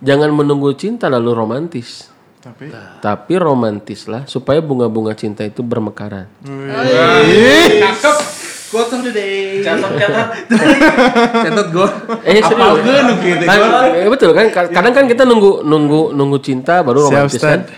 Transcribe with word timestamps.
Jangan 0.00 0.32
menunggu 0.32 0.72
cinta 0.72 1.06
lalu 1.06 1.36
romantis. 1.36 2.08
Tapi 2.40 2.72
Tapi 3.04 3.34
romantislah 3.36 4.24
supaya 4.24 4.64
bunga-bunga 4.64 5.12
cinta 5.12 5.44
itu 5.44 5.60
bermekaran. 5.60 6.24
Quote 8.70 8.94
of 8.94 9.02
the 9.02 9.10
day. 9.10 9.58
Catat 9.60 9.92
catat. 9.98 10.28
Catat 11.42 11.66
gue. 11.68 11.88
Eh 12.22 12.38
serius. 12.38 12.78
gue 12.80 12.98
nu 13.02 13.12
gitu. 13.18 13.44
Kan, 13.44 13.58
eh, 13.92 14.06
betul 14.06 14.30
kan? 14.30 14.46
Ka- 14.48 14.70
Kadang 14.70 14.94
kan 14.94 15.04
kita 15.04 15.26
nunggu 15.26 15.66
nunggu 15.66 16.14
nunggu 16.14 16.38
cinta 16.38 16.80
baru 16.80 17.10
romantis 17.10 17.42
kan? 17.42 17.66
Ustad. 17.66 17.74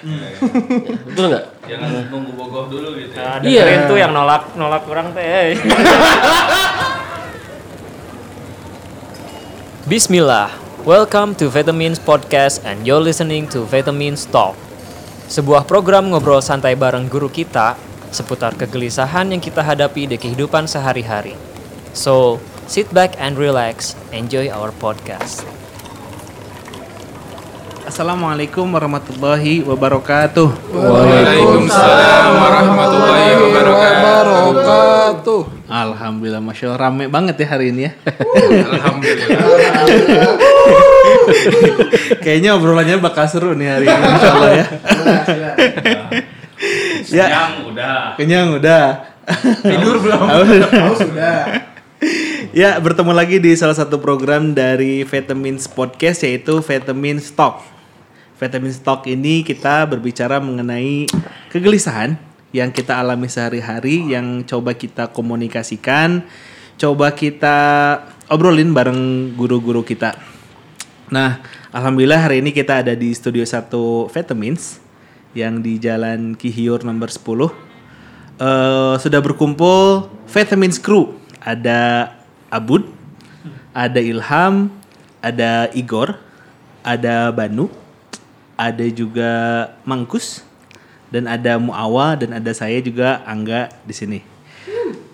Betul 1.08 1.32
nggak? 1.32 1.44
Jangan 1.64 1.88
nunggu 2.12 2.30
bogoh 2.36 2.68
dulu 2.68 2.92
gitu. 3.00 3.16
Nah, 3.16 3.40
Iya. 3.40 3.88
tuh 3.88 3.96
yang 3.96 4.12
nolak 4.12 4.52
nolak 4.54 4.84
kurang 4.84 5.10
teh. 5.10 5.56
Bismillah. 9.88 10.61
Welcome 10.82 11.38
to 11.38 11.46
Vitamins 11.46 12.02
Podcast 12.02 12.66
and 12.66 12.82
you're 12.82 12.98
listening 12.98 13.46
to 13.54 13.62
Vitamins 13.62 14.26
Talk. 14.26 14.58
Sebuah 15.30 15.62
program 15.62 16.10
ngobrol 16.10 16.42
santai 16.42 16.74
bareng 16.74 17.06
guru 17.06 17.30
kita 17.30 17.78
seputar 18.10 18.58
kegelisahan 18.58 19.30
yang 19.30 19.38
kita 19.38 19.62
hadapi 19.62 20.10
di 20.10 20.18
kehidupan 20.18 20.66
sehari-hari. 20.66 21.38
So, 21.94 22.42
sit 22.66 22.90
back 22.90 23.14
and 23.22 23.38
relax. 23.38 23.94
Enjoy 24.10 24.50
our 24.50 24.74
podcast. 24.74 25.46
Assalamualaikum 27.92 28.72
warahmatullahi 28.72 29.60
wabarakatuh. 29.68 30.48
Waalaikumsalam 30.72 32.24
warahmatullahi 32.40 33.36
wabarakatuh. 33.36 35.40
Alhamdulillah, 35.68 36.40
masya 36.40 36.72
Allah 36.72 36.88
rame 36.88 37.12
banget 37.12 37.44
ya 37.44 37.52
hari 37.52 37.68
ini 37.68 37.84
ya. 37.84 37.92
Kayaknya 42.24 42.56
obrolannya 42.56 42.96
bakal 42.96 43.28
seru 43.28 43.52
nih 43.52 43.68
hari 43.68 43.84
ini, 43.84 44.04
insya 44.08 44.30
Allah 44.40 44.52
ya. 44.56 44.64
ya, 47.12 47.26
Yang 47.28 47.76
udah. 47.76 48.16
kenyang 48.16 48.56
udah. 48.56 48.84
Tidur 49.68 50.00
belum? 50.00 50.32
sudah. 51.12 51.60
Ya, 52.56 52.80
bertemu 52.80 53.12
lagi 53.12 53.36
di 53.36 53.52
salah 53.52 53.76
satu 53.76 54.00
program 54.00 54.56
dari 54.56 55.04
Vitamins 55.04 55.68
Podcast 55.68 56.24
yaitu 56.24 56.56
Vitamins 56.64 57.28
Talk. 57.28 57.81
Vitamins 58.42 58.82
Talk 58.82 59.06
ini 59.06 59.46
kita 59.46 59.86
berbicara 59.86 60.42
mengenai 60.42 61.06
kegelisahan 61.54 62.18
yang 62.50 62.74
kita 62.74 62.98
alami 62.98 63.30
sehari-hari 63.30 64.10
yang 64.10 64.42
coba 64.42 64.74
kita 64.74 65.14
komunikasikan, 65.14 66.26
coba 66.74 67.14
kita 67.14 67.56
obrolin 68.26 68.74
bareng 68.74 69.30
guru-guru 69.38 69.86
kita. 69.86 70.18
Nah, 71.14 71.38
alhamdulillah 71.70 72.18
hari 72.18 72.42
ini 72.42 72.50
kita 72.50 72.82
ada 72.82 72.98
di 72.98 73.14
studio 73.14 73.46
1 73.46 74.10
Vitamins 74.10 74.82
yang 75.38 75.62
di 75.62 75.78
Jalan 75.78 76.34
Kihiur 76.34 76.82
nomor 76.82 77.14
10. 77.14 77.46
Eh 78.42 78.94
sudah 78.98 79.22
berkumpul 79.22 80.10
Vitamins 80.26 80.82
Crew. 80.82 81.14
Ada 81.38 82.10
Abud, 82.50 82.90
ada 83.70 84.02
Ilham, 84.02 84.66
ada 85.22 85.70
Igor, 85.78 86.18
ada 86.82 87.30
Banu, 87.30 87.70
ada 88.62 88.86
juga 88.86 89.30
Mangkus, 89.82 90.46
dan 91.10 91.26
ada 91.26 91.58
Muawa 91.58 92.14
dan 92.14 92.38
ada 92.38 92.50
saya 92.54 92.78
juga 92.78 93.18
Angga 93.26 93.74
di 93.82 93.94
sini. 93.94 94.20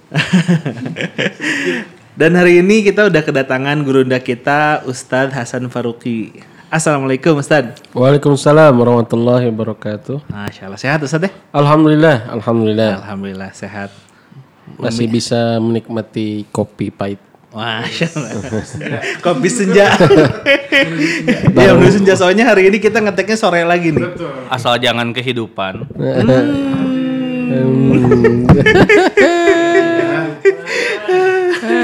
dan 2.21 2.37
hari 2.37 2.61
ini 2.61 2.85
kita 2.85 3.09
udah 3.09 3.23
kedatangan 3.25 3.81
gurunda 3.85 4.21
kita 4.21 4.85
Ustadz 4.85 5.33
Hasan 5.33 5.73
Faruqi. 5.73 6.45
Assalamualaikum 6.69 7.41
Ustadz. 7.41 7.81
Waalaikumsalam 7.97 8.77
warahmatullahi 8.77 9.49
wabarakatuh. 9.49 10.29
Masya 10.29 10.69
Allah 10.69 10.81
sehat 10.81 11.01
Ustadz 11.01 11.29
ya? 11.29 11.33
Alhamdulillah, 11.57 12.29
alhamdulillah 12.29 13.01
Alhamdulillah 13.01 13.51
sehat. 13.57 13.89
masih 14.77 15.09
bisa 15.09 15.57
menikmati 15.65 16.45
kopi 16.53 16.93
pahit. 16.93 17.28
Masya 17.59 18.07
Allah. 18.15 18.63
Kopi 19.25 19.49
senja. 19.51 19.91
Iya, 21.59 21.75
udah 21.75 21.91
senja 21.91 22.15
soalnya 22.15 22.47
hari 22.47 22.71
ini 22.71 22.79
kita 22.79 23.03
ngeteknya 23.03 23.35
sore 23.35 23.67
lagi 23.67 23.91
nih. 23.91 24.15
Asal 24.47 24.79
jangan 24.79 25.11
kehidupan. 25.11 25.91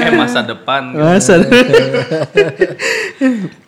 eh 0.05 0.11
masa 0.15 0.47
depan. 0.47 0.95
gitu. 0.95 1.03
Masa. 1.03 1.43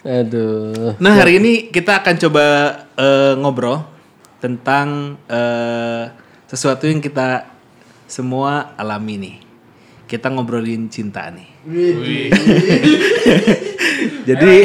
Aduh. 0.08 0.96
Nah 0.96 1.14
hari 1.20 1.44
ini 1.44 1.68
kita 1.76 2.00
akan 2.00 2.16
coba 2.24 2.46
eh, 2.96 3.36
ngobrol 3.36 3.84
tentang 4.40 5.20
eh, 5.28 6.08
sesuatu 6.48 6.88
yang 6.88 7.04
kita 7.04 7.52
semua 8.08 8.80
alami 8.80 9.20
nih. 9.20 9.36
Kita 10.08 10.32
ngobrolin 10.32 10.88
cinta 10.88 11.28
nih. 11.28 11.57
Jadi 14.28 14.56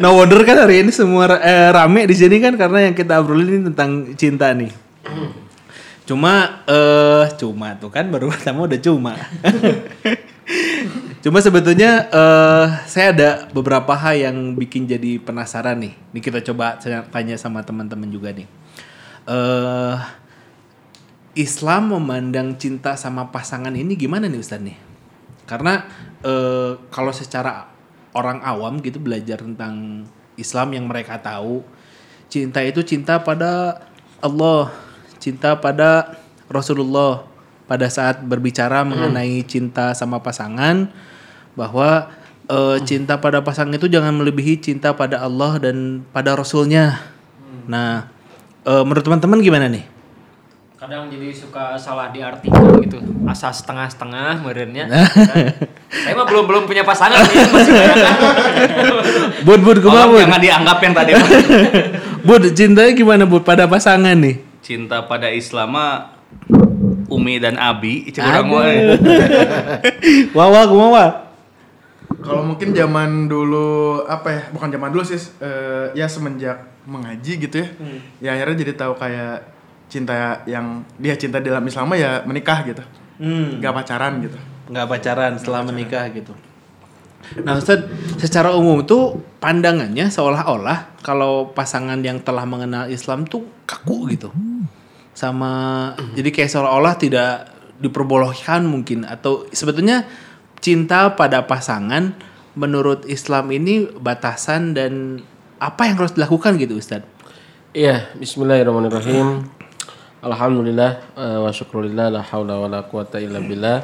no 0.00 0.12
wonder 0.20 0.44
kan 0.44 0.56
hari 0.60 0.84
ini 0.84 0.92
semua 0.92 1.40
eh, 1.40 1.72
rame 1.72 2.04
di 2.04 2.12
sini 2.12 2.36
kan 2.44 2.52
karena 2.60 2.92
yang 2.92 2.94
kita 2.96 3.24
obrolin 3.24 3.48
ini 3.48 3.62
tentang 3.72 4.12
cinta 4.20 4.52
nih. 4.52 4.68
Cuma 6.04 6.60
eh 6.68 7.24
cuma 7.40 7.72
tuh 7.80 7.88
kan 7.88 8.04
baru 8.12 8.28
pertama 8.32 8.68
udah 8.68 8.80
cuma. 8.80 9.16
Cuma 11.22 11.38
sebetulnya 11.38 12.10
eh 12.10 12.66
saya 12.90 13.14
ada 13.14 13.30
beberapa 13.54 13.94
hal 13.94 14.18
yang 14.18 14.36
bikin 14.58 14.90
jadi 14.90 15.22
penasaran 15.22 15.78
nih. 15.78 15.94
Nih 16.12 16.20
kita 16.20 16.42
coba 16.42 16.76
tanya 17.14 17.38
sama 17.38 17.62
teman-teman 17.62 18.10
juga 18.10 18.34
nih. 18.34 18.44
Eh 19.24 19.96
Islam 21.32 21.96
memandang 21.96 22.60
cinta 22.60 22.92
sama 22.96 23.32
pasangan 23.32 23.72
ini 23.72 23.96
gimana 23.96 24.28
nih 24.28 24.40
Ustaz 24.40 24.60
nih? 24.60 24.76
Karena 25.48 25.84
eh 26.20 26.76
kalau 26.92 27.12
secara 27.12 27.72
orang 28.12 28.44
awam 28.44 28.78
gitu 28.84 29.00
belajar 29.00 29.40
tentang 29.40 30.04
Islam 30.36 30.76
yang 30.76 30.84
mereka 30.84 31.16
tahu, 31.20 31.64
cinta 32.28 32.60
itu 32.60 32.84
cinta 32.84 33.20
pada 33.20 33.80
Allah, 34.20 34.72
cinta 35.16 35.56
pada 35.56 36.20
Rasulullah 36.52 37.24
pada 37.64 37.88
saat 37.88 38.20
berbicara 38.20 38.84
mengenai 38.84 39.40
cinta 39.48 39.96
sama 39.96 40.20
pasangan 40.20 40.92
bahwa 41.56 42.12
eh, 42.52 42.78
cinta 42.84 43.16
pada 43.16 43.40
pasangan 43.40 43.72
itu 43.72 43.88
jangan 43.88 44.12
melebihi 44.20 44.60
cinta 44.60 44.92
pada 44.92 45.24
Allah 45.24 45.56
dan 45.56 46.04
pada 46.12 46.36
Rasulnya. 46.36 47.00
Nah, 47.64 48.12
eh, 48.68 48.82
menurut 48.84 49.00
teman-teman 49.00 49.40
gimana 49.40 49.72
nih? 49.72 49.84
Kadang 50.82 51.06
jadi 51.14 51.30
suka 51.30 51.78
salah 51.78 52.10
diartikan 52.10 52.82
gitu. 52.82 52.98
Asa 53.22 53.54
setengah-setengah 53.54 54.42
merenya. 54.42 54.90
Saya 55.94 56.18
mah 56.18 56.26
belum 56.26 56.42
belum 56.42 56.62
punya 56.66 56.82
pasangan 56.82 57.22
nih, 57.22 57.38
masih 57.54 57.70
banyak. 57.70 58.06
Bud, 59.46 59.62
bud, 59.62 59.78
Tolong 59.78 60.10
bud? 60.10 60.26
jangan 60.26 60.42
dianggap 60.42 60.82
yang 60.82 60.90
tadi 60.90 61.10
mah. 61.14 61.28
Bud, 62.26 62.42
cintanya 62.50 62.90
gimana 62.98 63.22
bud 63.30 63.46
pada 63.46 63.70
pasangan 63.70 64.18
nih? 64.18 64.42
Cinta 64.58 65.06
pada 65.06 65.30
Islam 65.30 65.70
mah 65.70 66.18
Umi 67.06 67.38
dan 67.38 67.62
Abi 67.62 68.10
cek 68.10 68.18
urang 68.18 68.50
mah. 68.50 68.66
Wawa, 70.34 70.66
kumaha? 70.66 71.06
kalau 72.26 72.42
mungkin 72.42 72.74
zaman 72.74 73.30
dulu 73.30 74.02
apa 74.10 74.28
ya? 74.34 74.42
Bukan 74.50 74.66
zaman 74.66 74.90
dulu 74.90 75.06
sih. 75.06 75.22
eh, 75.38 75.94
ya 75.94 76.10
semenjak 76.10 76.58
mengaji 76.90 77.38
gitu 77.38 77.62
ya. 77.62 77.68
Ya 78.18 78.30
akhirnya 78.34 78.66
jadi 78.66 78.74
tahu 78.74 78.98
kayak 78.98 79.61
cinta 79.92 80.40
yang 80.48 80.88
dia 80.96 81.12
cinta 81.20 81.36
dalam 81.36 81.60
Islam 81.68 81.92
mah 81.92 81.98
ya 82.00 82.24
menikah 82.24 82.64
gitu. 82.64 82.80
Hmm. 83.20 83.60
Gak 83.60 83.76
pacaran 83.76 84.24
gitu. 84.24 84.40
nggak 84.62 84.88
pacaran 84.88 85.36
setelah 85.36 85.60
menikah 85.68 86.08
gitu. 86.16 86.32
Nah 87.44 87.60
Ustaz, 87.60 87.84
secara 88.16 88.56
umum 88.56 88.80
tuh 88.88 89.20
pandangannya 89.36 90.08
seolah-olah 90.08 90.96
kalau 91.04 91.52
pasangan 91.52 92.00
yang 92.00 92.24
telah 92.24 92.48
mengenal 92.48 92.88
Islam 92.88 93.28
tuh 93.28 93.44
kaku 93.68 94.16
gitu. 94.16 94.32
Sama 95.12 95.92
jadi 96.16 96.32
kayak 96.32 96.50
seolah-olah 96.56 96.94
tidak 96.96 97.52
diperbolehkan 97.84 98.64
mungkin 98.64 99.04
atau 99.04 99.44
sebetulnya 99.52 100.08
cinta 100.62 101.12
pada 101.18 101.44
pasangan 101.44 102.16
menurut 102.56 103.04
Islam 103.04 103.52
ini 103.52 103.92
batasan 103.92 104.72
dan 104.72 105.20
apa 105.60 105.84
yang 105.90 106.00
harus 106.00 106.16
dilakukan 106.16 106.56
gitu 106.56 106.80
Ustaz? 106.80 107.04
Iya, 107.76 108.08
bismillahirrahmanirrahim. 108.16 109.61
Alhamdulillah 110.22 111.18
eh, 111.18 111.38
wa 111.42 111.50
syukrulillah 111.50 112.14
la 112.14 112.22
haula 112.22 112.54
wa 112.62 112.70
la 112.70 112.86
quwata 112.86 113.18
illa 113.18 113.42
billah. 113.42 113.82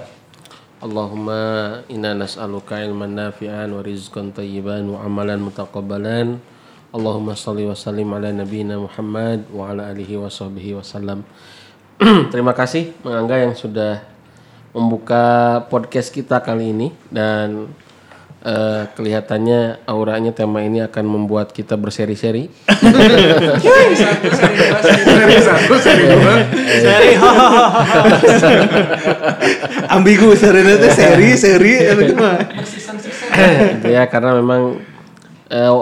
Allahumma 0.79 1.83
inna 1.91 2.15
nas'aluka 2.15 2.79
ilman 2.79 3.11
nafi'an 3.11 3.67
wa 3.75 3.83
rizqan 3.83 4.31
tayyiban 4.31 4.87
wa 4.87 5.03
amalan 5.03 5.43
mutaqabbalan. 5.43 6.39
Allahumma 6.95 7.35
salli 7.35 7.67
wa 7.67 7.75
sallim 7.75 8.07
ala 8.15 8.31
nabiyyina 8.31 8.79
Muhammad 8.79 9.51
wa 9.51 9.75
ala 9.75 9.91
alihi 9.91 10.15
wa 10.15 10.31
sahbihi 10.31 10.79
wasallam. 10.79 11.27
Terima 12.31 12.55
kasih 12.55 12.95
Mang 13.03 13.27
Angga 13.27 13.43
yang 13.43 13.59
sudah 13.59 14.07
membuka 14.71 15.67
podcast 15.67 16.15
kita 16.15 16.39
kali 16.39 16.71
ini 16.71 16.95
dan 17.11 17.67
eh, 18.45 18.83
kelihatannya 18.95 19.83
auranya 19.89 20.31
tema 20.31 20.63
ini 20.63 20.83
akan 20.85 21.05
membuat 21.07 21.51
kita 21.51 21.75
berseri-seri. 21.75 22.51
Seri 24.99 25.37
satu, 25.43 25.75
seri 25.81 26.05
dua. 26.07 26.35
Seri 26.55 27.13
Ambigu 29.89 30.37
sarena 30.37 30.77
teh 30.77 30.93
seri 30.93 31.35
seri 31.35 31.75
gitu 33.79 33.89
ya 33.89 34.05
karena 34.11 34.37
memang 34.39 34.79
eh, 35.49 35.73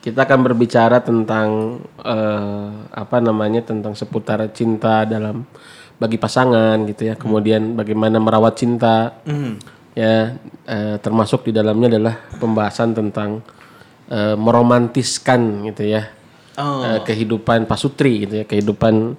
kita 0.00 0.24
akan 0.24 0.40
berbicara 0.48 1.04
tentang 1.04 1.80
eh, 2.00 2.68
apa 2.90 3.16
namanya 3.20 3.60
tentang 3.60 3.92
seputar 3.92 4.40
cinta 4.56 5.04
dalam 5.04 5.44
bagi 6.00 6.16
pasangan 6.16 6.80
gitu 6.88 7.12
ya 7.12 7.14
kemudian 7.20 7.76
bagaimana 7.76 8.16
merawat 8.16 8.56
cinta 8.56 9.20
ya 9.94 10.38
eh, 10.66 10.96
termasuk 11.02 11.50
di 11.50 11.52
dalamnya 11.54 11.98
adalah 11.98 12.14
pembahasan 12.38 12.94
tentang 12.94 13.42
eh, 14.10 14.36
meromantiskan 14.38 15.66
gitu 15.70 15.86
ya. 15.86 16.02
Oh. 16.58 16.82
eh, 16.84 17.00
kehidupan 17.06 17.64
pasutri 17.64 18.26
gitu 18.26 18.42
ya 18.42 18.44
kehidupan 18.44 19.16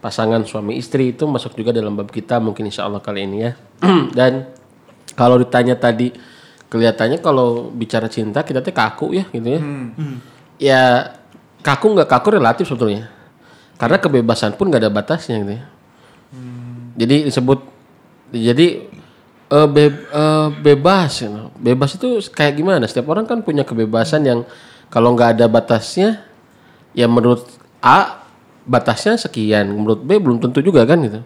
pasangan 0.00 0.42
suami 0.48 0.80
istri 0.80 1.12
itu 1.12 1.28
masuk 1.28 1.52
juga 1.54 1.76
dalam 1.76 1.92
bab 1.92 2.08
kita 2.08 2.40
mungkin 2.40 2.66
insya 2.66 2.88
Allah 2.88 3.04
kali 3.04 3.28
ini 3.28 3.38
ya. 3.44 3.52
Dan 4.18 4.48
kalau 5.12 5.36
ditanya 5.36 5.76
tadi 5.76 6.10
kelihatannya 6.72 7.20
kalau 7.20 7.68
bicara 7.68 8.08
cinta 8.08 8.40
kita 8.40 8.64
teh 8.64 8.72
kaku 8.72 9.12
ya 9.12 9.24
gitu 9.28 9.48
ya. 9.48 9.60
Ya 10.56 10.82
kaku 11.60 11.92
nggak 11.92 12.08
kaku 12.08 12.40
relatif 12.40 12.64
sebetulnya. 12.64 13.12
Karena 13.76 14.00
kebebasan 14.00 14.56
pun 14.56 14.72
nggak 14.72 14.88
ada 14.88 14.92
batasnya 14.92 15.36
gitu 15.44 15.52
ya. 15.60 15.64
Jadi 17.00 17.16
disebut 17.28 17.60
jadi 18.30 18.86
eh, 19.50 19.68
be- 19.68 20.06
eh, 20.06 20.48
bebas 20.62 21.10
gitu. 21.20 21.50
bebas 21.58 21.90
itu 21.98 22.08
kayak 22.30 22.54
gimana 22.56 22.84
setiap 22.86 23.10
orang 23.10 23.26
kan 23.26 23.42
punya 23.42 23.66
kebebasan 23.66 24.22
yang 24.22 24.40
kalau 24.88 25.14
nggak 25.14 25.38
ada 25.38 25.46
batasnya 25.50 26.22
ya 26.94 27.06
menurut 27.06 27.46
A 27.82 28.22
batasnya 28.66 29.18
sekian 29.18 29.70
menurut 29.74 30.00
B 30.02 30.16
belum 30.22 30.38
tentu 30.38 30.62
juga 30.62 30.86
kan 30.86 31.00
gitu 31.02 31.22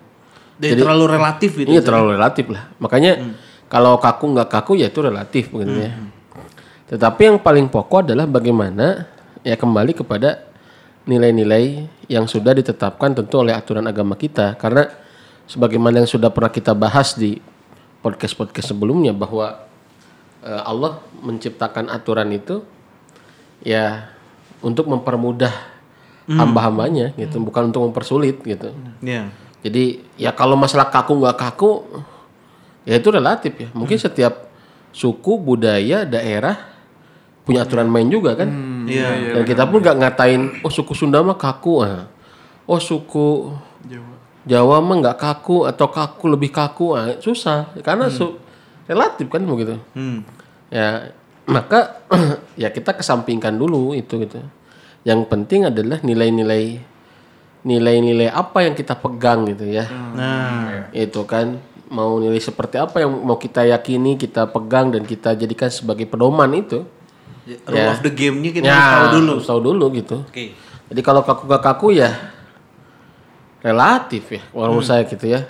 Jadi 0.54 0.86
terlalu 0.86 1.04
relatif 1.18 1.50
gitu. 1.58 1.66
Iya 1.66 1.82
terlalu 1.82 2.14
relatif 2.14 2.46
lah. 2.46 2.70
Makanya 2.78 3.12
kalau 3.66 3.98
kaku 3.98 4.38
nggak 4.38 4.48
kaku 4.54 4.78
ya 4.78 4.86
itu 4.86 5.02
relatif 5.02 5.50
begitu 5.50 5.90
ya. 5.90 5.92
Tetapi 6.94 7.20
yang 7.26 7.38
paling 7.42 7.66
pokok 7.66 8.06
adalah 8.06 8.28
bagaimana 8.30 9.10
ya 9.42 9.58
kembali 9.58 9.92
kepada 9.98 10.46
nilai-nilai 11.10 11.90
yang 12.06 12.30
sudah 12.30 12.54
ditetapkan 12.54 13.18
tentu 13.18 13.42
oleh 13.42 13.50
aturan 13.50 13.82
agama 13.90 14.14
kita. 14.14 14.54
Karena 14.54 14.86
sebagaimana 15.50 16.06
yang 16.06 16.10
sudah 16.10 16.30
pernah 16.30 16.54
kita 16.54 16.70
bahas 16.70 17.18
di 17.18 17.42
podcast-podcast 18.04 18.76
sebelumnya 18.76 19.16
bahwa 19.16 19.64
eh, 20.44 20.62
Allah 20.68 21.00
menciptakan 21.24 21.88
aturan 21.88 22.28
itu 22.36 22.60
ya 23.64 24.12
untuk 24.60 24.92
mempermudah 24.92 25.72
hamba-hambanya 26.24 27.12
gitu, 27.20 27.36
bukan 27.40 27.68
untuk 27.68 27.84
mempersulit 27.84 28.40
gitu. 28.44 28.72
Iya. 29.04 29.28
Jadi 29.64 30.04
ya 30.20 30.32
kalau 30.32 30.56
masalah 30.56 30.88
kaku 30.88 31.20
nggak 31.20 31.36
kaku, 31.36 31.84
ya 32.88 32.96
itu 32.96 33.08
relatif 33.12 33.52
ya. 33.56 33.68
Mungkin 33.76 33.96
setiap 34.00 34.48
suku, 34.92 35.36
budaya, 35.36 36.08
daerah 36.08 36.72
punya 37.44 37.64
aturan 37.68 37.92
main 37.92 38.08
juga 38.08 38.36
kan. 38.40 38.48
Iya. 38.88 39.36
Dan 39.36 39.44
kita 39.44 39.68
pun 39.68 39.84
nggak 39.84 39.96
ngatain, 40.00 40.42
oh 40.64 40.72
suku 40.72 40.96
Sunda 40.96 41.20
mah 41.20 41.36
kaku, 41.36 41.84
ah. 41.84 42.08
oh 42.64 42.80
suku 42.80 43.52
Jawa, 43.84 44.13
mah 44.44 44.96
nggak 45.00 45.18
kaku 45.18 45.64
atau 45.64 45.88
kaku 45.88 46.24
lebih 46.28 46.52
kaku, 46.52 46.92
ah. 46.92 47.16
susah 47.16 47.72
karena 47.80 48.12
su- 48.12 48.36
relatif 48.84 49.28
kan 49.32 49.40
begitu. 49.44 49.80
Hmm. 49.96 50.20
Ya 50.68 51.12
maka 51.48 52.04
ya 52.60 52.68
kita 52.68 52.92
kesampingkan 52.96 53.56
dulu 53.56 53.96
itu 53.96 54.20
gitu. 54.20 54.40
Yang 55.04 55.28
penting 55.28 55.68
adalah 55.68 56.00
nilai-nilai 56.00 56.80
nilai-nilai 57.64 58.28
apa 58.28 58.68
yang 58.68 58.76
kita 58.76 58.96
pegang 59.00 59.48
gitu 59.48 59.64
ya. 59.64 59.88
Nah, 59.88 60.92
Itu 60.92 61.24
kan 61.24 61.56
mau 61.88 62.20
nilai 62.20 62.40
seperti 62.40 62.76
apa 62.76 63.00
yang 63.00 63.12
mau 63.24 63.40
kita 63.40 63.64
yakini, 63.64 64.20
kita 64.20 64.48
pegang 64.52 64.92
dan 64.92 65.08
kita 65.08 65.32
jadikan 65.36 65.72
sebagai 65.72 66.04
pedoman 66.04 66.52
itu. 66.52 66.84
rule 67.44 67.92
of 67.92 68.00
the 68.00 68.08
game-nya 68.08 68.56
kita 68.56 68.64
ya, 68.64 68.72
harus 68.72 68.88
tahu 68.88 69.08
dulu. 69.20 69.32
harus 69.36 69.48
tahu 69.48 69.60
dulu 69.60 69.84
gitu. 69.92 70.16
Oke. 70.24 70.56
Jadi 70.88 71.00
kalau 71.04 71.20
kaku 71.24 71.44
gak 71.48 71.64
kaku 71.64 71.86
ya 71.96 72.33
relatif 73.64 74.28
ya, 74.28 74.42
kalau 74.44 74.68
menurut 74.70 74.84
saya 74.84 75.02
gitu 75.02 75.24
ya. 75.24 75.40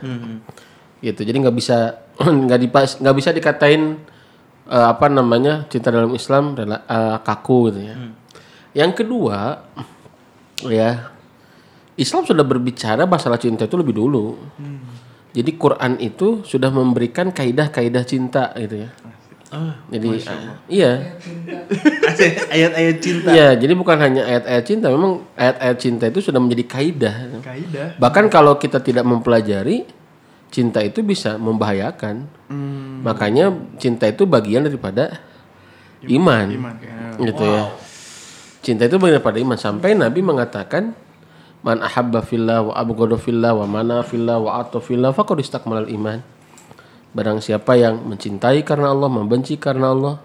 Gitu. 1.03 1.21
Jadi 1.21 1.37
nggak 1.37 1.53
bisa 1.53 1.99
nggak 2.47 2.61
dipas 2.63 2.91
nggak 2.97 3.17
bisa 3.19 3.31
dikatain 3.31 3.99
eh, 4.65 4.87
apa 4.87 5.11
namanya 5.11 5.67
cinta 5.67 5.91
dalam 5.91 6.15
Islam 6.15 6.55
rela- 6.55 6.87
eh, 6.87 7.17
kaku 7.21 7.69
gitu 7.69 7.81
ya. 7.85 7.95
Yang 8.73 9.03
kedua 9.03 9.67
ya 10.65 11.11
Islam 11.95 12.23
sudah 12.23 12.43
berbicara 12.43 13.03
masalah 13.05 13.37
cinta 13.37 13.67
itu 13.67 13.75
lebih 13.75 13.95
dulu. 13.95 14.39
Jadi 15.35 15.51
Quran 15.55 15.99
itu 15.99 16.43
sudah 16.43 16.71
memberikan 16.71 17.31
kaidah-kaidah 17.31 18.05
cinta 18.05 18.55
gitu 18.55 18.87
ya. 18.87 18.91
Jadi 19.91 20.09
ah, 20.27 20.59
iya. 20.67 20.93
Ayat-ayat 22.51 22.97
cinta. 22.99 23.29
Iya, 23.31 23.49
jadi 23.59 23.73
bukan 23.75 23.97
hanya 23.99 24.23
ayat-ayat 24.27 24.65
cinta, 24.67 24.87
memang 24.91 25.23
ayat-ayat 25.39 25.77
cinta 25.79 26.05
itu 26.11 26.21
sudah 26.25 26.41
menjadi 26.43 26.65
kaidah. 26.67 27.17
Kaidah. 27.43 27.89
Bahkan 27.99 28.31
kalau 28.31 28.59
kita 28.59 28.83
tidak 28.83 29.07
mempelajari, 29.07 29.87
cinta 30.55 30.79
itu 30.83 31.03
bisa 31.03 31.35
membahayakan. 31.35 32.27
Makanya 33.03 33.51
cinta 33.83 34.07
itu 34.07 34.23
bagian 34.27 34.67
daripada 34.67 35.19
iman. 36.07 36.47
Iman. 36.51 36.75
Gitu 37.19 37.43
ya. 37.43 37.63
Cinta 38.65 38.87
itu 38.87 38.97
bagian 38.97 39.19
daripada 39.19 39.39
iman 39.43 39.59
sampai 39.59 39.99
Nabi 39.99 40.23
mengatakan 40.23 40.95
man 41.65 41.81
ahabba 41.81 42.21
fillah 42.21 42.61
wa 42.61 42.73
abghadu 42.77 43.17
fillah 43.17 43.57
wa 43.57 43.65
mana 43.65 44.05
fillah 44.05 44.37
wa 44.37 44.61
ata 44.61 44.79
fillah 44.85 45.11
faqad 45.11 45.41
istakmalal 45.41 45.89
iman. 45.89 46.21
Barang 47.15 47.39
siapa 47.39 47.79
yang 47.79 48.03
mencintai 48.03 48.67
karena 48.67 48.91
Allah, 48.91 49.07
membenci 49.07 49.55
karena 49.55 49.95
Allah, 49.95 50.19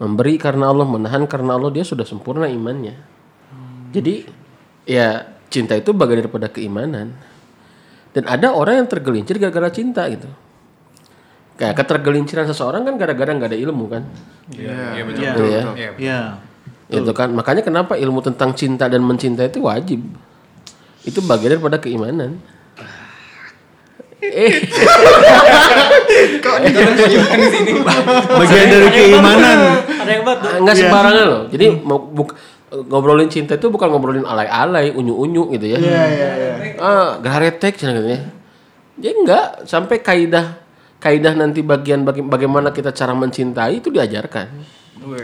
memberi 0.00 0.40
karena 0.40 0.72
Allah, 0.72 0.88
menahan 0.88 1.28
karena 1.28 1.60
Allah, 1.60 1.68
dia 1.68 1.84
sudah 1.84 2.08
sempurna 2.08 2.48
imannya. 2.48 2.96
Jadi 3.92 4.24
ya 4.88 5.28
cinta 5.52 5.76
itu 5.76 5.92
bagian 5.92 6.24
daripada 6.24 6.48
keimanan. 6.48 7.12
Dan 8.16 8.24
ada 8.24 8.56
orang 8.56 8.80
yang 8.80 8.88
tergelincir 8.88 9.36
gara-gara 9.36 9.68
cinta 9.68 10.08
gitu. 10.08 10.24
Kayak 11.60 11.84
ketergelinciran 11.84 12.48
seseorang 12.48 12.84
kan 12.88 12.96
gara-gara 12.96 13.28
nggak 13.32 13.52
ada 13.52 13.58
ilmu 13.60 13.84
kan. 13.92 14.08
Iya, 14.56 15.04
betul. 15.04 15.20
Gitu 15.20 15.42
ya. 15.52 15.62
Iya. 16.00 16.20
Itu 16.88 17.12
kan 17.12 17.32
makanya 17.36 17.60
kenapa 17.60 18.00
ilmu 18.00 18.24
tentang 18.24 18.56
cinta 18.56 18.88
dan 18.88 19.04
mencinta 19.04 19.44
itu 19.44 19.60
wajib. 19.64 20.00
Itu 21.04 21.20
bagian 21.24 21.60
daripada 21.60 21.76
keimanan. 21.76 22.40
Eh, 24.28 24.52
Bagian 28.32 28.66
dari 28.66 28.88
keimanan. 28.90 29.58
Ada 29.96 30.10
yang 30.10 30.24
batu. 30.24 30.46
enggak 30.56 30.74
sembarangan 30.76 31.24
loh. 31.26 31.42
Jadi 31.48 31.66
mau 31.78 31.98
buk- 32.00 32.36
ngobrolin 32.66 33.28
cinta 33.28 33.54
itu 33.54 33.68
bukan 33.68 33.88
ngobrolin 33.88 34.24
alay-alay, 34.24 34.90
unyu-unyu 34.90 35.52
gitu 35.52 35.66
ya. 35.68 35.78
Iya, 35.78 36.02
iya, 36.08 36.28
iya. 36.34 36.52
Ah, 36.76 37.08
garetek 37.18 37.76
cina 37.76 37.94
gitu 37.94 38.08
ya. 38.08 38.20
Jadi 38.96 39.14
enggak 39.16 39.44
sampai 39.64 39.96
kaidah 39.98 40.56
kaidah 40.98 41.32
nanti 41.32 41.60
bagian 41.60 42.02
baga- 42.02 42.24
bagaimana 42.26 42.70
kita 42.70 42.90
cara 42.90 43.12
mencintai 43.12 43.78
itu 43.78 43.88
diajarkan. 43.88 44.46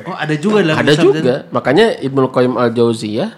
Oh, 0.05 0.15
ada 0.15 0.35
juga 0.37 0.63
dalam 0.63 0.79
Ada 0.79 0.93
juga. 0.95 1.35
Makanya 1.51 1.99
Ibnu 1.99 2.29
Qayyim 2.29 2.55
Al-Jauziyah 2.55 3.31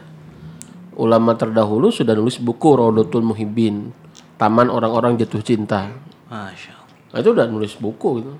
ulama 0.94 1.32
terdahulu 1.32 1.88
sudah 1.88 2.12
nulis 2.12 2.36
buku 2.36 2.68
Raudatul 2.70 3.24
Muhibbin, 3.24 3.90
Taman 4.34 4.68
Orang-orang 4.68 5.14
Jatuh 5.14 5.40
Cinta. 5.40 5.90
Masya 6.26 6.72
Allah. 6.74 6.96
Nah, 7.14 7.18
itu 7.22 7.30
udah 7.30 7.46
nulis 7.46 7.74
buku 7.76 8.08
gitu. 8.22 8.32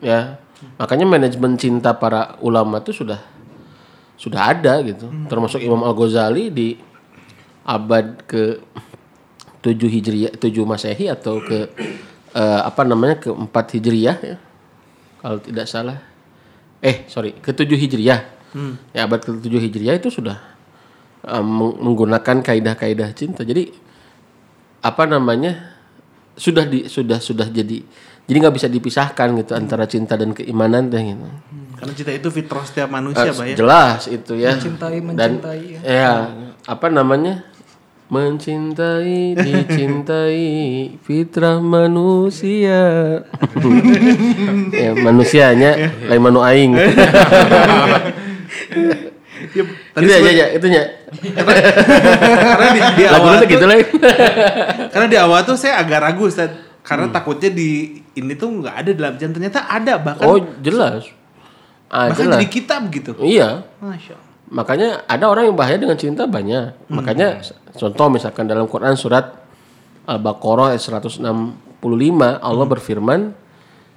Ya. 0.00 0.40
Makanya 0.80 1.04
manajemen 1.04 1.56
cinta 1.56 1.92
para 1.92 2.40
ulama 2.40 2.80
itu 2.80 2.92
sudah 2.92 3.20
sudah 4.16 4.56
ada 4.56 4.80
gitu. 4.80 5.04
Termasuk 5.28 5.60
Imam 5.60 5.84
Al-Ghazali 5.84 6.48
di 6.48 6.80
abad 7.62 8.24
ke 8.24 8.64
7 9.60 9.76
Hijriah, 9.84 10.32
7 10.32 10.48
Masehi 10.64 11.12
atau 11.12 11.42
ke 11.42 11.68
eh, 12.32 12.60
apa 12.64 12.82
namanya? 12.82 13.20
ke 13.20 13.28
4 13.28 13.52
Hijriah 13.76 14.16
ya. 14.16 14.36
Kalau 15.20 15.38
tidak 15.38 15.66
salah. 15.68 15.98
Eh, 16.80 17.04
sorry, 17.06 17.36
ke 17.36 17.52
7 17.52 17.76
Hijriah. 17.76 18.20
Ya 18.96 19.04
abad 19.04 19.20
ke 19.20 19.36
7 19.36 19.60
Hijriah 19.60 20.00
itu 20.00 20.08
sudah 20.08 20.40
meng- 21.36 21.76
menggunakan 21.76 22.40
kaidah-kaidah 22.40 23.12
cinta. 23.12 23.44
Jadi 23.44 23.68
apa 24.86 25.02
namanya? 25.04 25.74
sudah 26.36 26.68
di 26.68 26.84
sudah 26.84 27.16
sudah 27.16 27.48
jadi 27.48 27.80
jadi 28.28 28.36
nggak 28.36 28.56
bisa 28.60 28.68
dipisahkan 28.68 29.40
gitu 29.40 29.56
antara 29.56 29.88
cinta 29.88 30.20
dan 30.20 30.36
keimanan 30.36 30.92
deh 30.92 31.00
gitu. 31.00 31.24
Karena 31.76 31.92
cinta 31.96 32.12
itu 32.12 32.28
fitrah 32.28 32.60
setiap 32.60 32.92
manusia, 32.92 33.24
Eh, 33.24 33.32
Pak 33.32 33.46
ya. 33.48 33.56
jelas 33.56 34.04
itu 34.04 34.32
ya 34.36 34.52
Mencintai, 34.52 34.96
dan 35.16 35.30
mencintai, 35.40 35.62
ya 35.80 36.14
apa 36.64 36.86
namanya 36.92 37.40
Mencintai, 38.06 39.34
dicintai, 39.34 40.46
fitrah 41.02 41.58
manusia. 41.58 42.78
ya, 44.86 44.90
manusianya 44.94 45.70
lain 46.06 46.22
manu 46.22 46.38
aing. 46.38 46.78
Tadi 49.96 50.04
Itu 50.04 50.12
aja 50.12 50.20
sebelum- 50.20 50.36
ya, 50.36 50.46
itunya. 50.52 50.82
karena 51.32 52.68
di, 52.68 52.80
di 52.92 53.04
Lagu 53.08 53.16
awal 53.24 53.34
tuh 53.40 53.48
gitu 53.48 53.64
tuh, 53.64 53.68
lah. 53.68 53.76
karena 54.92 55.06
di 55.08 55.16
awal 55.16 55.40
tuh 55.42 55.56
saya 55.56 55.80
agak 55.80 55.98
ragu 56.04 56.28
Ustaz. 56.28 56.52
Karena 56.84 57.08
takutnya 57.08 57.50
di 57.50 57.70
ini 58.12 58.32
tuh 58.36 58.60
nggak 58.60 58.74
ada 58.76 58.90
dalam 58.92 59.16
Quran 59.16 59.32
ternyata 59.32 59.66
ada 59.66 59.96
bahkan 59.96 60.22
Oh, 60.22 60.38
jelas. 60.60 61.08
Ah, 61.88 62.12
bahkan 62.12 62.28
jelas. 62.28 62.38
jadi 62.38 62.46
kitab 62.46 62.80
gitu. 62.92 63.16
Iya. 63.18 63.64
Masya 63.80 64.14
Allah. 64.14 64.24
Makanya 64.46 64.88
ada 65.08 65.24
orang 65.26 65.48
yang 65.48 65.56
bahaya 65.56 65.74
dengan 65.74 65.98
cinta 65.98 66.28
banyak. 66.28 66.76
Makanya 66.86 67.42
contoh 67.74 68.06
misalkan 68.06 68.46
dalam 68.46 68.68
Quran 68.68 68.94
surat 68.94 69.34
Al-Baqarah 70.06 70.70
ayat 70.70 70.84
165 70.84 71.24
Allah 72.38 72.66
berfirman 72.68 73.34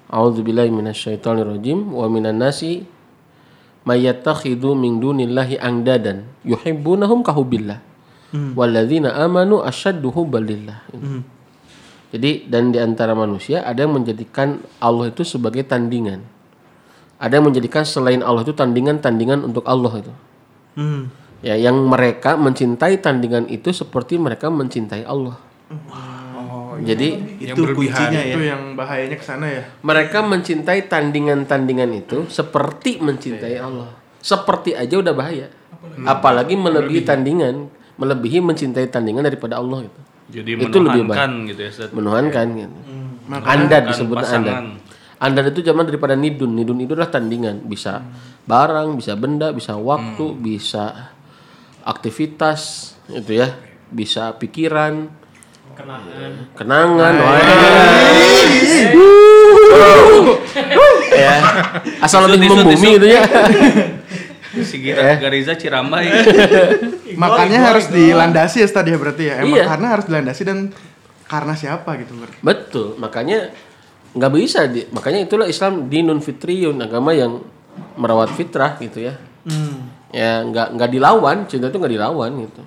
A'udzubillahi 0.09 0.73
minasyaitonirrajim 0.73 1.93
wa 1.93 2.09
minan 2.09 2.41
nasi 2.41 2.81
mayattakhidhu 3.87 4.75
min 4.75 4.99
dunillahi 4.99 5.59
angdadan 5.59 6.27
yuhibbunahum 6.43 7.23
kahubillah 7.23 7.79
walladzina 8.55 9.15
amanu 9.17 9.61
asyaddu 9.65 10.13
hubbalillah. 10.13 10.85
Jadi 12.09 12.49
dan 12.49 12.73
di 12.73 12.81
antara 12.81 13.13
manusia 13.13 13.61
ada 13.61 13.85
yang 13.85 13.93
menjadikan 13.93 14.57
Allah 14.81 15.13
itu 15.13 15.21
sebagai 15.21 15.61
tandingan. 15.61 16.25
Ada 17.21 17.37
yang 17.37 17.51
menjadikan 17.51 17.83
selain 17.85 18.23
Allah 18.25 18.41
itu 18.47 18.55
tandingan-tandingan 18.55 19.45
untuk 19.45 19.67
Allah 19.67 19.93
itu. 20.01 20.13
Hmm. 20.79 21.11
Ya, 21.39 21.55
yang 21.55 21.75
mereka 21.87 22.35
mencintai 22.35 22.99
tandingan 22.99 23.47
itu 23.47 23.71
seperti 23.71 24.19
mereka 24.19 24.47
mencintai 24.51 25.03
Allah. 25.07 25.37
Jadi 26.83 27.07
Itu 27.43 27.61
kuncinya 27.75 28.21
ya. 28.21 28.35
Itu 28.35 28.41
yang 28.43 28.75
bahayanya 28.75 29.17
ke 29.19 29.25
sana 29.25 29.45
ya. 29.47 29.63
mereka 29.83 30.23
mencintai 30.23 30.87
tandingan-tandingan 30.87 31.89
itu 31.95 32.17
seperti 32.31 32.99
mencintai 33.01 33.57
Allah. 33.59 33.91
Seperti 34.19 34.75
aja 34.75 34.95
udah 34.99 35.13
bahaya. 35.15 35.47
Apalagi 36.03 36.59
melebihi 36.59 37.07
tandingan, 37.07 37.71
melebihi 37.95 38.39
mencintai 38.43 38.87
tandingan 38.91 39.23
daripada 39.23 39.59
Allah 39.59 39.87
gitu. 39.87 39.99
Jadi 40.29 40.49
Itu 40.61 40.77
lebih 40.83 41.09
menuhankan 41.09 41.31
gitu 41.49 41.61
ya 41.65 41.69
Ustaz. 41.73 41.89
Menuhankan 41.91 42.45
gitu. 42.53 42.77
Makanya 43.29 43.49
Andad 43.49 43.83
Bukan 43.85 43.91
disebut 43.93 44.17
andad. 44.25 44.55
Andad 45.19 45.45
itu 45.51 45.61
zaman 45.61 45.83
daripada 45.83 46.15
nidun. 46.15 46.55
Nidun 46.55 46.79
itu 46.79 46.95
adalah 46.95 47.11
tandingan, 47.11 47.67
bisa 47.67 48.01
barang, 48.47 48.95
bisa 48.95 49.13
benda, 49.19 49.51
bisa 49.51 49.75
waktu, 49.75 50.25
bisa 50.39 51.11
aktivitas 51.83 52.93
itu 53.11 53.41
ya, 53.43 53.51
bisa 53.91 54.37
pikiran, 54.37 55.11
kenangan, 56.55 57.13
ya 61.09 61.33
asal 62.03 62.27
lebih 62.27 62.47
Disut, 62.47 62.55
disut, 62.55 62.65
membumi 62.65 62.89
disut. 62.89 62.99
itu 62.99 63.07
ya. 63.09 63.21
Si 64.59 64.75
Gira, 64.81 65.15
Gariza 65.15 65.53
Cirambai. 65.55 66.09
makanya 67.21 67.71
harus 67.71 67.87
dilandasi 67.87 68.65
ya 68.65 68.67
tadi 68.67 68.91
ya 68.91 68.97
berarti 68.97 69.23
ya. 69.29 69.35
Emang 69.39 69.55
Iya. 69.55 69.65
karena 69.69 69.87
harus 69.93 70.05
dilandasi 70.09 70.41
dan 70.43 70.57
karena 71.29 71.53
siapa 71.53 71.89
gitu 72.01 72.17
berarti. 72.17 72.39
betul. 72.41 72.87
Makanya 72.97 73.53
nggak 74.09 74.31
bisa 74.33 74.65
di, 74.65 74.89
makanya 74.89 75.29
itulah 75.29 75.45
Islam 75.45 75.85
dinun 75.87 76.17
fitriyun 76.19 76.75
agama 76.81 77.13
yang 77.13 77.39
merawat 77.95 78.33
fitrah 78.33 78.75
gitu 78.81 79.05
ya. 79.05 79.13
Ya 80.09 80.41
nggak 80.41 80.75
nggak 80.75 80.89
dilawan 80.91 81.45
cinta 81.45 81.69
itu 81.69 81.77
nggak 81.77 81.93
dilawan 81.93 82.31
gitu. 82.41 82.61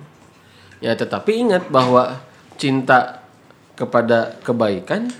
Ya 0.79 0.95
tetapi 0.95 1.31
ingat 1.35 1.67
bahwa 1.67 2.23
cinta 2.63 3.27
kepada 3.75 4.39
kebaikan 4.39 5.11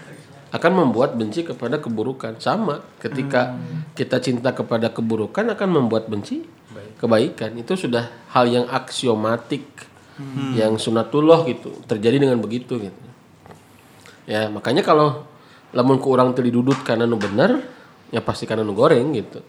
akan 0.55 0.71
membuat 0.71 1.19
benci 1.19 1.43
kepada 1.43 1.83
keburukan. 1.83 2.39
Sama 2.39 2.79
ketika 3.03 3.59
kita 3.99 4.23
cinta 4.23 4.55
kepada 4.55 4.95
keburukan 4.95 5.51
akan 5.51 5.69
membuat 5.75 6.07
benci 6.07 6.47
kebaikan. 7.03 7.59
Itu 7.59 7.75
sudah 7.75 8.31
hal 8.31 8.47
yang 8.47 8.65
aksiomatik 8.71 9.67
yang 10.55 10.79
sunatullah 10.79 11.43
gitu. 11.51 11.83
Terjadi 11.83 12.23
dengan 12.23 12.39
begitu 12.39 12.79
gitu. 12.79 13.03
Ya 14.23 14.47
makanya 14.47 14.87
kalau 14.87 15.27
lamun 15.75 15.99
ku 15.99 16.15
orang 16.15 16.31
karena 16.85 17.03
nu 17.03 17.19
bener 17.19 17.59
ya 18.13 18.23
pasti 18.23 18.47
karena 18.47 18.63
nu 18.63 18.71
goreng 18.71 19.11
gitu. 19.11 19.43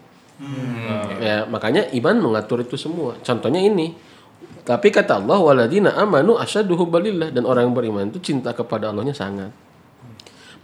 Ya 1.23 1.47
makanya 1.47 1.87
iman 1.95 2.17
mengatur 2.19 2.59
itu 2.65 2.75
semua. 2.75 3.15
Contohnya 3.23 3.63
ini 3.63 3.95
tapi 4.65 4.89
kata 4.89 5.21
Allah 5.21 5.37
waladina 5.37 5.93
amanu 5.93 6.41
asyaddu 6.41 6.73
hubbalillah 6.73 7.29
dan 7.29 7.45
orang 7.45 7.69
yang 7.69 7.75
beriman 7.77 8.09
itu 8.09 8.17
cinta 8.17 8.49
kepada 8.49 8.89
Allahnya 8.89 9.13
sangat. 9.13 9.53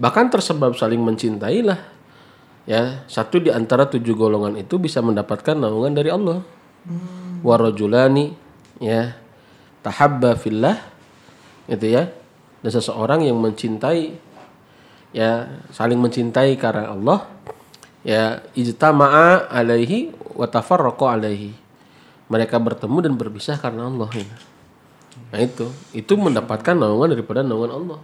Bahkan 0.01 0.33
tersebab 0.33 0.73
saling 0.73 0.97
mencintai 0.97 1.61
lah 1.61 1.77
ya. 2.65 3.05
Satu 3.05 3.37
di 3.37 3.53
antara 3.53 3.85
tujuh 3.85 4.17
golongan 4.17 4.57
itu 4.57 4.81
bisa 4.81 5.05
mendapatkan 5.05 5.53
naungan 5.53 5.93
dari 5.93 6.09
Allah. 6.09 6.41
Warajulani 7.45 8.33
ya. 8.81 9.13
Tahabba 9.85 10.33
fillah 10.33 10.81
gitu 11.69 11.85
ya. 11.85 12.09
Dan 12.65 12.71
seseorang 12.73 13.21
yang 13.21 13.37
mencintai 13.37 14.17
ya 15.13 15.61
saling 15.69 16.01
mencintai 16.01 16.57
karena 16.57 16.89
Allah 16.89 17.29
ya 18.01 18.41
ijtama'a 18.57 19.53
alaihi 19.53 20.09
wa 20.33 20.49
tafarraqa 20.49 21.21
alaihi 21.21 21.60
mereka 22.31 22.55
bertemu 22.55 22.97
dan 23.03 23.13
berpisah 23.19 23.59
karena 23.59 23.91
Allah 23.91 24.07
ya. 24.15 24.23
nah 25.35 25.39
itu 25.43 25.67
itu 25.91 26.13
mendapatkan 26.15 26.71
naungan 26.71 27.11
daripada 27.11 27.43
naungan 27.43 27.71
Allah 27.75 27.99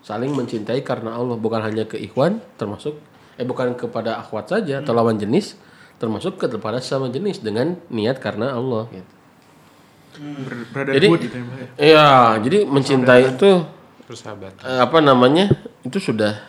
saling 0.00 0.32
mencintai 0.32 0.80
karena 0.80 1.12
Allah 1.12 1.36
bukan 1.36 1.60
hanya 1.60 1.84
ke 1.84 2.00
ikhwan 2.00 2.40
termasuk 2.56 2.96
eh 3.36 3.44
bukan 3.44 3.76
kepada 3.76 4.16
akhwat 4.16 4.48
saja 4.48 4.80
atau 4.80 4.96
lawan 4.96 5.20
jenis 5.20 5.58
termasuk 6.00 6.40
kepada 6.40 6.80
sama 6.80 7.12
jenis 7.12 7.40
dengan 7.40 7.76
niat 7.88 8.16
karena 8.16 8.56
Allah 8.56 8.88
gitu. 8.88 9.12
Ber- 10.72 10.96
Jadi 10.96 11.06
gitu 11.20 11.36
ya. 11.36 11.44
Ya. 11.44 11.68
iya, 11.76 12.08
jadi 12.40 12.58
mencintai 12.64 13.36
itu 13.36 13.50
Persahabatan. 14.08 14.64
eh, 14.64 14.80
apa 14.80 14.98
namanya? 15.04 15.52
Itu 15.84 16.00
sudah 16.00 16.40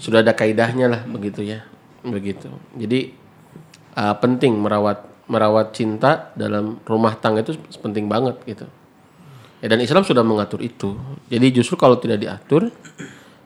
sudah 0.00 0.24
ada 0.24 0.32
kaidahnya 0.32 0.86
lah 0.88 1.00
begitu 1.04 1.44
ya. 1.44 1.66
Begitu. 2.00 2.48
Jadi 2.72 3.12
eh, 3.92 4.14
penting 4.22 4.56
merawat 4.56 5.04
merawat 5.26 5.74
cinta 5.74 6.30
dalam 6.38 6.78
rumah 6.86 7.18
tangga 7.18 7.42
itu 7.42 7.58
penting 7.82 8.06
banget 8.06 8.38
gitu. 8.46 8.66
Ya, 9.58 9.72
dan 9.72 9.80
Islam 9.82 10.04
sudah 10.06 10.22
mengatur 10.22 10.62
itu. 10.62 10.94
Jadi 11.26 11.46
justru 11.50 11.74
kalau 11.74 11.98
tidak 11.98 12.22
diatur, 12.22 12.70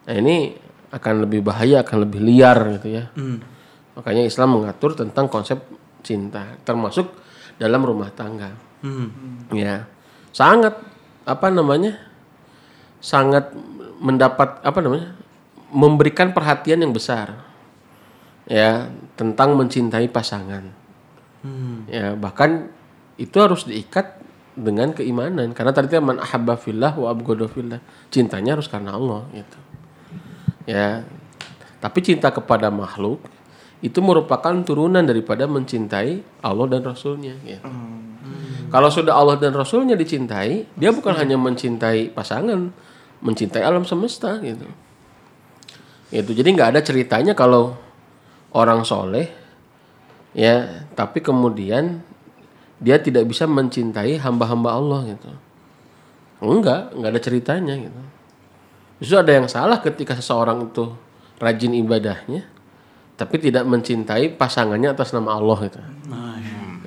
nah 0.05 0.13
ini 0.13 0.53
akan 0.91 1.23
lebih 1.25 1.41
bahaya, 1.41 1.81
akan 1.81 1.97
lebih 2.03 2.19
liar 2.19 2.77
gitu 2.77 2.87
ya. 3.01 3.09
Makanya 3.95 4.23
Islam 4.27 4.61
mengatur 4.61 4.93
tentang 4.93 5.31
konsep 5.31 5.63
cinta, 6.03 6.59
termasuk 6.67 7.09
dalam 7.57 7.81
rumah 7.81 8.11
tangga. 8.11 8.51
Ya, 9.55 9.87
sangat 10.35 10.77
apa 11.23 11.47
namanya? 11.47 11.97
Sangat 13.01 13.55
mendapat 14.03 14.61
apa 14.61 14.79
namanya? 14.83 15.15
Memberikan 15.71 16.35
perhatian 16.35 16.83
yang 16.83 16.91
besar. 16.91 17.39
Ya, 18.45 18.91
tentang 19.15 19.55
mencintai 19.55 20.11
pasangan. 20.11 20.80
Ya, 21.89 22.13
bahkan 22.13 22.69
itu 23.17 23.37
harus 23.41 23.65
diikat 23.65 24.21
dengan 24.53 24.91
keimanan 24.91 25.55
karena 25.55 25.71
tadi 25.71 25.95
man 25.97 26.19
ahabba 26.21 26.59
fillah 26.59 26.93
wa 26.93 27.09
abghada 27.09 27.49
fillah. 27.49 27.81
Cintanya 28.13 28.59
harus 28.59 28.69
karena 28.69 28.93
Allah 28.93 29.25
gitu. 29.33 29.59
Ya. 30.69 31.03
Tapi 31.81 31.99
cinta 32.05 32.29
kepada 32.29 32.69
makhluk 32.69 33.25
itu 33.81 33.97
merupakan 34.05 34.53
turunan 34.61 35.01
daripada 35.01 35.49
mencintai 35.49 36.21
Allah 36.45 36.65
dan 36.69 36.85
Rasulnya. 36.85 37.33
Gitu. 37.41 37.65
Kalau 38.69 38.89
sudah 38.93 39.17
Allah 39.17 39.41
dan 39.41 39.57
Rasulnya 39.57 39.97
dicintai, 39.97 40.69
dia 40.77 40.93
bukan 40.93 41.17
hanya 41.17 41.35
mencintai 41.35 42.13
pasangan, 42.13 42.69
mencintai 43.25 43.65
alam 43.65 43.81
semesta 43.83 44.37
gitu. 44.39 44.69
Itu 46.13 46.31
jadi 46.37 46.53
nggak 46.53 46.77
ada 46.77 46.81
ceritanya 46.85 47.33
kalau 47.33 47.73
orang 48.53 48.85
soleh 48.85 49.40
ya, 50.31 50.85
tapi 50.95 51.23
kemudian 51.23 52.03
dia 52.81 52.97
tidak 52.97 53.29
bisa 53.29 53.45
mencintai 53.45 54.17
hamba-hamba 54.17 54.69
Allah 54.73 55.01
gitu. 55.13 55.31
Enggak, 56.41 56.97
enggak 56.97 57.09
ada 57.13 57.21
ceritanya 57.21 57.75
gitu. 57.77 58.01
Justru 59.01 59.15
ada 59.17 59.31
yang 59.33 59.47
salah 59.49 59.77
ketika 59.81 60.17
seseorang 60.17 60.69
itu 60.69 60.93
rajin 61.41 61.73
ibadahnya, 61.77 62.45
tapi 63.17 63.37
tidak 63.37 63.65
mencintai 63.69 64.33
pasangannya 64.33 64.89
atas 64.93 65.13
nama 65.13 65.37
Allah 65.37 65.57
gitu. 65.69 65.81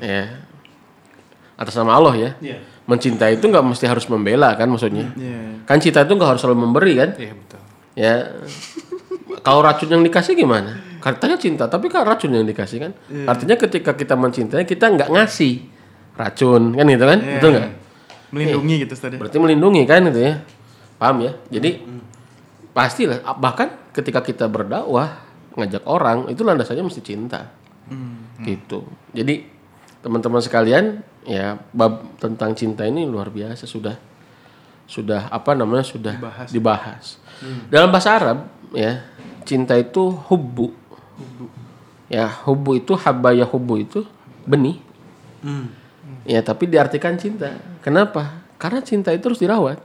Ya. 0.02 0.42
Atas 1.54 1.74
nama 1.78 1.94
Allah 1.94 2.14
ya. 2.18 2.30
Mencintai 2.84 3.38
itu 3.38 3.46
nggak 3.46 3.64
mesti 3.64 3.86
harus 3.86 4.06
membela 4.10 4.50
kan 4.58 4.66
maksudnya. 4.66 5.14
Iya. 5.14 5.62
Kan 5.66 5.78
cinta 5.78 6.02
itu 6.02 6.12
nggak 6.18 6.36
harus 6.36 6.42
selalu 6.42 6.58
memberi 6.58 6.92
kan. 6.98 7.10
Iya 7.14 7.32
betul. 7.38 7.60
Ya. 7.94 8.14
Kalau 9.42 9.62
racun 9.62 9.90
yang 9.90 10.02
dikasih 10.02 10.34
gimana? 10.34 10.82
Katanya 11.04 11.36
cinta, 11.36 11.68
tapi 11.68 11.92
kan 11.92 12.08
racun 12.08 12.32
yang 12.32 12.48
dikasih 12.48 12.80
kan. 12.80 12.92
Artinya 13.28 13.60
ketika 13.60 13.92
kita 13.92 14.16
mencintai 14.16 14.64
kita 14.64 14.88
nggak 14.88 15.12
ngasih 15.12 15.68
racun 16.16 16.72
kan 16.72 16.84
gitu 16.88 17.04
kan? 17.04 17.20
Betul 17.20 17.50
nggak? 17.52 17.68
Melindungi 18.32 18.74
gitu 18.88 18.92
Ustaz 18.96 19.12
ya. 19.12 19.18
berarti 19.20 19.36
melindungi 19.36 19.82
kan 19.84 20.00
gitu 20.08 20.20
ya? 20.24 20.40
Paham 20.96 21.28
ya? 21.28 21.36
Jadi 21.52 21.84
pastilah 22.72 23.20
bahkan 23.36 23.68
ketika 23.92 24.24
kita 24.24 24.48
berdakwah 24.48 25.20
ngajak 25.60 25.84
orang 25.84 26.32
itu 26.32 26.40
landasannya 26.40 26.88
mesti 26.88 27.04
cinta. 27.04 27.52
Gitu. 28.40 28.88
Jadi 29.12 29.44
teman-teman 30.00 30.40
sekalian 30.40 31.04
ya 31.24 31.60
bab 31.72 32.16
tentang 32.20 32.56
cinta 32.56 32.84
ini 32.84 33.04
luar 33.04 33.28
biasa 33.28 33.64
sudah 33.68 33.96
sudah 34.84 35.32
apa 35.32 35.56
namanya 35.56 35.80
sudah 35.80 36.12
dibahas, 36.52 37.16
dalam 37.72 37.88
bahasa 37.88 38.20
Arab 38.20 38.38
ya 38.76 39.00
cinta 39.48 39.80
itu 39.80 40.12
hubbu 40.28 40.83
ya 42.08 42.28
hubbu 42.44 42.80
itu 42.80 42.92
habaya 42.96 43.44
hubbu 43.44 43.74
itu 43.80 44.00
benih 44.44 44.80
Ya, 46.24 46.40
tapi 46.40 46.64
diartikan 46.64 47.20
cinta. 47.20 47.60
Kenapa? 47.84 48.40
Karena 48.56 48.80
cinta 48.80 49.12
itu 49.12 49.28
harus 49.28 49.36
dirawat. 49.36 49.76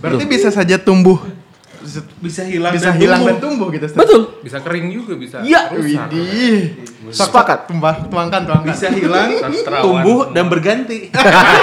Berarti 0.00 0.24
bisa 0.28 0.52
saja 0.52 0.76
tumbuh 0.76 1.16
Bisa 2.20 2.42
hilang 2.46 2.72
bisa 2.74 2.92
dan 2.92 3.00
hilang 3.00 3.20
tumbuh. 3.20 3.30
dan 3.32 3.36
tumbuh 3.42 3.68
gitu 3.74 3.84
Ustaz. 3.90 4.00
Betul. 4.00 4.20
Bisa 4.44 4.58
kering 4.62 4.86
juga 4.94 5.12
bisa. 5.18 5.36
Ya. 5.42 5.72
Widih. 5.74 6.86
Sepakat. 7.10 7.66
Tumbang, 7.66 8.06
tuangkan, 8.06 8.46
tuangkan. 8.46 8.70
Bisa 8.70 8.92
hilang, 8.92 9.28
tumbuh 9.82 10.30
dan 10.30 10.46
berganti. 10.46 11.10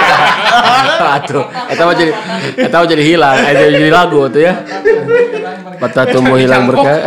Aduh, 1.16 1.46
eta 1.70 1.82
mah 1.88 1.94
jadi 1.96 2.12
eta 2.58 2.76
mah 2.76 2.88
jadi 2.88 3.04
hilang, 3.04 3.36
eta 3.38 3.64
jadi 3.70 3.90
lagu 3.90 4.28
tuh 4.28 4.40
ya. 4.42 4.52
Patah 5.78 6.04
tumbuh 6.10 6.36
hilang 6.36 6.66
berkah. 6.66 7.06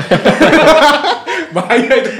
Bahaya 1.56 1.92
itu. 2.00 2.12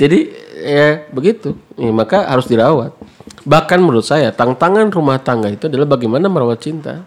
Jadi 0.00 0.18
ya 0.64 1.04
begitu. 1.12 1.54
Ya, 1.76 1.92
maka 1.92 2.24
harus 2.24 2.48
dirawat. 2.48 2.96
Bahkan 3.44 3.78
menurut 3.80 4.04
saya 4.04 4.32
tantangan 4.32 4.88
rumah 4.88 5.20
tangga 5.20 5.52
itu 5.52 5.68
adalah 5.68 5.86
bagaimana 5.88 6.26
merawat 6.26 6.60
cinta. 6.64 7.04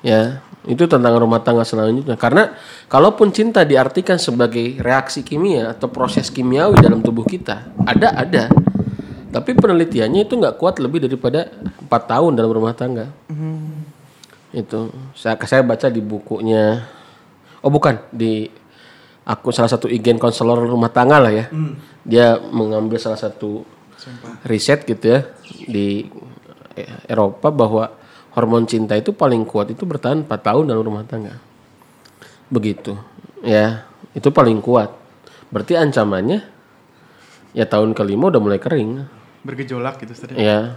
Ya, 0.00 0.40
itu 0.70 0.86
tantangan 0.86 1.18
rumah 1.18 1.42
tangga 1.42 1.66
selanjutnya. 1.66 2.14
Karena 2.14 2.54
kalaupun 2.86 3.34
cinta 3.34 3.66
diartikan 3.66 4.22
sebagai 4.22 4.78
reaksi 4.78 5.26
kimia 5.26 5.74
atau 5.74 5.90
proses 5.90 6.30
kimiawi 6.30 6.78
dalam 6.78 7.02
tubuh 7.02 7.26
kita, 7.26 7.74
ada 7.82 8.14
ada. 8.14 8.46
Tapi 9.30 9.50
penelitiannya 9.58 10.26
itu 10.26 10.38
nggak 10.38 10.58
kuat 10.58 10.78
lebih 10.78 11.02
daripada 11.06 11.50
empat 11.58 12.02
tahun 12.06 12.38
dalam 12.38 12.50
rumah 12.54 12.74
tangga. 12.74 13.10
Itu 14.54 14.94
saya 15.18 15.34
saya 15.42 15.66
baca 15.66 15.90
di 15.90 15.98
bukunya. 15.98 16.86
Oh 17.66 17.70
bukan 17.70 17.98
di 18.14 18.46
aku 19.26 19.50
salah 19.50 19.70
satu 19.70 19.90
igen 19.90 20.22
konselor 20.22 20.62
rumah 20.66 20.90
tangga 20.94 21.18
lah 21.18 21.34
ya. 21.34 21.46
Dia 22.06 22.38
mengambil 22.38 22.98
salah 23.02 23.18
satu 23.18 23.66
riset 24.46 24.86
gitu 24.86 25.18
ya 25.18 25.20
di 25.66 26.06
Eropa 27.10 27.50
bahwa 27.52 27.99
hormon 28.32 28.64
cinta 28.64 28.94
itu 28.94 29.10
paling 29.10 29.42
kuat 29.42 29.70
itu 29.70 29.82
bertahan 29.82 30.22
4 30.22 30.30
tahun 30.30 30.64
dalam 30.70 30.82
rumah 30.82 31.02
tangga. 31.02 31.38
Begitu. 32.50 32.94
Ya, 33.40 33.86
itu 34.12 34.28
paling 34.30 34.58
kuat. 34.60 34.92
Berarti 35.50 35.74
ancamannya 35.74 36.44
ya 37.50 37.64
tahun 37.66 37.94
kelima 37.94 38.30
udah 38.30 38.42
mulai 38.42 38.58
kering. 38.62 39.06
Bergejolak 39.42 39.98
gitu 40.02 40.12
Ustaz. 40.12 40.30
Ya. 40.36 40.76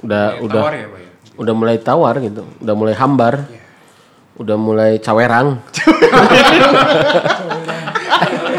Udah 0.00 0.38
udah 0.40 0.62
Tawar 0.62 0.74
ya, 0.76 0.86
Pak 0.88 1.00
ya. 1.00 1.10
udah 1.36 1.54
mulai 1.56 1.76
tawar 1.76 2.14
gitu, 2.22 2.42
udah 2.62 2.74
mulai 2.76 2.94
hambar. 2.96 3.34
Udah 4.36 4.56
mulai 4.60 5.00
cawerang. 5.00 5.64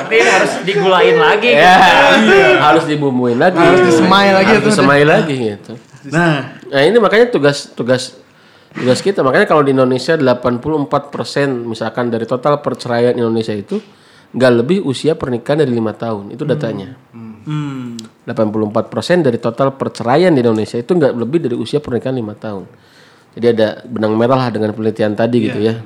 Ini 0.07 0.17
harus 0.23 0.51
digulain 0.63 1.17
lagi. 1.19 1.51
Ya, 1.53 1.77
harus 2.63 2.89
dibumbuin 2.89 3.37
lagi. 3.37 3.59
Harus 3.59 3.81
disemai 3.85 4.33
lagi 4.33 4.51
Harus 4.57 4.63
tuh. 4.63 4.71
disemai 4.73 5.03
lagi 5.03 5.35
gitu. 5.35 5.73
Nah, 6.09 6.57
Nah, 6.67 6.81
ini 6.83 6.97
makanya 6.99 7.31
tugas 7.31 7.71
tugas 7.71 8.17
tugas 8.77 8.99
kita. 9.01 9.25
Makanya 9.25 9.49
kalau 9.49 9.65
di 9.65 9.73
Indonesia 9.73 10.13
84% 10.13 11.65
misalkan 11.65 12.13
dari 12.13 12.29
total 12.29 12.61
perceraian 12.61 13.17
Indonesia 13.17 13.51
itu 13.51 13.81
nggak 14.31 14.51
lebih 14.53 14.77
usia 14.85 15.17
pernikahan 15.17 15.65
dari 15.65 15.73
lima 15.73 15.97
tahun. 15.97 16.35
Itu 16.35 16.45
datanya. 16.45 16.93
hmm, 17.47 18.27
84% 18.27 19.23
dari 19.25 19.39
total 19.39 19.73
perceraian 19.73 20.29
di 20.35 20.43
Indonesia 20.43 20.77
itu 20.77 20.91
nggak 20.93 21.13
lebih 21.15 21.39
dari 21.47 21.55
usia 21.57 21.79
pernikahan 21.79 22.15
lima 22.15 22.35
tahun. 22.37 22.67
Jadi 23.37 23.45
ada 23.53 23.67
benang 23.85 24.17
merah 24.17 24.47
lah 24.47 24.49
dengan 24.49 24.73
penelitian 24.73 25.13
tadi 25.13 25.37
gitu 25.45 25.59
ya. 25.61 25.77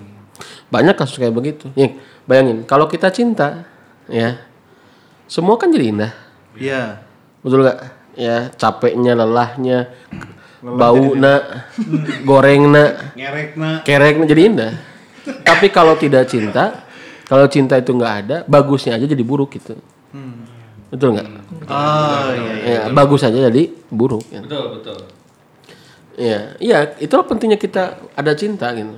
Banyak 0.71 0.95
kasus 0.95 1.19
kayak 1.19 1.35
begitu. 1.35 1.67
Nih, 1.75 1.99
bayangin 2.23 2.63
kalau 2.63 2.87
kita 2.87 3.11
cinta, 3.11 3.67
ya 4.07 4.39
semua 5.27 5.59
kan 5.59 5.71
jadi 5.71 5.91
indah. 5.91 6.13
ya. 6.57 7.03
Betul 7.43 7.67
nggak? 7.67 7.79
Ya 8.15 8.51
capeknya, 8.55 9.15
lelahnya, 9.15 9.87
bau 10.61 11.17
na, 11.17 11.65
goreng 12.21 12.69
na, 12.69 13.13
Ngerek 13.17 13.49
nah. 13.57 13.81
kerek 13.81 14.15
jadi 14.29 14.41
indah. 14.45 14.73
Tapi 15.41 15.69
kalau 15.73 15.97
tidak 15.97 16.29
cinta, 16.29 16.85
kalau 17.25 17.45
cinta 17.49 17.77
itu 17.77 17.93
nggak 17.93 18.13
ada, 18.25 18.37
bagusnya 18.45 18.97
aja 18.97 19.05
jadi 19.09 19.21
buruk 19.25 19.57
gitu. 19.57 19.77
Betul 20.91 21.15
nggak? 21.15 21.27
Oh 21.71 22.27
iya. 22.35 22.53
iya. 22.67 22.79
Ya, 22.83 22.91
bagus 22.91 23.23
aja 23.23 23.47
jadi 23.47 23.71
buruk. 23.87 24.27
Ya. 24.27 24.43
Betul, 24.43 24.63
betul. 24.77 24.99
Iya, 26.19 26.39
iya, 26.59 26.77
itulah 26.99 27.23
pentingnya 27.23 27.55
kita 27.55 27.95
ada 28.11 28.35
cinta 28.35 28.75
gitu. 28.75 28.91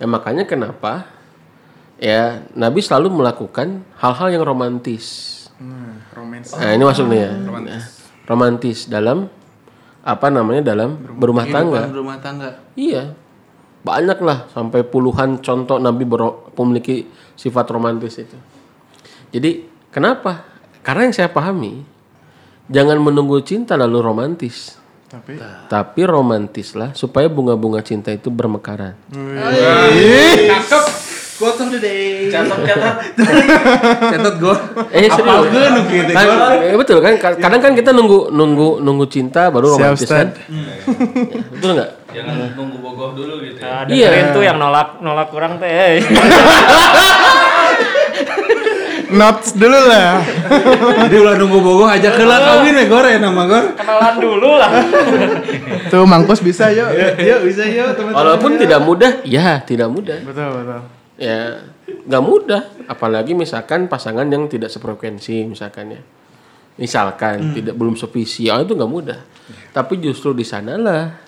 Ya 0.00 0.06
makanya 0.08 0.48
kenapa 0.48 1.04
ya 2.00 2.40
Nabi 2.56 2.80
selalu 2.80 3.12
melakukan 3.20 3.84
hal-hal 4.00 4.32
yang 4.32 4.42
romantis. 4.48 5.06
Nah, 5.60 6.00
romance. 6.16 6.56
Nah, 6.56 6.72
ini 6.72 6.82
maksudnya 6.88 7.18
ya. 7.20 7.32
Romantis. 8.24 8.88
dalam 8.88 9.28
apa 10.08 10.32
namanya 10.32 10.72
dalam 10.72 10.96
berumah 10.96 11.44
tangga. 11.44 11.84
Kehidupan 11.84 12.00
rumah 12.00 12.16
tangga. 12.16 12.48
Iya. 12.72 13.12
Banyak 13.84 14.18
lah 14.24 14.48
sampai 14.48 14.80
puluhan 14.82 15.44
contoh 15.44 15.76
Nabi 15.76 16.08
bero- 16.08 16.48
memiliki 16.56 17.04
sifat 17.36 17.68
romantis 17.68 18.16
itu. 18.16 18.34
Jadi 19.28 19.68
kenapa? 19.92 20.48
Karena 20.80 21.04
yang 21.04 21.14
saya 21.14 21.28
pahami 21.28 21.84
jangan 22.72 22.96
menunggu 22.96 23.44
cinta 23.44 23.76
lalu 23.76 24.00
romantis. 24.00 24.80
Tapi 25.08 25.40
Tapi 25.68 26.00
romantislah 26.04 26.92
supaya 26.92 27.28
bunga-bunga 27.28 27.80
cinta 27.80 28.08
itu 28.08 28.28
bermekaran. 28.28 28.96
Quote 31.38 31.54
of 31.56 31.70
the 31.70 31.78
day. 31.78 32.26
Catat, 32.28 32.58
catat. 32.60 32.94
Catat 34.12 34.34
gue. 34.36 34.56
Eh 34.90 35.06
serius. 35.06 35.22
Apalkeun 35.22 35.70
nu 35.70 35.82
kitu, 35.86 36.10
Kan, 36.10 36.26
eh, 36.58 36.74
betul 36.74 36.98
kan? 36.98 37.14
Ka- 37.14 37.38
Kadang 37.38 37.60
kan 37.60 37.72
kita 37.72 37.94
nunggu 37.94 38.28
nunggu 38.28 38.82
nunggu 38.82 39.06
cinta 39.06 39.46
baru 39.46 39.70
Siap, 39.70 39.78
romantis 39.94 40.02
kan? 40.04 40.34
Ustaz. 40.34 40.50
betul 41.48 41.70
nggak? 41.78 41.90
Jangan 42.10 42.34
nunggu 42.52 42.76
bogoh 42.80 43.14
dulu 43.14 43.38
gitu 43.40 43.62
Nah, 43.62 43.86
ya. 43.86 44.10
Iya. 44.10 44.34
tuh 44.34 44.42
yang 44.42 44.58
nolak 44.58 44.98
nolak 44.98 45.30
kurang 45.30 45.62
teh. 45.62 46.02
notes 49.08 49.54
dulu 49.54 49.78
lah. 49.78 50.18
Jadi 51.00 51.16
ulah 51.16 51.34
nunggu 51.38 51.58
bogoh 51.62 51.86
aja 51.86 52.12
ke 52.12 52.24
lah 52.26 52.38
kawin 52.42 52.76
ya 52.76 52.84
gore 52.84 53.14
nama 53.14 53.42
gor. 53.46 53.64
Kenalan 53.72 54.14
dulu 54.18 54.50
lah. 54.58 54.70
Tuh 55.94 56.02
Mangkos 56.02 56.42
bisa 56.42 56.68
yuk. 56.68 56.90
Yuk 57.16 57.40
bisa 57.46 57.62
yuk 57.62 57.94
teman-teman. 57.94 58.18
Walaupun 58.18 58.58
tidak 58.58 58.82
mudah, 58.82 59.22
ya 59.22 59.62
tidak 59.62 59.86
mudah. 59.86 60.18
Betul 60.20 60.50
betul. 60.50 60.97
Ya 61.18 61.66
nggak 61.84 62.22
mudah. 62.22 62.62
Apalagi 62.86 63.34
misalkan 63.34 63.84
pasangan 63.86 64.24
yang 64.24 64.46
tidak 64.46 64.70
sefrekuensi 64.70 65.44
misalkan 65.44 65.92
ya. 65.92 66.02
Misalkan 66.78 67.52
tidak 67.52 67.74
belum 67.74 67.94
sevisi, 67.94 68.46
oh, 68.48 68.62
itu 68.62 68.72
nggak 68.72 68.86
mudah. 68.88 69.18
Tapi 69.68 69.98
justru 69.98 70.30
di 70.30 70.46
sanalah 70.46 71.18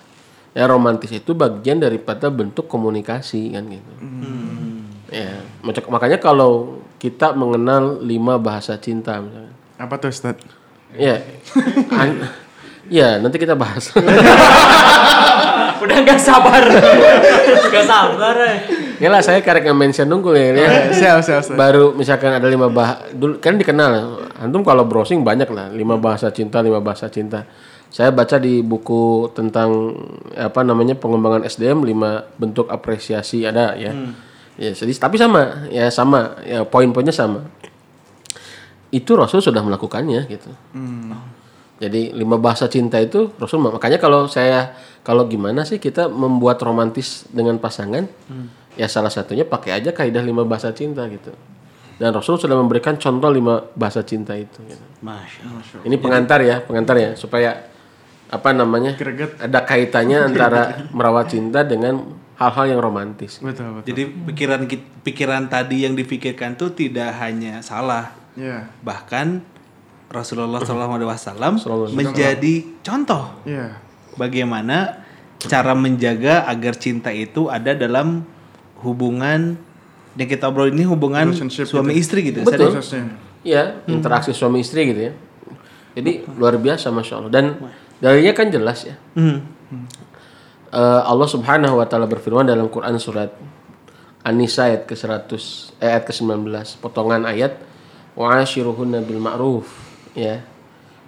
ya 0.51 0.63
romantis 0.63 1.11
itu 1.11 1.31
bagian 1.31 1.75
daripada 1.77 2.27
bentuk 2.27 2.65
komunikasi 2.65 3.51
kan 3.51 3.67
gitu. 3.67 3.93
Ya, 5.11 5.31
maca- 5.59 5.87
makanya 5.87 6.17
kalau 6.17 6.79
kita 6.95 7.35
mengenal 7.35 7.99
lima 7.99 8.39
bahasa 8.39 8.75
cinta 8.75 9.19
misalkan. 9.19 9.51
Apa 9.75 9.95
tuh 9.97 10.07
Ustaz? 10.07 10.39
Ya. 10.95 11.19
An- 11.91 12.31
ya, 12.87 13.19
nanti 13.19 13.35
kita 13.35 13.51
bahas. 13.53 13.91
Udah 15.81 15.97
nggak 15.99 16.21
sabar. 16.21 16.61
Nggak 17.67 17.85
sabar. 17.85 18.35
eh. 18.39 18.57
Ya 19.01 19.09
lah 19.09 19.25
saya 19.25 19.41
karek 19.41 19.65
mention 19.73 20.05
nunggu 20.05 20.37
ya. 20.37 20.53
ya. 20.53 20.69
Siap 20.93 21.17
siap 21.25 21.39
Ustaz. 21.41 21.57
Baru 21.57 21.97
misalkan 21.97 22.29
ada 22.37 22.45
lima 22.45 22.69
bahasa 22.69 23.09
dulu 23.11 23.41
kan 23.41 23.57
dikenal. 23.57 24.21
Antum 24.37 24.61
kalau 24.61 24.85
browsing 24.85 25.25
banyak 25.25 25.49
lah, 25.49 25.73
lima 25.73 25.97
bahasa 25.97 26.29
cinta, 26.29 26.61
lima 26.61 26.77
bahasa 26.77 27.09
cinta. 27.09 27.49
Saya 27.91 28.13
baca 28.13 28.39
di 28.39 28.63
buku 28.63 29.33
tentang 29.35 29.97
apa 30.37 30.63
namanya 30.63 30.95
pengembangan 30.95 31.43
SDM 31.43 31.83
lima 31.83 32.23
bentuk 32.39 32.69
apresiasi 32.69 33.43
ada 33.43 33.73
ya. 33.75 33.91
Ya, 34.61 34.77
jadi 34.77 34.93
tapi 34.93 35.17
sama, 35.17 35.65
ya 35.73 35.89
sama, 35.89 36.37
ya 36.45 36.61
poin-poinnya 36.61 37.11
sama. 37.11 37.49
Itu 38.93 39.17
Rasul 39.17 39.41
sudah 39.41 39.65
melakukannya 39.65 40.29
gitu. 40.29 40.51
Jadi 41.81 42.13
lima 42.13 42.37
bahasa 42.37 42.69
cinta 42.69 43.01
itu 43.01 43.33
Rasul 43.41 43.57
makanya 43.57 43.97
kalau 43.97 44.29
saya 44.29 44.77
kalau 45.01 45.25
gimana 45.25 45.65
sih 45.65 45.81
kita 45.81 46.05
membuat 46.13 46.61
romantis 46.61 47.25
dengan 47.33 47.57
pasangan 47.57 48.05
ya 48.79 48.87
salah 48.87 49.11
satunya 49.11 49.43
pakai 49.43 49.81
aja 49.81 49.91
kaidah 49.91 50.23
lima 50.23 50.43
bahasa 50.47 50.71
cinta 50.71 51.05
gitu. 51.07 51.31
Dan 52.01 52.17
Rasul 52.17 52.41
sudah 52.41 52.57
memberikan 52.57 52.97
contoh 52.97 53.29
lima 53.29 53.61
bahasa 53.77 54.01
cinta 54.01 54.33
itu. 54.33 54.57
gitu. 54.65 54.81
Masya 55.05 55.41
Allah. 55.45 55.85
Ini 55.85 55.95
pengantar 56.01 56.39
ya, 56.41 56.57
pengantar 56.65 56.97
ya, 56.97 57.13
supaya 57.13 57.69
apa 58.31 58.49
namanya? 58.57 58.97
Greget. 58.97 59.37
Ada 59.37 59.61
kaitannya 59.61 60.17
antara 60.33 60.89
merawat 60.89 61.29
cinta 61.29 61.61
dengan 61.61 62.17
hal-hal 62.41 62.73
yang 62.73 62.81
romantis. 62.81 63.37
Betul, 63.37 63.77
betul. 63.77 63.87
Jadi 63.93 64.03
pikiran 64.33 64.61
pikiran 65.05 65.43
tadi 65.45 65.85
yang 65.85 65.93
dipikirkan 65.93 66.57
tuh 66.57 66.73
tidak 66.73 67.13
hanya 67.21 67.61
salah, 67.61 68.17
Iya. 68.33 68.65
bahkan 68.81 69.45
Rasulullah 70.09 70.59
SAW 70.59 70.67
Sallallahu 70.67 71.87
alaihi 71.87 71.95
menjadi 71.95 72.53
contoh 72.83 73.23
Iya. 73.47 73.77
bagaimana 74.17 75.05
cara 75.39 75.71
menjaga 75.77 76.49
agar 76.49 76.75
cinta 76.75 77.13
itu 77.15 77.47
ada 77.47 77.71
dalam 77.77 78.23
hubungan 78.81 79.57
yang 80.19 80.29
kita 80.29 80.51
obrol 80.51 80.67
ini 80.67 80.83
hubungan 80.83 81.31
suami 81.31 81.95
gitu. 81.95 82.01
istri 82.01 82.19
gitu. 82.27 82.43
Betul. 82.43 82.67
Sadar? 82.67 82.71
Prosesnya. 82.75 83.03
Iya, 83.41 83.63
interaksi 83.89 84.35
suami 84.35 84.61
istri 84.61 84.91
gitu 84.91 85.01
ya. 85.09 85.13
Jadi 85.97 86.23
luar 86.37 86.59
biasa 86.59 86.91
masya 86.91 87.13
Allah. 87.23 87.31
Dan 87.31 87.45
dalilnya 88.03 88.33
kan 88.35 88.47
jelas 88.51 88.85
ya. 88.85 88.95
Hmm. 89.15 89.43
Eh, 90.71 91.01
Allah 91.03 91.27
Subhanahu 91.27 91.79
wa 91.79 91.85
taala 91.87 92.07
berfirman 92.07 92.47
dalam 92.47 92.71
Quran 92.71 92.95
surat 92.95 93.31
An-Nisa 94.23 94.71
ayat 94.71 94.87
ke-100 94.87 95.31
eh, 95.81 95.89
ayat 95.89 96.03
ke-19 96.07 96.47
potongan 96.79 97.25
ayat 97.25 97.59
wa 98.15 98.39
ashiruhunna 98.39 99.03
bil 99.03 99.19
ma'ruf 99.19 99.67
ya. 100.15 100.43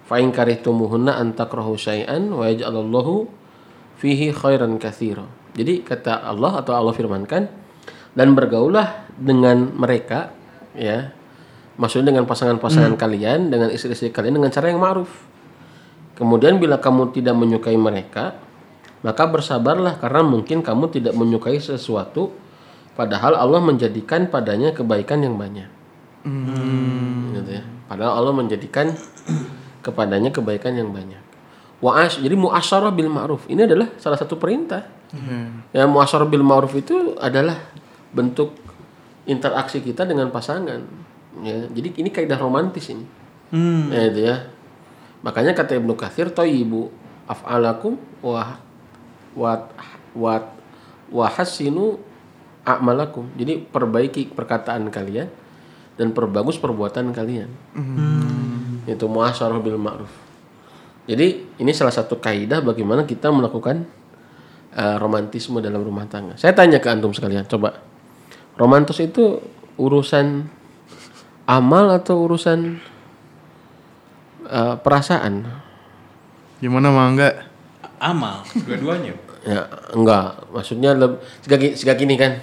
Fa 0.04 0.20
in 0.20 0.36
karihtumuhunna 0.36 1.16
an 1.16 1.32
takrahu 1.32 1.80
syai'an 1.80 2.28
wa 2.28 2.44
yaj'alallahu 2.44 3.24
fihi 3.96 4.36
khairan 4.36 4.76
katsira. 4.76 5.24
Jadi 5.56 5.80
kata 5.80 6.28
Allah 6.28 6.60
atau 6.60 6.76
Allah 6.76 6.92
firmankan 6.92 7.63
dan 8.14 8.32
bergaulah 8.34 9.06
dengan 9.18 9.74
mereka 9.74 10.30
ya. 10.74 11.10
Maksudnya 11.74 12.14
dengan 12.14 12.22
pasangan-pasangan 12.30 12.94
kalian, 12.94 13.50
dengan 13.50 13.66
istri-istri 13.66 14.14
kalian 14.14 14.38
dengan 14.38 14.54
cara 14.54 14.70
yang 14.70 14.78
ma'ruf. 14.78 15.10
Kemudian 16.14 16.62
bila 16.62 16.78
kamu 16.78 17.10
tidak 17.10 17.34
menyukai 17.34 17.74
mereka, 17.74 18.38
maka 19.02 19.26
bersabarlah 19.26 19.98
karena 19.98 20.22
mungkin 20.22 20.62
kamu 20.62 20.94
tidak 20.94 21.18
menyukai 21.18 21.58
sesuatu 21.58 22.30
padahal 22.94 23.34
Allah 23.34 23.58
menjadikan 23.58 24.30
padanya 24.30 24.70
kebaikan 24.70 25.26
yang 25.26 25.34
banyak. 25.34 25.66
Gitu 27.34 27.50
ya. 27.50 27.66
Padahal 27.90 28.22
Allah 28.22 28.32
menjadikan 28.38 28.94
kepadanya 29.82 30.30
kebaikan 30.30 30.78
yang 30.78 30.94
banyak. 30.94 31.20
Wa'as 31.82 32.22
jadi 32.22 32.38
muasyarah 32.38 32.94
bil 32.94 33.10
ma'ruf 33.10 33.50
ini 33.50 33.66
adalah 33.66 33.90
salah 33.98 34.16
satu 34.16 34.38
perintah. 34.38 34.86
Ya 35.74 35.90
muasyarah 35.90 36.30
bil 36.30 36.46
ma'ruf 36.46 36.72
itu 36.78 37.18
adalah 37.18 37.58
bentuk 38.14 38.54
interaksi 39.26 39.82
kita 39.82 40.06
dengan 40.06 40.30
pasangan. 40.30 40.80
Ya, 41.42 41.66
jadi 41.66 41.88
ini 41.98 42.08
kaidah 42.14 42.38
romantis 42.38 42.88
ini. 42.88 43.04
Hmm. 43.50 43.90
Ya, 43.90 44.02
itu 44.08 44.20
ya. 44.22 44.36
Makanya 45.26 45.52
kata 45.56 45.76
Ibnu 45.80 45.98
Katsir 45.98 46.30
ibu 46.30 46.92
af'alakum 47.26 47.96
wa 48.20 48.60
wat 49.34 49.72
wat 50.14 50.46
wa 51.10 51.26
hasinu 51.26 51.98
a'malakum. 52.62 53.28
Jadi 53.34 53.64
perbaiki 53.66 54.30
perkataan 54.30 54.88
kalian 54.92 55.28
dan 55.96 56.12
perbagus 56.12 56.60
perbuatan 56.60 57.10
kalian. 57.10 57.50
Itu 58.84 59.08
muasyarah 59.08 59.58
bil 59.64 59.80
ma'ruf. 59.80 60.12
Jadi 61.04 61.56
ini 61.60 61.72
salah 61.76 61.92
satu 61.92 62.16
kaidah 62.16 62.64
bagaimana 62.64 63.04
kita 63.04 63.28
melakukan 63.28 63.84
eh, 64.72 64.96
romantisme 64.96 65.60
dalam 65.60 65.84
rumah 65.84 66.08
tangga. 66.08 66.36
Saya 66.40 66.56
tanya 66.56 66.80
ke 66.80 66.88
antum 66.88 67.12
sekalian, 67.12 67.44
coba. 67.44 67.93
Romantis 68.54 68.98
itu 68.98 69.42
urusan 69.74 70.46
amal 71.44 71.90
atau 71.92 72.22
urusan 72.22 72.78
eh, 74.46 74.74
perasaan? 74.78 75.42
Gimana 76.58 76.88
mah 76.88 77.06
enggak? 77.10 77.34
Amal. 77.98 78.46
Dua-duanya. 78.64 79.12
Ya, 79.44 79.68
enggak. 79.92 80.40
Maksudnya 80.50 80.96
lebih 80.96 81.20
segak 81.74 81.98
gini 81.98 82.16
kan. 82.16 82.40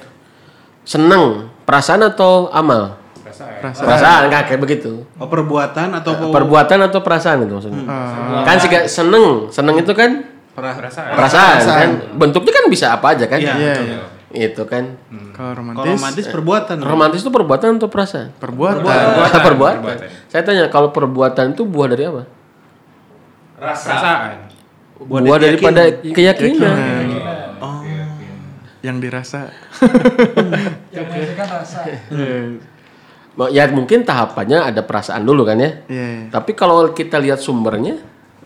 Senang, 0.83 1.49
perasaan 1.63 2.03
atau 2.03 2.49
amal? 2.51 2.97
Perasaan. 3.23 3.61
Perasaan 3.61 4.21
enggak 4.27 4.43
kayak 4.47 4.61
begitu. 4.61 5.05
Oh, 5.15 5.25
perbuatan 5.25 5.89
atau 5.95 6.11
pe- 6.13 6.29
Perbuatan 6.29 6.79
atau 6.83 6.99
perasaan 6.99 7.45
itu 7.45 7.53
maksudnya. 7.55 7.83
Kan 8.43 8.55
sih 8.59 8.69
seneng, 8.85 9.47
seneng 9.47 9.75
itu 9.79 9.93
kan 9.93 10.27
Perasaan. 10.51 11.15
perasaan, 11.15 11.57
kan. 11.63 11.89
Bentuknya 12.19 12.51
kan 12.51 12.65
bisa 12.67 12.91
apa 12.91 13.15
aja 13.15 13.25
kan? 13.25 13.39
Iya. 13.39 13.53
Iya, 13.55 13.73
iya. 13.79 13.97
Itu 14.31 14.63
kan. 14.63 14.95
Kalau 15.31 15.31
Kalau 15.33 15.51
romantis, 15.53 15.91
romantis 15.93 16.25
perbuatan. 16.25 16.75
Romantis 16.79 17.19
itu 17.19 17.29
perbuatan 17.29 17.67
atau 17.75 17.87
perasaan? 17.87 18.27
perbuatan. 18.33 18.79
Perbuatan. 18.85 19.41
Perbuatan. 19.43 20.07
Saya 20.25 20.41
tanya 20.41 20.67
kalau 20.67 20.89
perbuatan 20.89 21.51
itu 21.51 21.63
buah 21.63 21.87
dari 21.87 22.03
apa? 22.05 22.23
Perasaan. 23.57 24.49
Buah, 24.97 25.19
Buah 25.19 25.37
dari 25.37 25.57
daripada 25.57 25.81
keyakinan. 25.97 26.77
Oh. 27.57 27.81
Yang 28.81 28.97
dirasa. 29.01 29.49
Mau- 33.31 33.47
Ya 33.47 33.63
mungkin 33.67 34.03
tahapannya 34.03 34.59
ada 34.61 34.81
perasaan 34.81 35.23
dulu 35.23 35.43
kan 35.43 35.55
ya. 35.55 35.71
Iya, 35.87 36.05
iya. 36.05 36.23
Tapi 36.29 36.51
kalau 36.51 36.91
kita 36.91 37.15
lihat 37.17 37.39
sumbernya, 37.39 37.95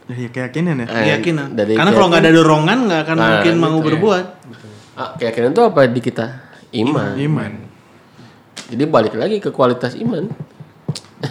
Ya, 0.06 0.16
ya 0.16 0.30
keyakinan 0.30 0.76
ya. 0.78 0.86
eh, 0.86 1.02
Keyakinan. 1.04 1.48
dari 1.52 1.74
Karena 1.74 1.90
kalau 1.90 2.08
nggak 2.08 2.22
ada 2.22 2.30
keyakinan- 2.30 2.46
dorongan 2.46 2.78
nggak 2.86 3.02
akan 3.02 3.16
Nah, 3.16 3.26
mungkin 3.32 3.50
gitu 3.52 3.64
mau 3.64 3.74
ya. 3.74 3.82
berbuat. 3.84 4.26
Keyakinan 4.96 5.52
itu 5.52 5.64
apa 5.64 5.86
di 5.88 6.02
kita? 6.02 6.26
Iman. 6.72 7.16
Iman. 7.20 7.52
Jadi 8.72 8.84
balik 8.88 9.14
lagi 9.14 9.38
ke 9.44 9.52
kualitas 9.52 9.94
iman. 10.00 10.32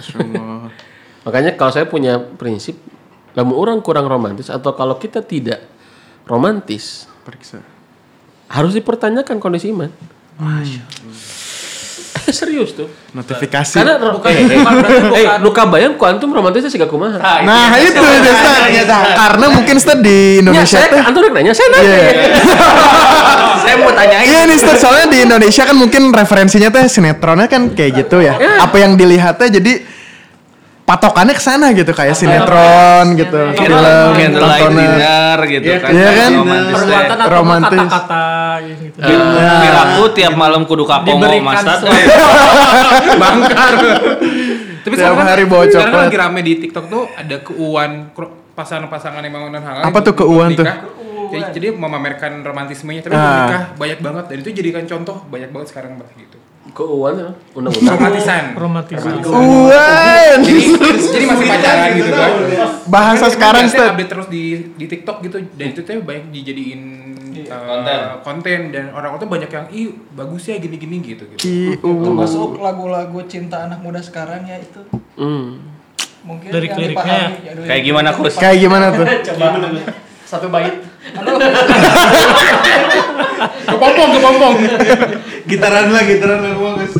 Semua. 0.05 0.68
Makanya 1.24 1.57
kalau 1.57 1.72
saya 1.72 1.88
punya 1.88 2.20
prinsip, 2.20 2.77
lamun 3.33 3.57
orang 3.57 3.79
kurang 3.81 4.05
romantis 4.07 4.53
atau 4.53 4.77
kalau 4.77 5.00
kita 5.00 5.24
tidak 5.24 5.64
romantis, 6.29 7.09
Periksa. 7.24 7.64
harus 8.53 8.77
dipertanyakan 8.77 9.40
kondisi 9.40 9.72
iman. 9.72 9.88
Serius 12.31 12.73
tuh. 12.73 12.89
Notifikasi. 13.13 13.77
Karena 13.77 14.01
bukan, 14.01 14.31
eh, 14.33 14.45
eh, 14.49 15.25
eh, 15.25 15.27
lu 15.45 15.51
kabayang 15.53 16.01
ku 16.01 16.05
antum 16.09 16.33
romantisnya 16.33 16.71
sih 16.73 16.79
gak 16.81 16.89
kumaha. 16.89 17.21
Nah, 17.45 17.77
itu 17.77 18.01
Desta. 18.01 18.99
Karena 19.13 19.47
mungkin 19.53 19.77
Stan 19.77 19.99
di 20.01 20.41
Ya, 20.41 20.41
Indonesia 20.41 20.77
saya 20.81 20.89
tuh 20.89 21.01
antum 21.05 21.21
nanya, 21.31 21.53
saya 21.53 21.69
nanya. 21.75 21.89
Iya. 21.93 22.13
saya 23.65 23.75
mau 23.81 23.93
tanyain. 23.93 24.25
Iya 24.25 24.41
nih 24.49 24.57
Stan, 24.57 24.77
soalnya 24.81 25.07
di 25.13 25.19
Indonesia 25.25 25.63
kan 25.69 25.77
mungkin 25.77 26.03
referensinya 26.15 26.69
tuh 26.73 26.87
sinetronnya 26.89 27.47
kan 27.51 27.73
kayak 27.73 28.07
gitu 28.07 28.25
ya. 28.25 28.37
Apa 28.63 28.81
yang 28.81 28.97
dilihatnya 28.97 29.61
jadi 29.61 29.73
patokannya 30.85 31.33
ke 31.33 31.40
sana 31.40 31.73
gitu 31.73 31.90
kayak 31.90 32.12
sinetron 32.12 33.16
gitu, 33.16 33.40
film, 33.53 34.12
Candlelight 34.12 34.61
tontonan. 34.61 34.77
dinner 34.77 35.38
gitu 35.49 35.68
kan. 35.79 35.90
Iya 35.90 36.11
kan? 36.14 36.31
Romantis 36.35 36.61
teh. 36.70 36.77
Perbuatan 36.77 37.16
atau 37.16 37.33
Romantis. 37.33 37.81
kata-kata 37.81 38.27
gitu. 38.62 38.99
Bir 39.57 39.75
aku 39.75 40.03
tiap 40.12 40.35
malam 40.35 40.62
kudu 40.62 40.85
kapongo 40.85 41.25
Diberikan 41.25 41.44
Mas 41.47 41.62
Tat. 41.62 41.81
Bangkar. 43.23 43.73
Tapi 44.77 44.92
Tiap 44.92 45.01
sekarang 45.01 45.16
kan- 45.18 45.31
hari 45.31 45.44
bawa 45.44 45.64
sekarang 45.64 45.88
coklat. 45.90 46.05
lagi 46.05 46.16
rame 46.18 46.40
di 46.42 46.53
TikTok 46.61 46.85
tuh 46.87 47.03
ada 47.11 47.37
keuan 47.40 47.90
pasangan-pasangan 48.53 49.20
yang 49.20 49.33
bangunan 49.33 49.62
halal. 49.62 49.83
Apa 49.83 49.90
yang 49.90 50.05
tuh 50.05 50.14
keuan 50.14 50.49
tuh? 50.53 50.66
Jadi, 51.25 51.42
jadi 51.51 51.66
memamerkan 51.73 52.44
romantismenya 52.44 53.01
tapi 53.03 53.12
Ah. 53.12 53.18
belum 53.18 53.37
nikah 53.42 53.62
banyak 53.75 53.99
banget 54.01 54.25
dan 54.29 54.37
itu 54.38 54.51
jadikan 54.53 54.85
contoh 54.87 55.16
banyak 55.27 55.49
banget 55.49 55.66
sekarang 55.66 55.97
Mbak 55.97 56.09
gitu. 56.14 56.37
Keuangan 56.75 57.15
ya, 57.17 57.31
undang-undang. 57.55 57.95
Romantisan. 57.95 58.43
Romantisan. 58.59 59.13
Uan. 59.23 60.39
jadi, 60.43 60.63
jadi 60.99 61.25
masih 61.31 61.47
pacaran 61.47 61.89
gitu 61.95 62.11
kan. 62.11 62.31
Bahasa 62.91 63.27
sekarang 63.31 63.65
Stan. 63.71 63.95
update 63.95 64.11
terus 64.11 64.27
di 64.27 64.43
di 64.75 64.87
TikTok 64.91 65.23
gitu 65.23 65.39
dan 65.55 65.67
itu 65.71 65.81
tuh 65.81 66.03
banyak 66.03 66.35
dijadiin 66.35 66.83
uh, 67.47 67.63
Konten. 67.63 67.99
konten 68.27 68.61
dan 68.75 68.85
orang-orang 68.91 69.23
tuh 69.23 69.31
banyak 69.31 69.51
yang 69.55 69.67
ih 69.71 69.87
bagus 70.13 70.51
ya 70.51 70.59
gini-gini 70.59 70.99
gitu 70.99 71.25
gitu. 71.31 71.79
Termasuk 71.79 72.59
lagu-lagu 72.59 73.23
cinta 73.31 73.71
anak 73.71 73.79
muda 73.79 74.03
sekarang 74.03 74.43
ya 74.43 74.59
itu 74.59 74.83
Hmm. 75.15 75.63
mungkin 76.27 76.51
yang 76.51 76.75
liriknya 76.75 77.39
ya, 77.39 77.53
Kayak 77.71 77.83
gimana, 77.87 78.09
Kus? 78.11 78.35
Kayak 78.35 78.67
gimana 78.67 78.91
tuh? 78.91 79.07
coba 79.31 79.47
satu 80.27 80.51
bait 80.51 80.75
Kepompong 83.65 84.11
kepompong. 84.17 84.55
Gitaran 85.55 85.87
lah, 85.95 86.03
gitaran 86.03 86.38
lah 86.43 86.53
bagus. 86.59 86.93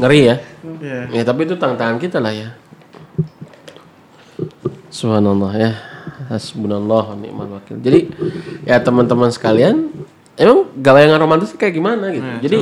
Ngeri 0.00 0.20
ya. 0.24 0.36
Iya. 0.82 1.00
Ya 1.12 1.22
tapi 1.22 1.44
itu 1.44 1.54
tantangan 1.60 2.00
kita 2.00 2.18
lah 2.18 2.32
ya. 2.32 2.56
Subhanallah 4.88 5.52
ya. 5.54 5.72
Hasbunallah 6.32 7.12
wa 7.12 7.16
ni'mal 7.20 7.60
wakil. 7.60 7.76
Jadi 7.84 8.08
ya 8.64 8.80
teman-teman 8.80 9.28
sekalian, 9.28 9.92
emang 10.40 10.72
gawayangan 10.80 11.20
romantis 11.20 11.52
kayak 11.52 11.76
gimana 11.76 12.08
gitu. 12.08 12.30
Jadi 12.48 12.58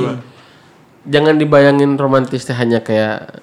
jangan 1.07 1.39
dibayangin 1.39 1.95
romantis 1.95 2.43
teh 2.43 2.53
hanya 2.53 2.83
kayak 2.83 3.41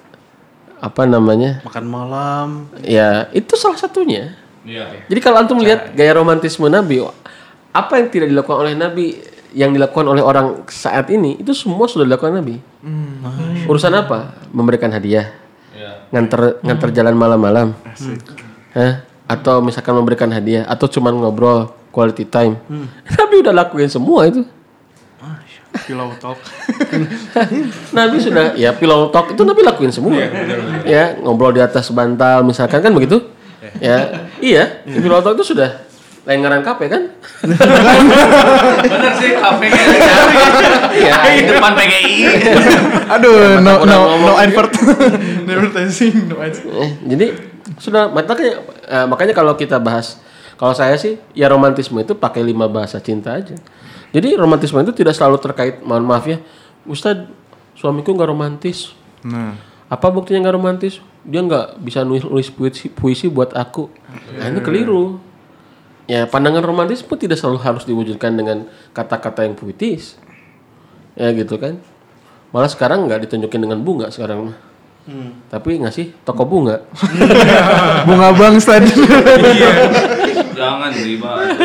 apa 0.79 1.03
namanya? 1.09 1.59
Makan 1.65 1.85
malam. 1.89 2.47
Ya, 2.85 3.27
itu 3.35 3.57
salah 3.59 3.75
satunya. 3.75 4.37
Iya. 4.63 5.07
Jadi 5.09 5.19
kalau 5.19 5.41
antum 5.43 5.59
lihat 5.59 5.91
gaya 5.97 6.13
romantisme 6.15 6.69
Nabi, 6.69 7.03
apa 7.73 7.93
yang 7.99 8.07
tidak 8.13 8.27
dilakukan 8.31 8.59
oleh 8.63 8.73
Nabi 8.77 9.17
yang 9.53 9.73
dilakukan 9.73 10.05
oleh 10.05 10.21
orang 10.21 10.65
saat 10.69 11.09
ini 11.09 11.41
itu 11.41 11.53
semua 11.57 11.89
sudah 11.89 12.05
dilakukan 12.05 12.37
Nabi. 12.37 12.61
Urusan 13.65 13.93
apa? 13.97 14.37
Memberikan 14.53 14.93
hadiah, 14.93 15.33
nganter 16.13 16.61
nganter 16.61 16.89
jalan 16.93 17.15
malam-malam, 17.17 17.73
Hah? 18.73 19.03
atau 19.29 19.61
misalkan 19.61 19.93
memberikan 19.93 20.29
hadiah, 20.29 20.65
atau 20.65 20.89
cuman 20.89 21.13
ngobrol 21.17 21.69
quality 21.89 22.25
time. 22.25 22.57
Nabi 23.17 23.35
udah 23.41 23.53
lakuin 23.53 23.89
semua 23.89 24.29
itu. 24.29 24.45
Pillow 25.85 26.09
talk. 26.17 26.37
Nabi 27.97 28.17
sudah 28.17 28.57
ya 28.57 28.73
pillow 28.73 29.13
talk 29.13 29.37
itu 29.37 29.41
Nabi 29.45 29.61
lakuin 29.61 29.93
semua. 29.93 30.17
ya 30.81 31.13
ngobrol 31.21 31.53
di 31.53 31.61
atas 31.61 31.93
bantal 31.93 32.41
misalkan 32.41 32.81
kan 32.81 32.89
begitu. 32.89 33.21
Ya 33.77 34.25
iya 34.41 34.81
pillow 34.85 35.21
talk 35.21 35.37
itu 35.37 35.53
sudah 35.53 35.88
lain 36.25 36.39
ngaran 36.41 36.61
kafe 36.61 36.85
kan? 36.87 37.03
Bener 37.41 39.13
sih 39.15 39.31
kafe-nya. 39.35 39.81
Iya. 40.89 41.15
Di 41.39 41.43
depan 41.47 41.73
PGI. 41.73 42.15
Aduh, 43.09 43.63
no 43.63 43.71
Udah 43.81 43.87
no 43.87 43.97
ngomong. 44.09 44.29
no 44.29 44.33
advert. 44.35 44.71
advertising, 45.49 46.27
no 46.27 46.35
advert. 46.37 46.75
Eh, 46.75 46.91
jadi 47.07 47.25
sudah 47.79 48.09
makanya 48.09 48.59
eh, 48.85 49.05
makanya 49.05 49.33
kalau 49.33 49.53
kita 49.55 49.79
bahas 49.79 50.19
kalau 50.55 50.75
saya 50.75 50.99
sih 50.99 51.15
ya 51.31 51.47
romantisme 51.47 52.01
itu 52.01 52.13
pakai 52.13 52.43
lima 52.43 52.67
bahasa 52.67 52.99
cinta 52.99 53.33
aja. 53.33 53.55
Jadi 54.09 54.33
romantisme 54.35 54.81
itu 54.81 54.91
tidak 54.91 55.13
selalu 55.13 55.37
terkait 55.37 55.79
mohon 55.85 56.03
maaf 56.03 56.25
ya, 56.25 56.41
Ustadz 56.83 57.29
suamiku 57.77 58.11
nggak 58.11 58.29
romantis. 58.29 58.91
Nah, 59.23 59.55
Apa 59.87 60.09
buktinya 60.09 60.45
nggak 60.45 60.57
romantis? 60.57 61.01
Dia 61.25 61.41
nggak 61.41 61.81
bisa 61.81 62.05
nulis, 62.05 62.21
nulis 62.21 62.49
puisi, 62.49 62.89
puisi 62.89 63.25
buat 63.25 63.53
aku. 63.53 63.89
Nah 64.37 64.49
ini 64.49 64.61
keliru. 64.61 65.17
Ya 66.09 66.25
pandangan 66.25 66.65
romantis 66.65 67.05
pun 67.05 67.21
tidak 67.21 67.37
selalu 67.37 67.61
harus 67.61 67.85
diwujudkan 67.85 68.33
dengan 68.33 68.65
kata-kata 68.97 69.45
yang 69.45 69.53
puitis. 69.53 70.17
Ya 71.13 71.29
gitu 71.37 71.61
kan. 71.61 71.77
Malah 72.49 72.73
sekarang 72.73 73.05
nggak 73.05 73.29
ditunjukin 73.29 73.61
dengan 73.61 73.77
bunga 73.85 74.09
sekarang 74.09 74.49
mah. 74.49 74.57
Tapi 75.53 75.85
ngasih 75.85 76.25
toko 76.25 76.49
bunga. 76.49 76.81
bunga 78.09 78.29
bangsa. 78.33 78.81
Jangan 80.59 80.91
dibahas. 80.91 81.55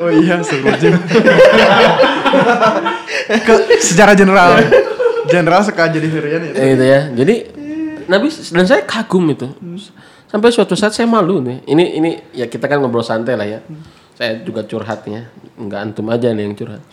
oh 0.00 0.10
iya, 0.10 0.40
sebelum 0.40 0.98
Ke 3.44 3.54
secara 3.80 4.16
general. 4.16 4.56
General 5.28 5.60
suka 5.62 5.86
jadi 5.92 6.08
hirian 6.08 6.42
ya. 6.48 6.52
Ya 6.52 6.64
gitu 6.72 6.84
ya. 6.84 7.00
Jadi 7.12 7.34
Nabi 8.08 8.28
dan 8.28 8.64
saya 8.64 8.82
kagum 8.88 9.28
itu. 9.30 9.52
Sampai 10.32 10.48
suatu 10.48 10.72
saat 10.72 10.96
saya 10.96 11.04
malu 11.04 11.44
nih. 11.44 11.60
Ini 11.68 11.84
ini 12.00 12.10
ya 12.32 12.48
kita 12.48 12.64
kan 12.64 12.80
ngobrol 12.80 13.04
santai 13.04 13.36
lah 13.36 13.44
ya. 13.44 13.60
Saya 14.16 14.40
juga 14.40 14.64
curhatnya. 14.64 15.28
Enggak 15.60 15.80
antum 15.84 16.08
aja 16.08 16.32
nih 16.32 16.48
yang 16.48 16.56
curhat. 16.56 16.82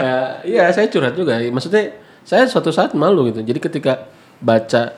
Eh, 0.00 0.56
iya, 0.56 0.72
saya 0.72 0.88
curhat 0.88 1.12
juga. 1.12 1.36
Maksudnya 1.36 1.92
saya 2.24 2.48
suatu 2.48 2.72
saat 2.72 2.96
malu 2.96 3.28
gitu. 3.28 3.44
Jadi 3.44 3.60
ketika 3.60 4.08
baca 4.40 4.96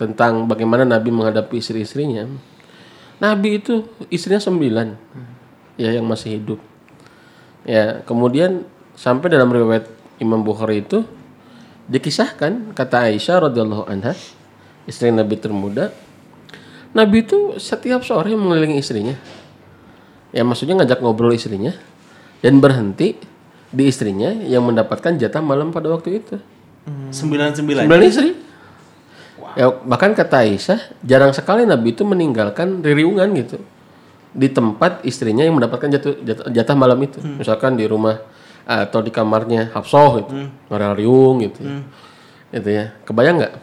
tentang 0.00 0.48
bagaimana 0.48 0.88
Nabi 0.88 1.12
menghadapi 1.12 1.60
istri-istrinya, 1.60 2.24
Nabi 3.18 3.58
itu 3.58 3.82
istrinya 4.08 4.38
sembilan, 4.38 4.88
ya 5.74 5.90
yang 5.90 6.06
masih 6.06 6.38
hidup. 6.38 6.60
Ya, 7.66 8.00
kemudian 8.06 8.64
sampai 8.94 9.28
dalam 9.28 9.50
riwayat 9.50 9.90
Imam 10.22 10.40
Bukhari 10.40 10.86
itu 10.86 11.02
dikisahkan 11.90 12.72
kata 12.78 13.10
Aisyah 13.10 13.50
radhiyallahu 13.50 13.84
anha, 13.90 14.14
istri 14.88 15.12
Nabi 15.12 15.36
termuda, 15.36 15.92
Nabi 16.96 17.20
itu 17.20 17.60
setiap 17.60 18.00
sore 18.00 18.32
mengelilingi 18.32 18.80
istrinya. 18.80 19.14
Ya 20.32 20.42
maksudnya 20.44 20.80
ngajak 20.80 21.04
ngobrol 21.04 21.36
istrinya 21.36 21.76
dan 22.40 22.58
berhenti 22.58 23.20
di 23.68 23.84
istrinya 23.84 24.32
yang 24.32 24.64
mendapatkan 24.64 25.20
jatah 25.20 25.44
malam 25.44 25.68
pada 25.68 25.92
waktu 25.92 26.24
itu. 26.24 26.40
Sembilan 27.12 27.52
sembilan. 27.52 27.84
Sembilan 27.84 28.04
istri. 28.08 28.30
Ya, 29.56 29.72
bahkan 29.72 30.12
kata 30.12 30.44
Aisyah, 30.44 31.00
jarang 31.04 31.32
sekali 31.32 31.64
Nabi 31.64 31.96
itu 31.96 32.04
meninggalkan 32.04 32.84
ririungan 32.84 33.28
gitu 33.36 33.58
di 34.30 34.48
tempat 34.52 35.02
istrinya 35.08 35.42
yang 35.42 35.56
mendapatkan 35.56 35.88
jatuh, 35.88 36.20
jatah, 36.20 36.46
jatah 36.52 36.76
malam 36.76 37.00
itu. 37.04 37.18
Misalkan 37.20 37.76
di 37.76 37.84
rumah 37.88 38.20
atau 38.68 39.00
di 39.00 39.08
kamarnya 39.08 39.72
Hafsah 39.72 40.10
gitu, 40.20 40.32
ngariung 40.68 41.44
gitu. 41.48 41.60
Itu 42.52 42.68
ya. 42.68 42.92
Kebayang 43.08 43.40
nggak? 43.40 43.54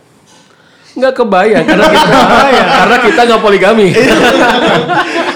Nggak 0.96 1.14
kebayang 1.14 1.64
karena 1.68 1.88
kita 1.92 2.08
karena 2.56 2.98
kita 3.04 3.22
nggak 3.28 3.42
poligami. 3.44 3.88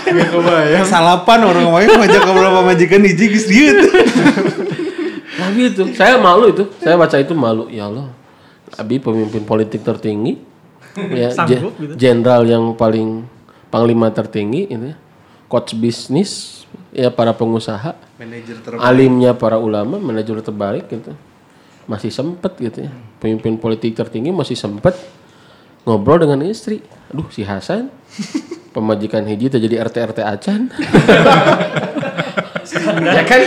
Gak 0.10 0.30
kebayang. 0.32 0.86
Salapan 0.88 1.40
orang 1.46 1.64
ngomongnya 1.68 2.00
ngajak 2.00 2.22
sama 2.24 2.62
majikan 2.64 3.04
hiji 3.04 3.26
geus 3.28 3.46
dieu 3.46 3.76
tuh. 3.76 3.92
Nabi 5.40 5.72
itu, 5.72 5.84
saya 5.96 6.20
malu 6.20 6.52
itu, 6.52 6.64
saya 6.80 6.96
baca 7.00 7.16
itu 7.16 7.32
malu. 7.32 7.72
Ya 7.72 7.88
Allah, 7.88 8.12
Nabi 8.76 9.00
pemimpin 9.00 9.44
politik 9.48 9.84
tertinggi, 9.84 10.36
ya 11.16 11.32
je- 11.50 11.96
jenderal 11.96 12.44
yang 12.44 12.76
paling 12.76 13.24
panglima 13.72 14.12
tertinggi, 14.12 14.68
ini, 14.68 14.92
coach 15.48 15.76
bisnis, 15.80 16.64
ya 16.92 17.08
para 17.08 17.32
pengusaha, 17.32 17.96
Manajer 18.20 18.60
alimnya 18.84 19.32
para 19.32 19.56
ulama, 19.56 19.96
manajer 19.96 20.44
terbalik 20.44 20.92
gitu, 20.92 21.16
masih 21.88 22.12
sempet 22.12 22.52
gitu 22.60 22.86
ya, 22.88 22.92
pemimpin 23.24 23.56
politik 23.56 23.96
tertinggi 23.96 24.36
masih 24.36 24.60
sempet 24.60 24.92
ngobrol 25.84 26.20
dengan 26.20 26.42
istri. 26.44 26.82
Aduh 27.10 27.28
si 27.28 27.42
Hasan, 27.42 27.90
pemajikan 28.76 29.24
hiji 29.24 29.50
terjadi 29.50 29.82
RT 29.84 29.96
RT 30.10 30.20
acan. 30.22 30.60
ya 33.10 33.24
kan? 33.24 33.42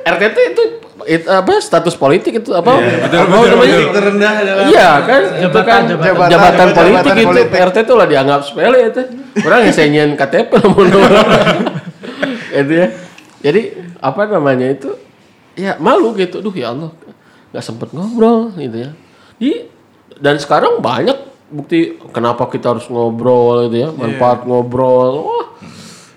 RT 0.00 0.22
itu, 0.22 0.40
itu 0.46 0.62
it- 1.08 1.26
apa 1.26 1.58
status 1.58 1.94
politik 1.94 2.30
itu 2.36 2.50
apa? 2.52 2.78
Apa 2.78 3.36
namanya? 3.42 3.76
terendah 3.90 4.32
adalah 4.38 4.64
iya 4.66 4.90
kan? 5.02 5.22
Itu 5.40 5.58
kan 5.60 5.80
jabatan, 5.88 6.28
jabatan- 6.30 6.70
politik 6.72 7.10
jabatan 7.10 7.16
itu. 7.16 7.28
politik. 7.28 7.58
RT 7.66 7.76
itu 7.80 7.94
lah 7.94 8.06
dianggap 8.06 8.40
sepele 8.42 8.78
itu 8.86 9.02
orang 9.42 9.60
yang 9.66 9.74
saya 9.74 9.88
nyian 9.88 10.10
KTP 10.14 10.50
namun 10.56 10.86
itu 12.60 12.72
ya. 12.72 12.86
Jadi 13.40 13.62
apa 13.98 14.22
namanya 14.28 14.68
itu? 14.68 14.90
Ya 15.58 15.74
malu 15.76 16.14
gitu. 16.14 16.38
Duh 16.38 16.54
ya 16.54 16.70
Allah 16.70 16.94
nggak 17.50 17.64
sempet 17.66 17.90
ngobrol 17.90 18.54
gitu 18.54 18.76
ya. 18.78 18.90
Di 19.34 19.66
dan 20.20 20.36
sekarang 20.36 20.84
banyak 20.84 21.16
bukti 21.50 21.98
kenapa 22.14 22.46
kita 22.46 22.76
harus 22.76 22.86
ngobrol 22.86 23.66
gitu 23.66 23.88
ya 23.88 23.90
manfaat 23.90 24.46
ngobrol. 24.46 25.26
Wah. 25.26 25.46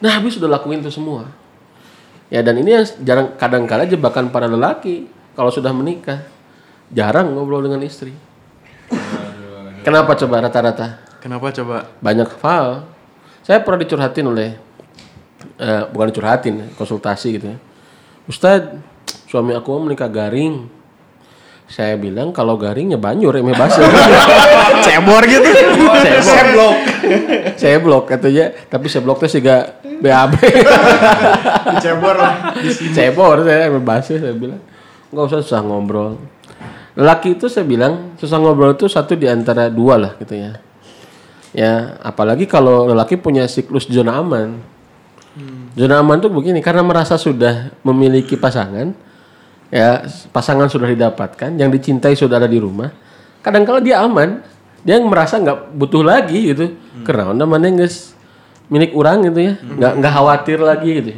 Nah 0.04 0.12
habis 0.20 0.36
sudah 0.38 0.52
lakuin 0.52 0.84
itu 0.84 0.92
semua. 0.92 1.32
Ya 2.28 2.44
dan 2.44 2.60
ini 2.60 2.76
yang 2.76 2.86
jarang 3.02 3.34
kadang-kala 3.39 3.88
jebakan 3.88 4.30
para 4.30 4.46
lelaki 4.46 5.08
kalau 5.34 5.50
sudah 5.50 5.72
menikah. 5.72 6.28
Jarang 6.94 7.34
ngobrol 7.34 7.66
dengan 7.66 7.82
istri. 7.82 8.13
Kenapa 9.84 10.13
coba 10.16 10.44
rata-rata? 10.46 11.02
Kenapa 11.18 11.50
coba? 11.56 11.88
banyak 12.04 12.30
hal. 12.44 12.86
Saya 13.44 13.63
pernah 13.63 13.84
dicurhatin 13.84 14.28
oleh 14.28 14.56
eh, 15.58 15.84
bukan 15.89 16.08
dicurhatin 16.12 16.56
konsultasi 16.76 17.28
gitu 17.39 17.48
ya. 17.56 17.58
Ustadz 18.28 18.76
suami 19.28 19.56
aku 19.56 19.72
menikah 19.82 20.08
garing 20.12 20.83
saya 21.73 21.97
bilang 21.97 22.29
kalau 22.29 22.53
garingnya 22.53 23.01
banyur 23.01 23.33
emang 23.33 23.57
basa 23.57 23.81
Cebor 24.86 25.25
gitu. 25.25 25.49
saya 26.21 26.43
blok. 26.53 26.75
Saya 27.57 27.77
blok 27.81 28.03
katanya 28.05 28.53
tapi 28.69 28.86
saya 28.93 29.01
bloknya 29.01 29.25
sih 29.25 29.41
gak 29.41 29.81
BAB 29.81 30.38
Cebor 31.83 32.13
lah. 32.13 32.53
cebor 32.93 33.41
saya 33.41 33.73
emang 33.73 33.81
basa 33.81 34.21
saya 34.21 34.38
bilang. 34.38 34.62
Nggak 35.09 35.25
usah 35.33 35.39
susah 35.41 35.62
ngobrol. 35.65 36.21
Laki 36.93 37.41
itu 37.41 37.49
saya 37.49 37.65
bilang 37.65 38.13
susah 38.21 38.38
ngobrol 38.38 38.77
itu 38.77 38.86
satu 38.86 39.17
di 39.17 39.25
antara 39.25 39.65
dua 39.73 39.97
lah 39.97 40.13
gitu 40.21 40.38
ya. 40.38 40.62
Ya 41.57 41.97
apalagi 42.05 42.45
kalau 42.45 42.86
lelaki 42.86 43.17
punya 43.17 43.49
siklus 43.49 43.89
zona 43.89 44.21
aman. 44.21 44.62
Zona 45.73 46.05
aman 46.05 46.21
tuh 46.21 46.29
begini 46.29 46.62
karena 46.62 46.86
merasa 46.86 47.17
sudah 47.17 47.73
memiliki 47.81 48.38
pasangan 48.38 48.93
ya 49.73 50.05
pasangan 50.29 50.69
sudah 50.69 50.86
didapatkan 50.93 51.57
yang 51.57 51.73
dicintai 51.73 52.13
sudah 52.13 52.38
ada 52.38 52.45
di 52.45 52.62
rumah. 52.62 52.93
Kadang 53.41 53.65
kala 53.65 53.81
dia 53.81 54.05
aman. 54.05 54.45
Dia 54.86 54.99
merasa 55.01 55.41
nggak 55.41 55.73
butuh 55.73 56.05
lagi 56.05 56.53
gitu. 56.53 56.77
Karena 57.01 57.43
mana 57.49 57.73
guys. 57.73 58.13
Milik 58.69 58.93
orang 58.93 59.25
gitu 59.25 59.39
ya. 59.41 59.53
Nggak 59.57 59.93
nggak 59.97 60.13
khawatir 60.13 60.59
lagi 60.62 60.91
gitu 61.01 61.12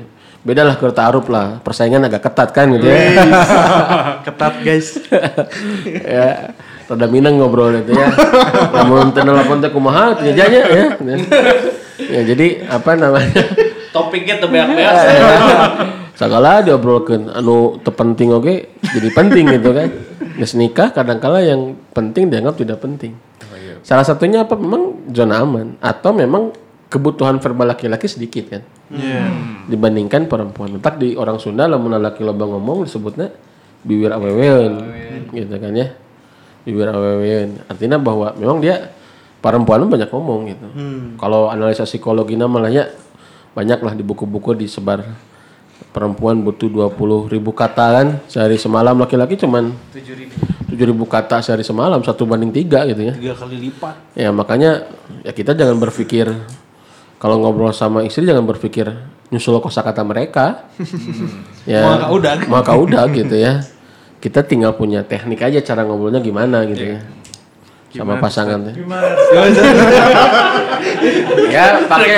beda 0.45 0.61
lah 0.61 0.77
ke 0.77 0.85
taruh 0.93 1.25
lah. 1.25 1.57
Persaingan 1.65 2.05
agak 2.05 2.21
ketat 2.29 2.53
kan 2.53 2.69
gitu 2.69 2.85
ya. 2.85 3.17
Ketat 4.29 4.61
guys. 4.61 5.01
ya 6.05 6.53
rada 6.85 7.07
minang 7.09 7.41
ngobrol 7.41 7.73
itu 7.73 7.97
ya. 7.97 8.13
Namun 8.69 9.09
telepon 9.09 9.57
teh 9.57 9.73
kumaha 9.73 10.13
teh 10.13 10.31
ya. 10.31 10.45
Ya 11.95 12.27
jadi 12.27 12.67
apa 12.67 12.99
namanya? 12.99 13.55
Topiknya 13.95 14.35
tuh 14.37 14.51
beak-beak. 14.51 14.93
segala 16.15 16.63
diobrolkeun 16.63 17.30
anu 17.30 17.78
terpenting 17.84 18.32
oke 18.32 18.54
jadi 18.82 19.10
penting 19.12 19.45
gitu 19.60 19.71
kan 19.71 19.89
Geus 20.36 20.51
nikah 20.51 20.91
kadangkala 20.91 21.39
yang 21.39 21.75
penting 21.95 22.28
dianggap 22.28 22.56
tidak 22.60 22.80
penting 22.84 23.15
salah 23.84 24.04
satunya 24.04 24.43
apa 24.43 24.56
memang 24.58 25.12
zona 25.12 25.43
aman 25.43 25.75
atau 25.80 26.12
memang 26.12 26.51
kebutuhan 26.88 27.39
verbal 27.39 27.75
laki-laki 27.75 28.08
sedikit 28.08 28.47
kan 28.49 28.63
Iya. 28.86 29.34
dibandingkan 29.65 30.30
perempuan. 30.30 30.78
Tak 30.78 31.01
di 31.01 31.17
orang 31.17 31.41
Sunda 31.41 31.65
lamun 31.65 31.97
laki 31.97 32.21
loba 32.21 32.45
ngomong 32.45 32.86
disebutnya 32.86 33.34
bibir 33.82 34.13
aweweun 34.13 34.73
gitu 35.34 35.58
kan 35.58 35.73
ya. 35.73 35.89
Bibir 36.62 36.93
aweweun. 36.93 37.65
Artinya 37.65 37.97
bahwa 37.97 38.38
memang 38.38 38.62
dia 38.62 38.93
perempuan 39.41 39.89
banyak 39.89 40.06
ngomong 40.13 40.39
gitu. 40.54 40.67
Kalau 41.17 41.49
analisa 41.49 41.82
psikologinya 41.89 42.45
malahnya 42.45 42.93
banyak 43.58 43.82
lah 43.82 43.97
di 43.97 44.06
buku-buku 44.06 44.54
disebar 44.54 45.01
perempuan 45.95 46.43
butuh 46.43 46.67
20 46.67 47.31
ribu 47.31 47.55
kata 47.55 47.85
kan 47.95 48.07
sehari 48.27 48.59
semalam 48.59 48.99
laki-laki 48.99 49.39
cuman 49.39 49.71
7 49.95 50.91
ribu 50.91 51.07
kata 51.07 51.39
sehari 51.39 51.63
semalam 51.63 52.03
satu 52.03 52.27
banding 52.27 52.51
tiga 52.51 52.83
gitu 52.83 53.07
ya 53.07 53.13
Tiga 53.15 53.33
kali 53.38 53.55
lipat. 53.71 53.95
Ya 54.11 54.29
makanya 54.35 54.91
ya 55.23 55.31
kita 55.31 55.55
jangan 55.55 55.79
berpikir 55.79 56.27
kalau 57.15 57.39
ngobrol 57.39 57.71
sama 57.71 58.03
istri 58.03 58.27
jangan 58.27 58.43
berpikir 58.43 58.91
nyusul 59.31 59.57
kosakata 59.63 60.03
mereka. 60.03 60.67
ya 61.63 61.81
Maka 61.81 62.07
udah. 62.11 62.33
Maka 62.51 62.71
udah 62.75 63.07
gitu 63.15 63.39
ya. 63.39 63.63
Kita 64.19 64.43
tinggal 64.43 64.75
punya 64.75 65.05
teknik 65.05 65.39
aja 65.41 65.63
cara 65.63 65.88
ngobrolnya 65.88 66.19
gimana 66.19 66.67
gitu 66.67 66.97
ya. 66.97 66.99
Sama 67.95 68.19
pasangan 68.19 68.67
teh. 68.67 68.75
ya 71.55 71.88
pakai 71.88 72.13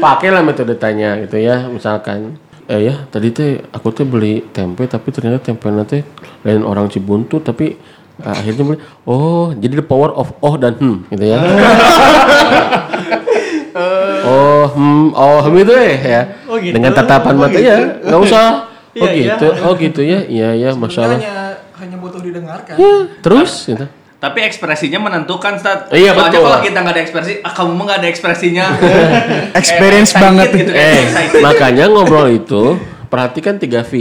pakailah 0.00 0.42
metode 0.42 0.74
tanya 0.80 1.20
gitu 1.22 1.36
ya 1.36 1.68
misalkan. 1.68 2.40
Eh 2.70 2.88
ya 2.88 3.04
tadi 3.12 3.28
teh 3.30 3.60
aku 3.70 3.92
teh 3.92 4.06
beli 4.08 4.40
tempe 4.50 4.88
tapi 4.88 5.12
ternyata 5.12 5.42
tempe 5.42 5.68
teh 5.86 6.02
lain 6.42 6.64
orang 6.64 6.88
Cibuntu 6.88 7.38
tapi 7.42 7.76
eh, 8.22 8.32
akhirnya 8.32 8.62
beli 8.64 8.78
oh 9.04 9.52
jadi 9.52 9.82
the 9.82 9.86
power 9.86 10.10
of 10.16 10.32
oh 10.40 10.54
dan 10.56 10.74
hmm 10.80 11.06
gitu 11.12 11.24
ya. 11.28 11.38
Oh 14.20 14.66
hmm 14.76 15.16
oh 15.16 15.40
hmm 15.40 15.62
itu 15.62 15.72
ya 15.72 15.84
ya. 15.98 16.22
Dengan 16.70 16.90
tatapan 16.94 17.34
mata 17.38 17.58
ya 17.58 18.00
nggak 18.02 18.20
usah. 18.20 18.66
Oh 18.98 19.06
gitu. 19.06 19.46
Oh 19.62 19.72
gitu 19.78 20.00
ya. 20.02 20.26
Iya 20.26 20.48
ya 20.58 20.70
masalah 20.74 21.18
hanya 21.18 21.58
hanya 21.80 21.96
butuh 21.96 22.20
didengarkan. 22.20 22.74
ya, 22.76 23.08
terus 23.24 23.64
gitu 23.64 23.88
Tapi 24.20 24.44
ekspresinya 24.44 25.00
menentukan 25.00 25.56
Stat. 25.56 25.88
Iya, 25.96 26.12
Soalnya 26.12 26.28
betul. 26.36 26.44
kalau 26.44 26.60
kita 26.60 26.78
nggak 26.84 26.94
ada 26.94 27.02
ekspresi, 27.08 27.32
ah 27.40 27.52
kamu 27.56 27.72
mah 27.72 27.84
nggak 27.88 27.98
ada 28.04 28.08
ekspresinya. 28.12 28.66
Experience 29.60 30.12
banget. 30.12 30.48
gitu 30.60 30.72
kan. 30.76 30.84
Eh, 30.84 31.00
excited. 31.08 31.40
makanya 31.40 31.84
ngobrol 31.88 32.28
itu 32.28 32.76
perhatikan 33.08 33.56
3 33.56 33.80
V. 33.80 33.92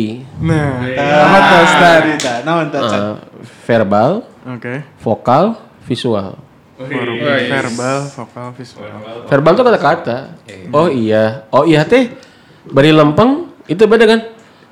Nah, 0.44 0.84
apa 1.00 1.38
tuh 1.40 1.64
Stan? 1.72 2.02
Nah? 2.44 2.56
Eh, 2.68 3.16
verbal, 3.64 4.28
Oke. 4.44 4.84
vokal, 5.00 5.56
visual. 5.88 6.36
Verbal, 6.80 8.00
vokal, 8.12 8.48
visual. 8.60 8.88
Verbal 9.24 9.52
itu 9.56 9.64
kata-kata. 9.64 10.18
Oh 10.76 10.88
iya, 10.92 11.48
oh 11.52 11.64
iya 11.64 11.88
teh 11.88 12.12
beri 12.68 12.92
lempeng 12.92 13.52
itu 13.72 13.84
beda 13.88 14.04
kan 14.04 14.20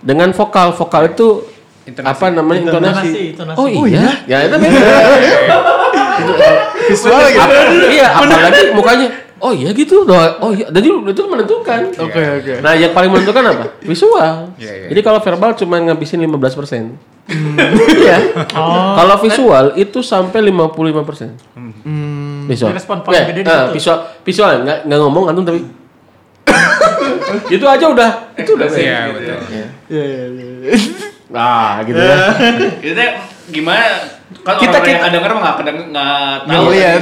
dengan 0.04 0.36
vokal. 0.36 0.76
Vokal 0.76 1.16
itu 1.16 1.44
apa 2.04 2.26
namanya 2.34 2.60
intonasi. 2.68 3.08
Intonasi, 3.08 3.22
intonasi. 3.34 3.58
Oh 3.62 3.86
iya, 3.88 4.24
ya 4.28 4.38
itu 4.48 4.56
beda. 4.60 4.88
Visual. 6.88 7.20
Apa- 7.20 7.72
iya, 7.92 8.08
apalagi 8.16 8.62
mukanya. 8.74 9.08
Oh 9.38 9.54
iya 9.54 9.70
gitu, 9.70 10.02
oh 10.10 10.50
iya, 10.50 10.66
jadi 10.74 10.90
itu 10.90 11.22
menentukan. 11.30 11.94
Oke, 11.94 12.22
oke. 12.42 12.54
Nah, 12.58 12.74
yang 12.74 12.90
paling 12.90 13.14
menentukan 13.14 13.46
apa? 13.46 13.66
Visual. 13.86 14.50
Jadi 14.58 15.00
kalau 15.06 15.22
verbal 15.22 15.54
cuma 15.54 15.78
ngabisin 15.78 16.26
15%. 16.26 16.58
persen. 16.58 16.98
Iya. 18.02 18.18
Kalau 18.50 19.16
visual 19.22 19.78
itu 19.78 20.00
sampai 20.02 20.42
55%. 20.42 21.38
Visual. 22.50 22.72
Respon 22.74 23.04
paling 23.04 23.30
gede 23.30 23.42
di 23.44 23.50
eh, 23.52 23.54
situ. 23.54 23.74
visual, 23.76 23.98
visual 24.24 24.52
nggak 24.64 24.78
nggak 24.88 25.00
ngomong 25.04 25.24
antum 25.30 25.44
tapi 25.44 25.62
itu 27.52 27.66
aja 27.68 27.86
udah. 27.92 28.12
Itu 28.40 28.56
udah. 28.56 28.68
Iya, 28.72 29.00
betul. 29.12 29.38
Iya, 29.52 29.66
iya, 29.92 30.06
iya. 30.34 31.14
Nah, 31.28 31.84
gitu 31.84 32.00
ya. 32.00 32.18
Itu 32.88 33.04
gimana? 33.52 33.86
Kan 34.44 34.56
Kita- 34.60 34.80
orang 34.80 34.84
kita- 34.84 35.08
yang 35.08 35.24
mah 35.24 35.40
nggak 35.40 35.56
nggak 35.92 36.32
tahu. 36.44 36.48
Nggak 36.48 36.62
lihat. 36.76 37.02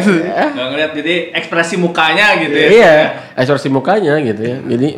Nggak 0.54 0.68
ngeliat. 0.74 0.92
Jadi 0.94 1.16
ekspresi 1.34 1.76
mukanya 1.78 2.28
gitu 2.42 2.58
ya. 2.58 2.70
Iya, 2.70 2.96
ekspresi 3.38 3.70
mukanya 3.70 4.14
gitu 4.22 4.42
ya. 4.42 4.58
Jadi 4.62 4.90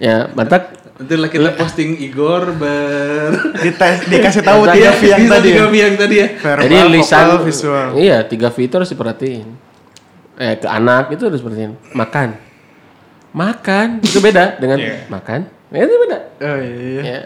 ya, 0.00 0.16
mantap 0.32 0.82
Nanti 0.92 1.18
lah 1.18 1.30
kita 1.34 1.58
posting 1.58 1.98
Igor 1.98 2.54
ber 2.54 3.34
Dites, 3.64 4.06
dikasih 4.06 4.44
tahu 4.44 4.70
tiga 4.70 4.94
V 4.94 5.02
yang 5.02 5.24
tadi 5.26 5.48
ya. 5.50 5.54
tiga 5.56 5.64
V 5.66 5.74
yang 5.74 5.94
tadi 5.98 6.14
ya. 6.14 6.26
Verbal, 6.38 6.62
Jadi 6.62 6.76
lisan 6.94 7.26
vokal, 7.26 7.38
visual. 7.42 7.86
Iya, 7.98 8.18
tiga 8.22 8.48
V 8.54 8.56
itu 8.62 8.74
harus 8.78 8.90
diperhatiin. 8.92 9.48
Eh 10.38 10.54
ke 10.62 10.68
anak 10.70 11.10
itu 11.10 11.26
harus 11.26 11.42
perhatiin. 11.42 11.74
Makan. 11.90 12.28
Makan 13.34 13.86
itu 13.98 14.18
beda 14.22 14.62
dengan 14.62 14.78
makan. 15.10 15.40
Ya, 15.74 15.80
itu 15.88 15.94
beda. 16.06 16.18
Oh 16.38 16.56
iya, 16.62 16.74
iya. 16.76 17.02
Ya. 17.02 17.20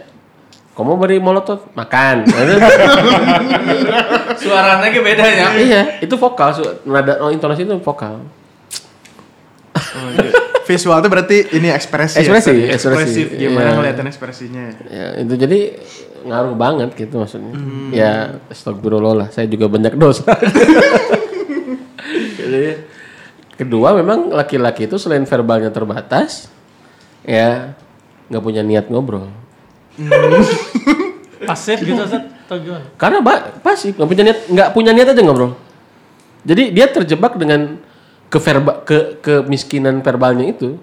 Kamu 0.76 1.00
beri 1.00 1.16
molotov 1.16 1.72
makan. 1.72 2.28
Suaranya 4.36 4.92
ge 4.92 5.00
beda 5.00 5.24
ya. 5.24 5.48
iya, 5.56 5.82
itu 6.04 6.12
vokal. 6.20 6.52
Su- 6.52 6.84
Nada 6.84 7.16
oh, 7.24 7.32
intonasi 7.32 7.64
itu 7.64 7.80
vokal. 7.80 8.20
Oh, 9.72 10.08
iya. 10.12 10.30
Visual 10.66 10.98
itu 11.00 11.08
berarti 11.08 11.36
ini 11.56 11.72
ekspresi. 11.72 12.20
Ekspresi, 12.20 12.50
ya, 12.52 12.76
ekspresi. 12.76 12.76
Ekspresif. 12.76 13.26
Gimana 13.38 13.70
Iya. 13.70 13.74
ngeliatin 13.78 14.06
ekspresinya? 14.10 14.64
Ya, 14.90 15.06
itu 15.22 15.34
jadi 15.38 15.58
ngaruh 16.26 16.54
banget 16.58 16.90
gitu 16.92 17.22
maksudnya. 17.22 17.54
Ya, 17.94 18.12
astagfirullah 18.50 19.14
lah. 19.14 19.28
Saya 19.30 19.46
juga 19.46 19.70
banyak 19.70 19.94
dosa. 19.96 20.26
jadi 22.38 22.84
kedua 23.56 23.96
memang 23.96 24.28
laki-laki 24.28 24.84
itu 24.84 25.00
selain 25.00 25.24
verbalnya 25.24 25.72
terbatas, 25.72 26.52
ya 27.24 27.72
nggak 28.28 28.42
punya 28.42 28.60
niat 28.60 28.90
ngobrol. 28.90 29.30
Pasif 31.48 31.78
gitu 31.84 32.00
Zat? 32.04 32.24
Atau 32.46 32.62
gimana? 32.62 32.84
Karena 32.96 33.18
ba- 33.20 33.44
pasif 33.60 33.98
nggak 33.98 34.08
punya 34.08 34.22
niat, 34.22 34.38
nggak 34.48 34.68
punya 34.72 34.90
niat 34.94 35.08
aja 35.12 35.22
ngobrol. 35.24 35.52
Jadi 36.46 36.70
dia 36.70 36.86
terjebak 36.86 37.34
dengan 37.36 37.82
ke 38.26 38.38
verba, 38.38 38.82
ke 38.82 39.18
kemiskinan 39.22 40.02
verbalnya 40.02 40.50
itu, 40.50 40.78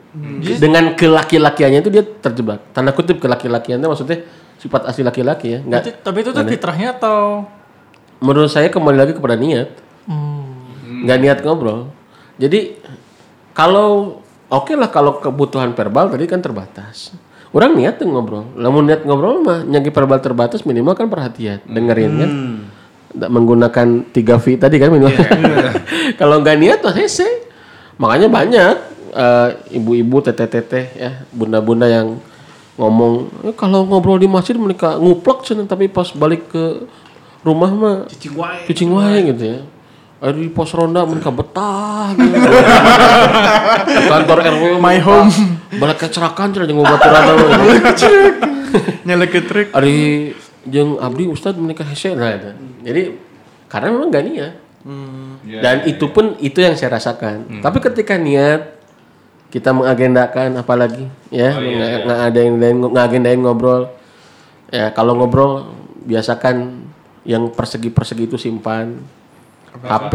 dengan 0.60 0.95
kelaki-lakiannya 0.95 1.80
itu 1.80 1.91
dia 1.91 2.04
terjebak. 2.04 2.60
Tanda 2.76 2.91
kutip 2.91 3.19
kelaki-lakiannya 3.19 3.88
maksudnya 3.88 4.28
sifat 4.60 4.88
asli 4.88 5.04
laki-laki 5.04 5.56
ya. 5.56 5.60
Nggak, 5.63 6.04
tapi 6.04 6.23
itu 6.23 6.32
tuh 6.32 6.43
fitrahnya 6.47 6.95
atau? 6.95 7.47
Menurut 8.23 8.52
saya 8.52 8.71
kembali 8.71 8.95
lagi 8.95 9.13
kepada 9.15 9.36
niat. 9.36 9.71
Hmm, 10.08 11.04
nggak 11.04 11.17
niat 11.19 11.38
ngobrol. 11.43 11.91
Jadi 12.39 12.80
kalau 13.56 14.19
oke 14.47 14.73
lah 14.76 14.89
kalau 14.91 15.19
kebutuhan 15.19 15.71
verbal 15.76 16.12
tadi 16.12 16.26
kan 16.28 16.39
terbatas 16.43 17.15
orang 17.54 17.72
niat 17.78 18.02
tuh 18.02 18.10
ngobrol. 18.10 18.50
Namun 18.58 18.89
niat 18.89 19.06
ngobrol 19.06 19.46
mah 19.46 19.62
nyagi 19.63 19.94
verbal 19.94 20.20
terbatas 20.20 20.66
minimal 20.66 20.98
kan 20.98 21.08
perhatian 21.08 21.62
dengerin 21.70 22.12
kan. 22.18 22.30
Nggak 23.13 23.30
menggunakan 23.30 23.88
3 24.10 24.44
V 24.44 24.46
tadi 24.58 24.76
kan 24.82 24.89
minimal. 24.89 25.13
Kalau 26.20 26.42
nggak 26.42 26.58
niat 26.58 26.82
tuh 26.82 26.94
hese 26.94 27.30
makanya 28.02 28.26
banyak 28.26 28.76
eh, 29.13 29.50
ibu-ibu 29.78 30.18
teteh-teteh 30.26 30.86
ya 30.98 31.12
bunda-bunda 31.30 31.86
yang 31.86 32.18
ngomong 32.74 33.30
"Eh, 33.46 33.54
kalau 33.54 33.86
ngobrol 33.86 34.18
di 34.18 34.26
masjid 34.26 34.58
mereka 34.58 34.98
nguplak 34.98 35.46
cenah 35.46 35.70
tapi 35.70 35.86
pas 35.86 36.10
balik 36.10 36.50
ke 36.50 36.89
rumah 37.46 37.70
mah 37.70 37.98
Cicing 38.10 38.34
wae. 38.34 38.66
Cicing 38.66 38.89
wae 38.89 39.18
gitu 39.30 39.44
ya. 39.46 39.60
Ada 40.23 40.39
di 40.39 40.47
pos 40.47 40.71
ronda 40.71 41.03
mereka 41.03 41.36
betah 41.36 42.15
gitu. 42.15 42.31
Kantor 44.15 44.38
RW 44.39 44.63
My 44.79 44.95
home. 45.03 45.27
Balik 45.75 46.07
kecerakan 46.07 46.55
cenah 46.55 46.63
jeung 46.63 46.79
babaturan 46.79 47.21
gitu. 47.27 48.07
Nyala 49.03 49.27
ke 49.27 49.43
trik. 49.43 49.75
Ari 49.75 50.31
jeung 50.63 50.95
abdi 51.03 51.27
ustad 51.27 51.59
menikah 51.59 51.83
hese 51.83 52.15
nah 52.15 52.31
itu. 52.31 52.55
Jadi 52.88 53.19
karena 53.67 53.91
memang 53.91 54.07
gak 54.15 54.23
niat. 54.23 54.53
Dan 55.43 55.83
itu 55.91 56.07
pun 56.07 56.39
itu 56.39 56.63
yang 56.63 56.79
saya 56.79 56.95
rasakan. 56.95 57.59
Tapi 57.59 57.83
ketika 57.83 58.15
niat 58.15 58.79
kita 59.53 59.69
mengagendakan 59.69 60.57
apalagi 60.57 61.05
ya 61.29 61.53
nggak 61.53 62.09
nggak 62.09 62.21
ada 62.25 62.39
yang 62.41 62.57
lain 62.57 62.77
ngagendain 62.89 63.38
ngobrol 63.38 63.86
ya 64.73 64.89
kalau 64.97 65.13
ngobrol 65.13 65.69
biasakan 66.09 66.89
yang 67.21 67.53
persegi 67.53 67.93
persegi 67.93 68.25
itu 68.25 68.41
simpan 68.41 68.97
HP 69.75 70.13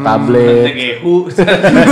tablet. 0.00 0.64
TGU. 0.66 1.28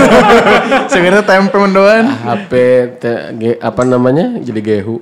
Sebenarnya 0.91 1.23
tempe 1.23 1.55
mendoan. 1.55 2.09
HP 2.09 2.51
te- 2.97 3.23
ge- 3.35 3.59
apa 3.59 3.81
namanya? 3.83 4.39
Jadi 4.39 4.59
gehu 4.59 4.99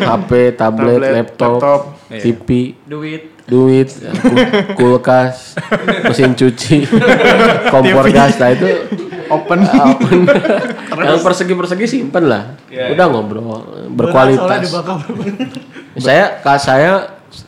HP 0.00 0.30
tablet, 0.60 0.96
Tablet, 0.96 1.12
laptop, 1.12 1.52
laptop. 1.54 1.80
TV 2.10 2.48
duit. 2.82 3.22
Duit 3.44 3.88
ku- 4.22 4.46
kulkas 4.78 5.58
mesin 6.04 6.32
cuci 6.32 6.86
kompor 7.66 8.06
gas 8.08 8.38
nah 8.38 8.48
itu 8.48 8.66
Open. 9.26 9.62
open. 9.62 10.26
yang 10.96 11.18
persegi 11.18 11.54
persegi 11.54 11.86
simpen 11.88 12.26
lah. 12.26 12.54
Udah 12.66 13.06
ngobrol 13.06 13.62
berkualitas. 13.90 14.70
saya 15.96 16.38
kak 16.38 16.58
saya 16.58 16.92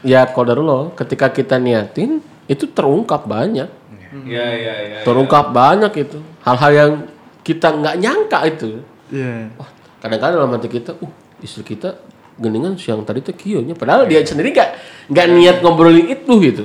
ya 0.02 0.26
kodarullah 0.26 0.90
ketika 0.92 1.26
kita 1.26 1.56
niatin 1.56 2.18
itu 2.52 2.68
terungkap 2.68 3.24
banyak 3.24 3.80
Iya 4.12 4.46
iya 4.52 4.74
iya. 4.76 4.98
terungkap 5.08 5.56
banyak 5.56 5.92
itu 5.96 6.20
hal-hal 6.44 6.72
yang 6.72 6.92
kita 7.40 7.72
nggak 7.72 7.96
nyangka 7.96 8.38
itu. 8.44 8.70
Iya. 9.08 9.56
Wah, 9.56 9.70
kadang-kadang 10.04 10.36
dalam 10.44 10.52
hati 10.52 10.68
kita, 10.68 10.92
uh, 11.00 11.12
istri 11.40 11.64
kita 11.64 11.96
geningan 12.36 12.80
siang 12.80 13.04
tadi 13.04 13.20
teh 13.20 13.36
kionya 13.36 13.76
padahal 13.76 14.08
dia 14.08 14.24
sendiri 14.24 14.56
nggak 14.56 14.70
nggak 15.12 15.26
niat 15.36 15.56
ngobrolin 15.64 16.12
itu 16.12 16.32
gitu. 16.44 16.64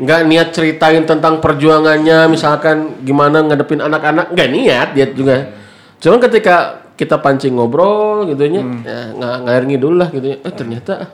Nggak 0.00 0.20
niat 0.24 0.48
ceritain 0.56 1.04
tentang 1.04 1.44
perjuangannya 1.44 2.32
misalkan 2.32 3.00
gimana 3.04 3.44
ngadepin 3.44 3.84
anak-anak, 3.84 4.32
nggak 4.32 4.48
niat 4.48 4.88
dia 4.96 5.06
juga. 5.12 5.52
Cuman 6.00 6.20
ketika 6.20 6.84
kita 6.96 7.20
pancing 7.20 7.60
ngobrol 7.60 8.24
gitu 8.28 8.44
nya, 8.48 8.62
ya 8.84 8.98
nggak 9.12 9.36
ngair 9.48 9.64
ngidul 9.68 9.94
lah 10.00 10.08
gitu 10.08 10.26
ya. 10.32 10.36
Eh 10.40 10.52
ternyata 10.52 11.12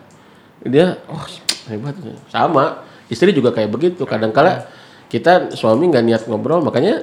dia 0.62 0.98
oh 1.10 1.24
hebat 1.70 1.94
sama 2.30 2.89
istri 3.10 3.34
juga 3.34 3.50
kayak 3.50 3.68
begitu. 3.68 4.06
Kadang 4.06 4.30
kala 4.30 4.70
kita 5.10 5.52
suami 5.58 5.90
nggak 5.90 6.04
niat 6.06 6.22
ngobrol 6.30 6.62
makanya 6.62 7.02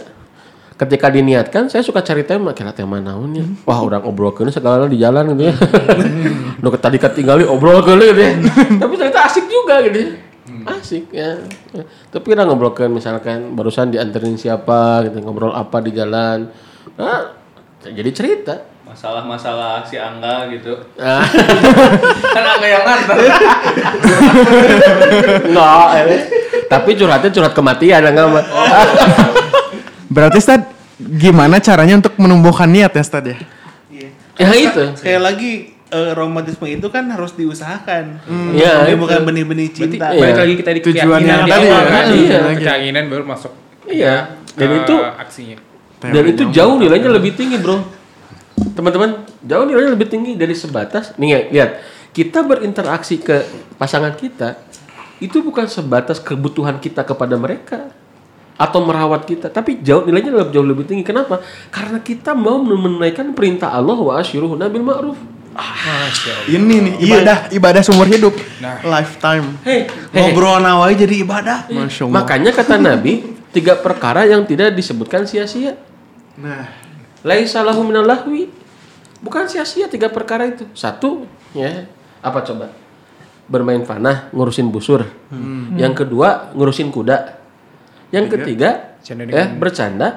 ketika 0.79 1.11
diniatkan 1.11 1.67
saya 1.67 1.83
suka 1.83 1.99
cari 2.01 2.23
tema. 2.23 2.55
Kira 2.55 2.71
tema 2.71 3.03
naonnya 3.03 3.43
wah 3.67 3.83
orang 3.83 4.07
obrol 4.07 4.31
kene 4.31 4.49
segala 4.49 4.87
di 4.87 4.97
jalan 4.97 5.35
gitu 5.35 5.51
ya. 5.51 5.55
Nu 6.63 6.73
tadi 6.73 6.97
ketinggali 6.97 7.43
obrol 7.43 7.83
kene 7.83 8.15
gitu 8.15 8.21
ya. 8.23 8.33
Tapi 8.79 8.93
ternyata 8.95 9.27
asik 9.27 9.45
juga 9.51 9.83
gitu 9.83 9.97
ya. 9.99 10.09
Asik 10.67 11.05
ya. 11.11 11.43
Tapi 12.09 12.25
kita 12.31 12.47
ngobrol 12.47 12.71
misalkan 12.87 13.53
barusan 13.53 13.91
dianterin 13.91 14.39
siapa 14.39 15.03
gitu 15.05 15.19
ngobrol 15.19 15.51
apa 15.51 15.83
di 15.83 15.91
jalan. 15.91 16.47
Nah, 16.95 17.35
jadi 17.83 18.09
cerita 18.15 18.76
Masalah-masalah 18.87 19.83
si 19.83 19.99
Angga 19.99 20.47
gitu. 20.49 20.73
Ah. 20.95 21.21
kan 22.35 22.43
Angga 22.55 22.67
yang 22.67 22.83
nganter. 22.87 23.17
Enggak, 25.47 25.87
eh. 26.07 26.21
tapi 26.71 26.89
curhatnya 26.95 27.29
curhat 27.29 27.53
kematian 27.53 28.01
enggak 28.07 28.27
mah. 28.31 28.45
Berarti 30.15 30.39
Stad 30.39 30.63
gimana 30.97 31.59
caranya 31.59 31.99
untuk 31.99 32.15
menumbuhkan 32.17 32.71
niat 32.71 32.95
ya 32.95 33.03
Stad 33.03 33.25
ya? 33.27 33.37
Ya 34.37 34.49
itu. 34.53 34.83
Sekali 34.95 35.19
lagi 35.19 35.51
eh, 35.91 36.11
romantisme 36.15 36.65
itu 36.71 36.87
kan 36.87 37.09
harus 37.11 37.35
diusahakan. 37.35 38.23
Iya, 38.55 38.87
Ini 38.87 38.95
itu. 38.95 39.01
bukan 39.01 39.19
benih-benih 39.27 39.67
Berarti 39.73 39.97
cinta. 39.97 40.05
Iya. 40.13 40.21
balik 40.21 40.37
lagi 40.39 40.53
kita 40.61 40.71
di 40.71 40.81
Tujuan 40.85 41.19
keyakinan 41.21 41.27
yang 41.27 41.41
di 41.43 41.51
tadi 41.51 41.67
ya. 41.67 41.79
kan. 41.83 42.05
Iya. 42.07 42.39
Keyakinan 42.55 43.03
baru 43.11 43.23
masuk. 43.27 43.51
Iya. 43.89 44.15
Dan 44.57 44.67
ke 44.71 44.77
itu 44.85 44.95
aksinya. 45.19 45.57
dan 45.97 46.23
itu 46.29 46.43
jauh 46.53 46.77
nilainya 46.77 47.09
lebih 47.09 47.33
tinggi, 47.33 47.57
Bro. 47.57 47.96
Teman-teman, 48.57 49.25
jauh 49.45 49.65
nilainya 49.65 49.93
lebih 49.93 50.09
tinggi 50.09 50.33
dari 50.33 50.53
sebatas 50.57 51.13
nih 51.17 51.29
ya, 51.29 51.39
lihat. 51.53 51.71
Kita 52.13 52.41
berinteraksi 52.41 53.21
ke 53.21 53.45
pasangan 53.77 54.17
kita 54.17 54.57
itu 55.21 55.41
bukan 55.45 55.69
sebatas 55.69 56.17
kebutuhan 56.17 56.81
kita 56.81 57.05
kepada 57.05 57.37
mereka 57.37 57.93
atau 58.57 58.81
merawat 58.81 59.29
kita, 59.29 59.53
tapi 59.53 59.77
jauh 59.85 60.01
nilainya 60.01 60.33
lebih 60.33 60.49
jauh 60.49 60.65
lebih 60.65 60.85
tinggi. 60.89 61.05
Kenapa? 61.05 61.45
Karena 61.69 62.01
kita 62.01 62.33
mau 62.33 62.57
menunaikan 62.57 63.37
perintah 63.37 63.69
Allah 63.69 63.93
wa 63.93 64.17
asyuruhu 64.17 64.57
nabil 64.57 64.81
ma'ruf. 64.81 65.17
Ini 66.49 66.75
nih 66.85 66.93
ibadah 67.05 67.37
ibadah 67.53 67.81
seumur 67.85 68.09
hidup. 68.09 68.33
Lifetime. 68.81 69.57
Hei, 69.65 69.89
Ngobrol 70.13 70.61
nawai 70.61 70.97
jadi 70.97 71.21
ibadah. 71.21 71.69
Masya 71.69 72.09
Allah. 72.09 72.13
Makanya 72.17 72.51
kata 72.53 72.77
Nabi, 72.81 73.25
tiga 73.53 73.77
perkara 73.77 74.25
yang 74.25 74.45
tidak 74.45 74.73
disebutkan 74.73 75.25
sia-sia. 75.25 75.77
Nah, 76.37 76.69
Laisa 77.27 77.59
lahu 77.61 77.83
minal 77.83 78.07
lahwi. 78.07 78.47
Bukan 79.19 79.43
sia-sia 79.51 79.91
tiga 79.91 80.07
perkara 80.07 80.47
itu. 80.47 80.63
Satu, 80.71 81.27
ya, 81.51 81.89
apa 82.23 82.39
coba? 82.47 82.71
Bermain 83.51 83.83
panah, 83.83 84.31
ngurusin 84.31 84.71
busur. 84.71 85.03
Yang 85.75 86.05
kedua, 86.05 86.55
ngurusin 86.55 86.87
kuda. 86.87 87.35
Yang 88.15 88.39
ketiga, 88.39 88.95
Bercanda 89.03 89.31
ya, 89.31 89.45
bercanda 89.51 90.07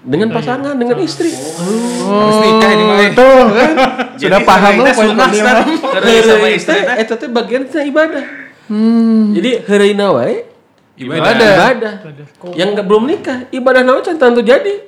dengan 0.00 0.28
pasangan, 0.32 0.74
dengan 0.74 0.98
istri. 1.02 1.30
Harus 1.30 2.38
nikah 2.42 2.70
ini 2.72 2.82
mah. 2.82 2.98
eh. 2.98 3.10
tuh 3.14 3.40
kan. 3.52 3.70
Sudah 4.16 4.40
paham 4.42 4.72
kita 4.80 4.90
lo 4.90 4.90
poin. 4.96 5.14
Karena 5.16 6.10
sama 6.24 6.48
istri 6.50 6.78
teh. 6.82 6.96
Itu 7.04 7.14
teh 7.20 7.28
bagian 7.30 7.62
ibadah. 7.66 8.24
Jadi 9.34 9.50
hereuna 9.66 10.06
wae 10.14 10.46
Ibadah. 11.00 11.32
ibadah. 11.32 11.94
Yang 12.52 12.68
nggak 12.76 12.86
belum 12.86 13.02
nikah, 13.08 13.38
ibadah 13.48 13.80
nawa 13.80 14.04
can 14.04 14.20
tentu 14.20 14.44
jadi. 14.44 14.84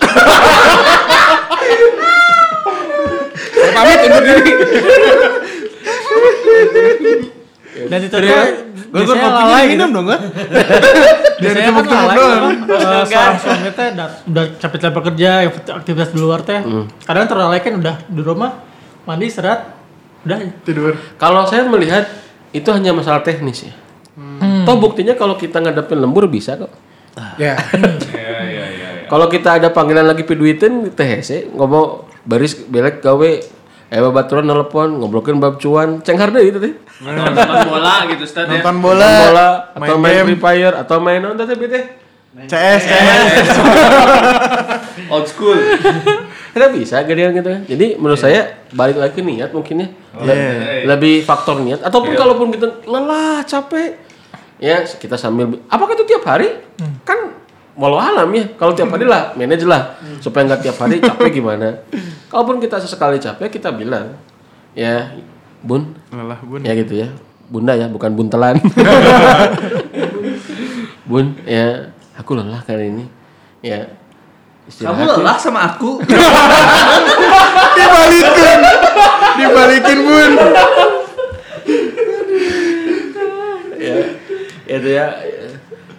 Saya 3.52 3.70
pamit 3.72 3.98
undur 4.04 4.22
diri. 4.22 4.52
Dan 7.72 7.98
itu 8.04 8.12
tuh 8.12 8.20
biasanya 8.92 9.28
lalai 9.32 9.64
minum 9.72 9.88
gitu. 9.88 9.96
dong 9.96 10.06
kan? 10.12 10.20
Biasanya 11.42 11.70
kan 11.72 11.84
lalai 11.88 12.16
apa, 12.20 12.48
eh, 12.76 13.04
seorang 13.08 13.38
suami 13.40 13.70
teh 13.72 13.86
udah, 14.28 14.44
capek-capek 14.60 15.02
kerja, 15.10 15.30
aktivitas 15.80 16.10
di 16.12 16.18
luar 16.20 16.44
teh. 16.44 16.60
Kadang 17.08 17.26
terlalaikan 17.26 17.80
udah 17.80 17.96
di 18.04 18.20
rumah 18.20 18.60
mandi 19.08 19.32
serat 19.32 19.72
udah 20.28 20.38
Tidur. 20.62 20.94
Kalau 21.16 21.48
saya 21.48 21.64
melihat 21.66 22.04
itu 22.52 22.68
hanya 22.68 22.92
masalah 22.92 23.24
teknis 23.24 23.64
ya. 23.66 23.74
Toh 24.62 24.76
buktinya 24.76 25.14
kalau 25.14 25.34
kita 25.34 25.58
ngadepin 25.58 25.98
lembur 25.98 26.26
bisa 26.26 26.56
kok. 26.56 26.72
Ya. 27.36 27.56
Iya 27.60 28.38
iya 28.40 28.40
iya. 28.46 28.66
iya. 28.68 28.88
Kalau 29.06 29.28
kita 29.28 29.60
ada 29.60 29.68
panggilan 29.68 30.08
lagi 30.08 30.24
piduitin 30.24 30.88
THC 30.90 31.52
ngomong 31.52 32.08
baris 32.24 32.56
belek 32.56 33.04
gawe 33.04 33.32
eh 33.92 34.00
babaturan 34.00 34.48
nelpon 34.48 34.96
ngobrolin 34.96 35.36
bab 35.36 35.60
cuan 35.60 36.00
cenghar 36.00 36.32
deh 36.32 36.40
itu 36.40 36.56
teh. 36.56 36.72
Nonton 37.04 37.68
bola 37.68 38.08
gitu 38.08 38.24
Ustaz 38.24 38.48
ya. 38.48 38.56
Nonton 38.56 38.80
Bola, 38.80 39.10
bola, 39.28 39.48
atau 39.76 40.00
main 40.00 40.00
main 40.00 40.14
game, 40.16 40.26
Free 40.32 40.40
Fire 40.40 40.74
atau 40.80 40.96
main 41.02 41.20
nonton 41.20 41.44
teh 41.44 41.56
teh. 41.58 41.84
CS, 42.32 42.82
CS. 42.88 43.48
Old 45.12 45.28
school. 45.28 45.58
Kita 46.52 46.68
bisa 46.68 47.00
gedean 47.04 47.32
gitu 47.32 47.48
kan. 47.48 47.62
Jadi 47.64 47.96
menurut 47.96 48.16
saya 48.16 48.64
balik 48.72 48.96
lagi 48.96 49.20
niat 49.20 49.52
mungkin 49.52 49.84
ya. 49.84 49.88
Le- 50.16 50.32
Iya. 50.32 50.84
Lebih 50.88 51.24
faktor 51.24 51.60
niat 51.60 51.80
ataupun 51.80 52.12
kalaupun 52.12 52.48
kita 52.52 52.84
lelah, 52.84 53.40
capek 53.44 53.96
ya 54.62 54.86
kita 54.86 55.18
sambil 55.18 55.58
apakah 55.66 55.98
itu 55.98 56.06
tiap 56.06 56.22
hari? 56.22 56.62
Kan 57.02 57.34
walau 57.74 57.98
alam 57.98 58.30
ya. 58.30 58.46
Kalau 58.54 58.70
tiap 58.78 58.94
hari 58.94 59.02
lah 59.02 59.34
manage 59.34 59.66
lah 59.66 59.98
supaya 60.22 60.46
nggak 60.46 60.62
tiap 60.62 60.78
hari 60.78 61.02
capek 61.02 61.30
gimana. 61.42 61.82
Kalaupun 62.30 62.62
kita 62.62 62.78
sesekali 62.78 63.18
capek 63.18 63.50
kita 63.50 63.74
bilang 63.74 64.14
ya 64.72 65.12
Bun, 65.62 65.94
Lelah 66.10 66.38
bun. 66.42 66.58
ya 66.62 66.74
gitu 66.74 66.94
ya. 66.98 67.06
Bunda 67.46 67.76
ya, 67.76 67.86
bukan 67.86 68.10
buntelan. 68.18 68.58
Bun, 71.10 71.38
ya 71.44 71.92
aku 72.18 72.34
lelah 72.34 72.58
kali 72.66 72.90
ini. 72.90 73.04
Ya. 73.62 73.86
Kamu 74.66 74.66
istirahat 74.66 75.06
ya. 75.06 75.14
lelah 75.22 75.36
sama 75.38 75.60
aku? 75.70 76.02
Dibalikin. 77.76 78.58
Dibalikin 79.38 79.98
bun. 80.02 80.32
ya 83.82 83.98
itu 84.74 84.88
ya 84.90 85.06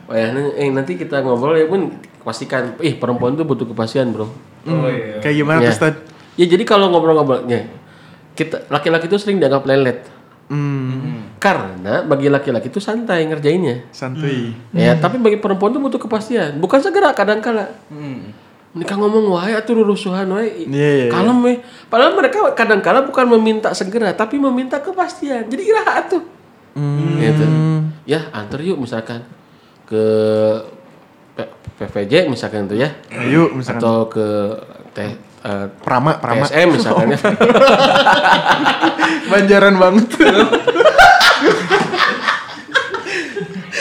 oh 0.03 0.13
ya 0.13 0.27
eh 0.53 0.67
nanti 0.67 0.93
kita 0.93 1.19
ngobrol 1.19 1.53
ya 1.53 1.65
pun 1.65 1.93
pastikan 2.19 2.77
ih 2.77 2.95
perempuan 2.95 3.33
tuh 3.33 3.43
butuh 3.43 3.65
kepastian 3.65 4.09
bro 4.09 4.27
Oh 4.63 4.87
iya. 4.87 5.19
Kayak 5.19 5.35
gimana 5.37 5.59
ya. 5.59 5.67
tuh 5.67 5.75
Stad? 5.75 5.95
ya 6.33 6.45
jadi 6.45 6.63
kalau 6.63 6.87
ngobrol-ngobrolnya 6.87 7.67
kita 8.31 8.65
laki-laki 8.67 9.05
itu 9.05 9.17
sering 9.17 9.37
dianggap 9.37 9.63
lelet 9.63 9.99
Hmm, 10.43 11.33
karena 11.35 12.03
bagi 12.03 12.27
laki-laki 12.27 12.67
itu 12.67 12.77
santai 12.77 13.23
ngerjainnya 13.23 13.87
santuy. 13.89 14.51
ya 14.71 14.93
tapi 14.93 15.15
bagi 15.17 15.35
perempuan 15.35 15.71
tuh 15.71 15.79
butuh 15.79 15.97
kepastian 15.97 16.59
bukan 16.59 16.79
segera 16.79 17.11
kadang-kala 17.11 17.71
Mereka 18.71 18.93
ngomong 18.93 19.29
wae 19.31 19.53
atuh 19.53 19.77
rusuhan 19.77 20.25
wae 20.29 20.65
Iya, 20.65 20.67
iya, 20.67 20.91
iya. 20.99 21.09
kalem 21.09 21.37
weh. 21.41 21.57
Padahal 21.87 22.13
mereka 22.13 22.41
kadang-kala 22.51 23.03
bukan 23.03 23.29
meminta 23.31 23.69
segera 23.71 24.11
tapi 24.11 24.35
meminta 24.35 24.81
kepastian. 24.81 25.45
Jadi 25.45 25.61
iraha 25.63 26.01
atuh. 26.73 27.19
Gitu. 27.21 27.45
Ya, 28.03 28.27
antar 28.33 28.59
yuk 28.59 28.77
misalkan 28.81 29.23
ke 29.85 30.03
P- 31.33 31.53
PVJ 31.79 32.27
misalkan 32.27 32.67
tuh 32.67 32.77
ya. 32.77 32.89
Ayo 33.09 33.53
misalkan. 33.53 33.79
Atau 33.81 34.09
ke 34.09 34.27
teh 34.93 35.13
eh, 35.17 35.65
Prama, 35.81 36.17
Prama. 36.19 36.45
TSM 36.45 36.67
misalkan 36.73 37.13
ya. 37.13 37.19
Banjaran 39.31 39.75
banget. 39.79 40.07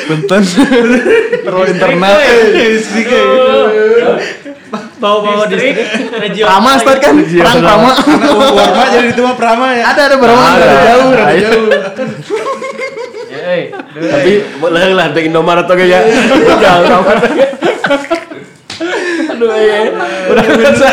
Punten. 0.03 0.43
Terlalu 1.43 1.66
internal. 1.72 2.16
Bawa-bawa 5.03 5.44
distrik 5.50 5.74
regional. 6.14 6.46
Prama 6.46 6.70
Stad 6.78 6.98
kan? 7.03 7.14
Perang 7.18 7.59
Prama. 7.59 7.90
Warma 8.55 8.84
jadi 8.94 9.09
itu 9.11 9.20
mah 9.26 9.34
Prama 9.34 9.66
ya. 9.74 9.84
Ada 9.90 10.00
ada 10.07 10.16
Prama 10.22 10.42
Ada. 10.55 10.62
ada 10.62 10.78
jauh, 10.86 11.11
ada 11.11 11.24
Ayo. 11.26 11.42
jauh. 11.42 11.66
Tapi 13.92 14.32
boleh 14.62 14.94
lah 14.94 15.11
teh 15.11 15.26
Indomaret 15.26 15.66
oke 15.66 15.84
ya. 15.84 16.00
Jangan 16.62 16.82
kawan. 16.86 17.18
Aduh, 19.34 19.50
eh. 19.50 19.90
udah 20.30 20.44
bisa. 20.46 20.88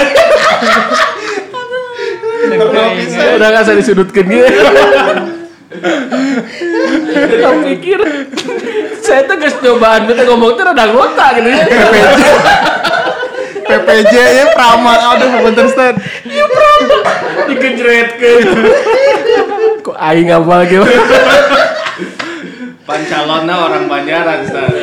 udah 3.38 3.48
nggak 3.54 3.64
saya 3.64 3.78
disudutkan 3.78 4.26
gitu. 4.26 4.46
Kamu 7.40 7.60
pikir 7.62 8.00
saya 9.06 9.22
tuh 9.30 9.38
guys 9.38 9.54
cobaan 9.62 10.10
kita 10.10 10.26
ngomong 10.26 10.58
tuh 10.58 10.66
rada 10.66 10.90
ngota 10.90 11.38
gitu 11.38 11.50
ya. 11.54 11.62
PPJ 13.70 14.14
ya 14.18 14.46
Prama. 14.58 15.14
Aduh, 15.14 15.30
bentar 15.46 15.70
Stan. 15.70 15.94
Dikejretkeun. 17.46 18.48
Kok 19.86 19.96
aing 19.96 20.34
apa 20.34 20.54
lagi? 20.66 20.76
Pancalonna 22.84 23.70
orang 23.70 23.86
Banjaran, 23.86 24.42
Stan. 24.44 24.74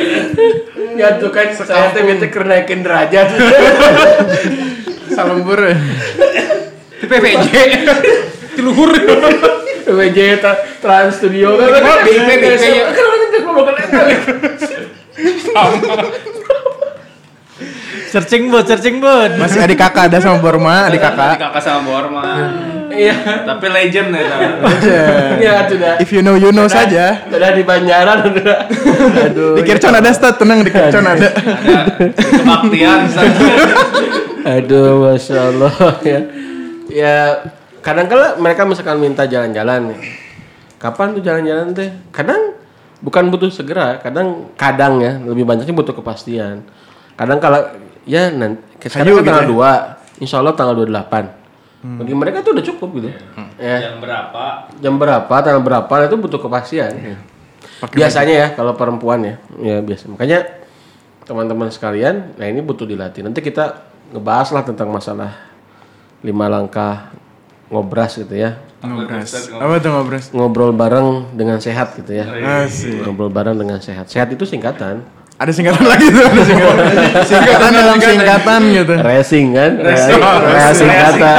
Ya 0.95 1.19
tuh 1.19 1.29
kan 1.29 1.51
saya 1.51 1.91
teh 1.91 2.01
bete 2.01 2.31
keur 2.31 2.47
naikin 2.47 2.81
derajat. 2.81 3.27
Salembur. 5.11 5.59
Di 6.97 7.05
PPJ. 7.05 7.47
Di 8.55 8.61
luhur. 8.63 8.95
WJ 9.87 10.19
tra- 10.43 10.59
Trans 10.83 11.15
Studio 11.15 11.55
kan. 11.55 12.03
BIP, 12.03 12.27
ya. 12.59 12.91
Kan 12.91 13.03
orang 13.07 13.21
itu 13.23 13.37
ngomong 13.39 13.67
eta. 13.71 14.03
Searching 18.13 18.53
bud, 18.53 18.69
searching 18.69 19.01
bud. 19.01 19.35
Masih 19.41 19.59
adik 19.61 19.81
kakak 19.81 20.13
ada 20.13 20.21
sama 20.21 20.37
Borma, 20.37 20.85
adik 20.85 21.01
Adik 21.01 21.17
kakak. 21.17 21.33
kakak 21.41 21.61
sama 21.65 21.81
Borma. 21.89 22.25
Iya. 22.93 23.45
Tapi 23.45 23.65
legend 23.69 24.09
ya. 24.13 24.37
Iya 25.37 25.55
sudah. 25.69 25.93
If 26.01 26.09
you 26.13 26.21
know 26.21 26.37
you 26.37 26.53
know 26.53 26.69
saja. 26.69 27.25
Sudah 27.29 27.51
di 27.53 27.65
Banjaran 27.65 28.25
udah. 28.29 28.57
Aduh. 29.29 29.53
Di 29.57 29.61
Kircon 29.65 29.93
ada 29.93 30.09
Stan, 30.13 30.33
tenang 30.37 30.61
di 30.61 30.69
Kircon 30.69 31.05
ada. 31.05 31.29
Ada 31.33 31.93
kebaktian. 32.41 32.99
Aduh, 34.47 35.11
masya 35.11 35.51
Allah 35.51 35.73
ya. 36.05 36.19
Ya 36.87 37.15
kadang 37.83 38.07
kala 38.07 38.39
mereka 38.39 38.63
misalkan 38.63 38.97
minta 39.01 39.27
jalan-jalan 39.27 39.91
nih. 39.93 39.99
Kapan 40.77 41.17
tuh 41.17 41.21
jalan-jalan 41.25 41.73
teh? 41.73 41.89
Kadang 42.13 42.53
bukan 43.03 43.29
butuh 43.29 43.49
segera, 43.53 44.01
kadang 44.01 44.53
kadang 44.57 45.01
ya 45.01 45.17
lebih 45.21 45.43
banyaknya 45.45 45.73
butuh 45.75 45.93
kepastian. 45.93 46.63
Kadang 47.17 47.41
kala 47.41 47.75
ya 48.05 48.29
nanti 48.29 48.61
sekarang 48.87 49.09
Hayu 49.09 49.19
kan 49.19 49.25
tanggal 49.25 49.45
gitu 49.49 49.57
2, 50.21 50.23
insya 50.23 50.37
Allah 50.39 50.53
tanggal 50.53 50.77
28. 50.85 51.97
Bagi 51.97 52.13
mereka 52.13 52.45
tuh 52.45 52.51
udah 52.53 52.65
cukup 52.65 52.89
gitu. 53.01 53.09
Ya. 53.57 53.89
Jam 53.89 53.97
berapa? 53.97 54.43
Jam 54.77 54.93
berapa, 55.01 55.35
tanggal 55.41 55.61
berapa 55.65 55.93
itu 56.05 56.15
butuh 56.15 56.39
kepastian. 56.39 56.93
Ya. 56.93 57.17
Biasanya 57.89 58.33
ya 58.33 58.47
kalau 58.53 58.77
perempuan 58.77 59.25
ya, 59.25 59.35
ya 59.61 59.77
biasa. 59.81 60.09
Makanya 60.09 60.45
teman-teman 61.25 61.69
sekalian, 61.73 62.37
nah 62.37 62.45
ini 62.45 62.61
butuh 62.61 62.85
dilatih. 62.85 63.25
Nanti 63.25 63.41
kita 63.41 63.85
ngebahas 64.13 64.53
lah 64.55 64.63
tentang 64.63 64.93
masalah 64.93 65.35
lima 66.21 66.49
langkah 66.49 67.13
ngobras 67.69 68.17
gitu 68.21 68.35
ya. 68.35 68.61
Ngobras. 68.81 69.51
Apa 69.57 69.81
tuh 69.81 69.91
ngobras? 69.93 70.25
Ngobrol 70.33 70.71
bareng 70.73 71.33
dengan 71.35 71.57
sehat 71.61 71.97
gitu 71.97 72.13
ya. 72.13 72.25
Asik. 72.65 73.05
Ngobrol 73.05 73.33
bareng 73.33 73.57
dengan 73.57 73.81
sehat. 73.81 74.05
Sehat 74.09 74.29
itu 74.33 74.45
singkatan. 74.45 75.01
Ada 75.37 75.51
singkatan 75.53 75.85
lagi 75.85 76.09
tuh, 76.09 76.25
ada 76.25 76.41
singkatan. 76.41 76.85
Singkatan 77.21 77.69
dalam 77.69 77.97
singkatan 78.01 78.61
gitu. 78.73 78.93
Racing 78.97 79.47
kan? 79.53 79.71
Racing. 79.77 80.17
Racing 80.21 80.89
kata. 80.89 81.33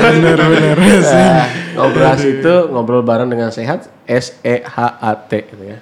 Bener 0.00 0.38
bener. 0.40 0.76
Nah, 0.80 1.44
ngobras 1.76 2.24
itu 2.24 2.54
ngobrol 2.72 3.04
bareng 3.04 3.28
dengan 3.28 3.52
sehat. 3.52 3.92
S 4.08 4.40
E 4.40 4.64
H 4.64 4.76
A 4.96 5.12
T 5.28 5.44
gitu 5.44 5.60
ya. 5.60 5.78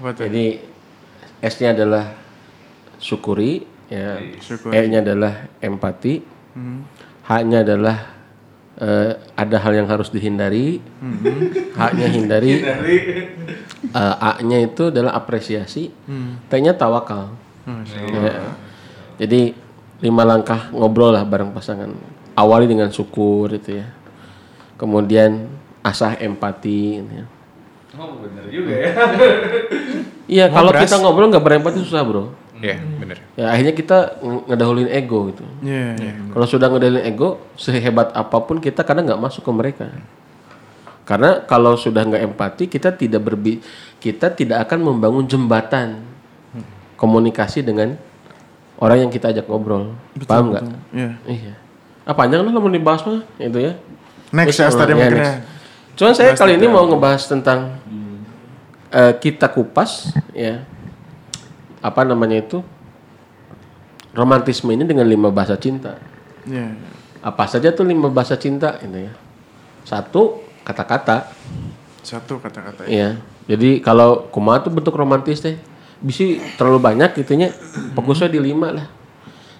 Apa 0.00 0.16
tuh? 0.16 0.28
Jadi 0.28 0.72
S-nya 1.44 1.76
adalah 1.76 2.16
syukuri, 2.96 3.68
ya. 3.92 4.16
Syukuri. 4.40 4.72
E-nya 4.72 5.04
adalah 5.04 5.52
empati, 5.60 6.24
H-nya 7.28 7.60
adalah 7.60 8.16
eh, 8.80 9.12
ada 9.36 9.56
hal 9.60 9.72
yang 9.76 9.88
harus 9.92 10.08
dihindari, 10.08 10.80
H-nya 11.76 12.08
hindari, 12.08 12.64
Eh, 13.86 14.14
A-nya 14.22 14.58
itu 14.60 14.88
adalah 14.88 15.12
apresiasi, 15.12 15.92
T-nya 16.46 16.72
tawakal. 16.72 17.34
Ya. 18.08 18.34
Jadi 19.16 19.52
lima 20.00 20.22
langkah 20.22 20.68
ngobrol 20.70 21.10
lah 21.10 21.22
bareng 21.22 21.50
pasangan. 21.50 21.92
Awali 22.32 22.66
dengan 22.66 22.88
syukur 22.88 23.52
itu 23.52 23.78
ya. 23.78 23.86
Kemudian 24.74 25.46
asah 25.80 26.16
empati. 26.16 26.98
gitu 26.98 27.12
ya. 27.14 27.26
Oh 27.94 28.18
bener 28.18 28.44
juga 28.48 28.74
ya. 28.74 28.90
Iya, 30.26 30.44
kalau 30.50 30.72
kita 30.82 30.96
ngobrol 30.98 31.28
nggak 31.28 31.44
berempati 31.44 31.78
susah 31.78 32.02
bro. 32.02 32.32
Iya, 32.56 32.80
bener. 32.98 33.18
Ya 33.34 33.46
akhirnya 33.48 33.70
kita 33.72 33.98
nge- 34.18 34.44
ngedahulin 34.48 34.88
ego 34.88 35.28
gitu. 35.28 35.44
Iya, 35.60 35.94
iya. 35.94 36.12
Kalau 36.26 36.46
sudah 36.48 36.66
ngedahulin 36.66 37.04
ego, 37.04 37.38
sehebat 37.54 38.10
apa 38.10 38.36
pun 38.40 38.56
kita 38.56 38.82
kadang 38.82 39.04
nggak 39.04 39.20
masuk 39.20 39.44
ke 39.44 39.52
mereka. 39.52 39.86
Karena 41.04 41.44
kalau 41.44 41.76
sudah 41.76 42.00
nggak 42.04 42.24
empati, 42.32 42.64
kita 42.68 42.96
tidak 42.96 43.20
berbi, 43.28 43.60
kita 44.00 44.32
tidak 44.32 44.64
akan 44.68 44.92
membangun 44.92 45.28
jembatan 45.28 46.00
komunikasi 46.96 47.60
dengan 47.60 47.96
orang 48.80 49.06
yang 49.06 49.10
kita 49.12 49.32
ajak 49.32 49.44
ngobrol. 49.48 49.92
Paham 50.24 50.52
nggak? 50.52 50.64
Iya. 50.92 51.10
Iya. 51.28 51.54
Ah 52.04 52.12
panjang 52.12 52.44
lah 52.44 52.52
mau 52.52 52.68
dibahas 52.68 53.04
mah 53.04 53.24
itu 53.40 53.58
ya. 53.60 53.72
Next 54.34 54.60
ya, 54.60 54.68
tadi 54.68 54.92
ya, 54.92 54.96
mungkin 54.96 55.18
next. 55.20 55.28
ya. 55.28 55.36
Cuman 55.94 56.12
saya 56.12 56.30
kali 56.36 56.52
ini 56.58 56.66
mau 56.68 56.84
ngebahas 56.84 57.22
tentang 57.24 57.80
eh, 58.92 59.12
kita 59.20 59.48
kupas 59.48 60.12
ya 60.34 60.66
apa 61.80 62.00
namanya 62.02 62.40
itu 62.44 62.60
romantisme 64.12 64.72
ini 64.72 64.84
dengan 64.84 65.08
lima 65.08 65.32
bahasa 65.32 65.56
cinta. 65.56 65.96
Iya. 66.44 66.76
Apa 67.24 67.48
saja 67.48 67.72
tuh 67.72 67.88
lima 67.88 68.12
bahasa 68.12 68.36
cinta 68.36 68.76
ini 68.84 69.08
ya? 69.08 69.12
Satu 69.84 70.43
kata-kata, 70.64 71.28
Satu 72.02 72.40
kata-kata. 72.40 72.88
ya. 72.88 73.20
Jadi 73.44 73.78
kalau 73.78 74.28
kumaha 74.32 74.64
tuh 74.64 74.72
bentuk 74.72 74.96
romantis 74.96 75.38
teh, 75.38 75.60
bisa 76.00 76.24
terlalu 76.56 76.80
banyak 76.80 77.12
gitunya. 77.14 77.52
Fokusnya 77.92 78.32
di 78.32 78.40
lima 78.40 78.72
lah. 78.72 78.86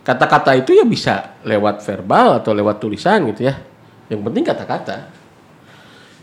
Kata-kata 0.01 0.53
itu 0.57 0.73
ya 0.73 0.85
bisa 0.85 1.37
lewat 1.45 1.81
verbal 1.81 2.41
atau 2.41 2.53
lewat 2.53 2.81
tulisan 2.81 3.25
gitu 3.29 3.49
ya. 3.49 3.57
Yang 4.09 4.21
penting 4.25 4.45
kata-kata. 4.45 4.97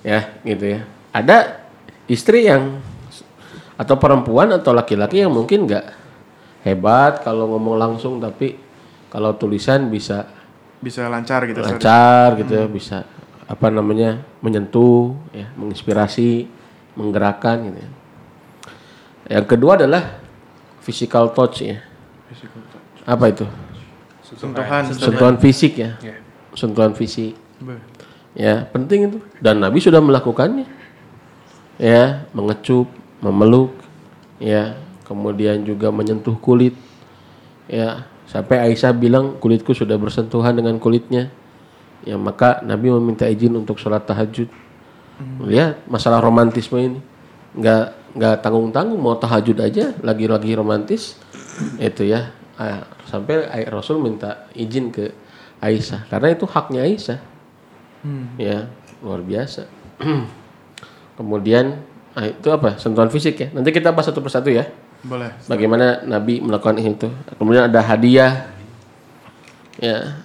Ya, 0.01 0.33
gitu 0.41 0.65
ya. 0.77 0.79
Ada 1.13 1.65
istri 2.05 2.49
yang 2.49 2.81
atau 3.77 3.97
perempuan 3.97 4.49
atau 4.53 4.73
laki-laki 4.73 5.21
yang 5.21 5.33
mungkin 5.33 5.65
nggak 5.65 5.85
hebat 6.61 7.25
kalau 7.25 7.49
ngomong 7.49 7.81
langsung 7.81 8.21
tapi 8.21 8.53
kalau 9.09 9.33
tulisan 9.33 9.89
bisa 9.89 10.29
Bisa 10.77 11.09
lancar 11.09 11.49
gitu. 11.49 11.61
sorry. 11.61 11.77
lancar 11.81 12.27
gitu 12.37 12.53
ya 12.53 12.65
bisa 12.69 12.97
apa 13.51 13.67
namanya 13.67 14.23
menyentuh 14.39 15.11
ya 15.35 15.51
menginspirasi 15.59 16.47
menggerakkan 16.95 17.67
gitu 17.67 17.79
ya. 17.83 17.89
yang 19.35 19.45
kedua 19.47 19.75
adalah 19.75 20.23
physical 20.79 21.35
touch 21.35 21.67
ya. 21.67 21.83
Apa 23.03 23.27
itu? 23.27 23.45
Sentuhan. 24.23 24.87
sentuhan. 24.87 25.35
Fisik 25.35 25.75
ya. 25.75 25.99
Sentuhan 26.55 26.95
fisik. 26.95 27.35
Be- 27.59 27.83
ya 28.31 28.63
penting 28.71 29.11
itu. 29.11 29.19
Dan 29.43 29.59
Nabi 29.59 29.83
sudah 29.83 29.99
melakukannya. 29.99 30.67
Ya 31.75 32.23
mengecup 32.31 32.87
memeluk 33.19 33.75
ya 34.39 34.79
kemudian 35.03 35.67
juga 35.67 35.91
menyentuh 35.91 36.39
kulit. 36.39 36.75
Ya 37.67 38.07
sampai 38.31 38.71
Aisyah 38.71 38.95
bilang 38.95 39.35
kulitku 39.43 39.75
sudah 39.75 39.99
bersentuhan 39.99 40.55
dengan 40.55 40.79
kulitnya 40.79 41.27
ya 42.05 42.17
maka 42.17 42.61
Nabi 42.65 42.89
meminta 42.93 43.29
izin 43.29 43.53
untuk 43.57 43.77
sholat 43.77 44.05
tahajud. 44.05 44.49
Lihat 45.45 45.85
masalah 45.85 46.17
romantisme 46.17 46.81
ini. 46.81 46.99
Nggak 47.53 47.85
nggak 48.17 48.35
tanggung 48.43 48.73
tanggung 48.73 48.99
mau 48.99 49.15
tahajud 49.15 49.57
aja 49.61 49.93
lagi 50.01 50.25
lagi 50.25 50.51
romantis. 50.57 51.17
Itu 51.77 52.05
ya. 52.07 52.33
Ah, 52.57 52.85
sampai 53.09 53.45
Ai- 53.49 53.69
Rasul 53.69 54.01
minta 54.01 54.49
izin 54.53 54.89
ke 54.89 55.13
Aisyah. 55.61 56.09
Karena 56.09 56.33
itu 56.33 56.45
haknya 56.49 56.85
Aisyah. 56.85 57.19
Ya 58.37 58.65
luar 59.05 59.21
biasa. 59.21 59.69
Kemudian 61.17 61.85
ah, 62.17 62.25
itu 62.25 62.49
apa? 62.49 62.81
Sentuhan 62.81 63.13
fisik 63.13 63.37
ya. 63.37 63.47
Nanti 63.53 63.69
kita 63.69 63.93
bahas 63.93 64.09
satu 64.09 64.21
persatu 64.25 64.49
ya. 64.49 64.65
Boleh. 65.01 65.33
bagaimana 65.49 66.05
Nabi 66.05 66.37
melakukan 66.45 66.77
itu. 66.77 67.09
Kemudian 67.41 67.65
ada 67.65 67.81
hadiah. 67.81 68.53
Ya. 69.81 70.21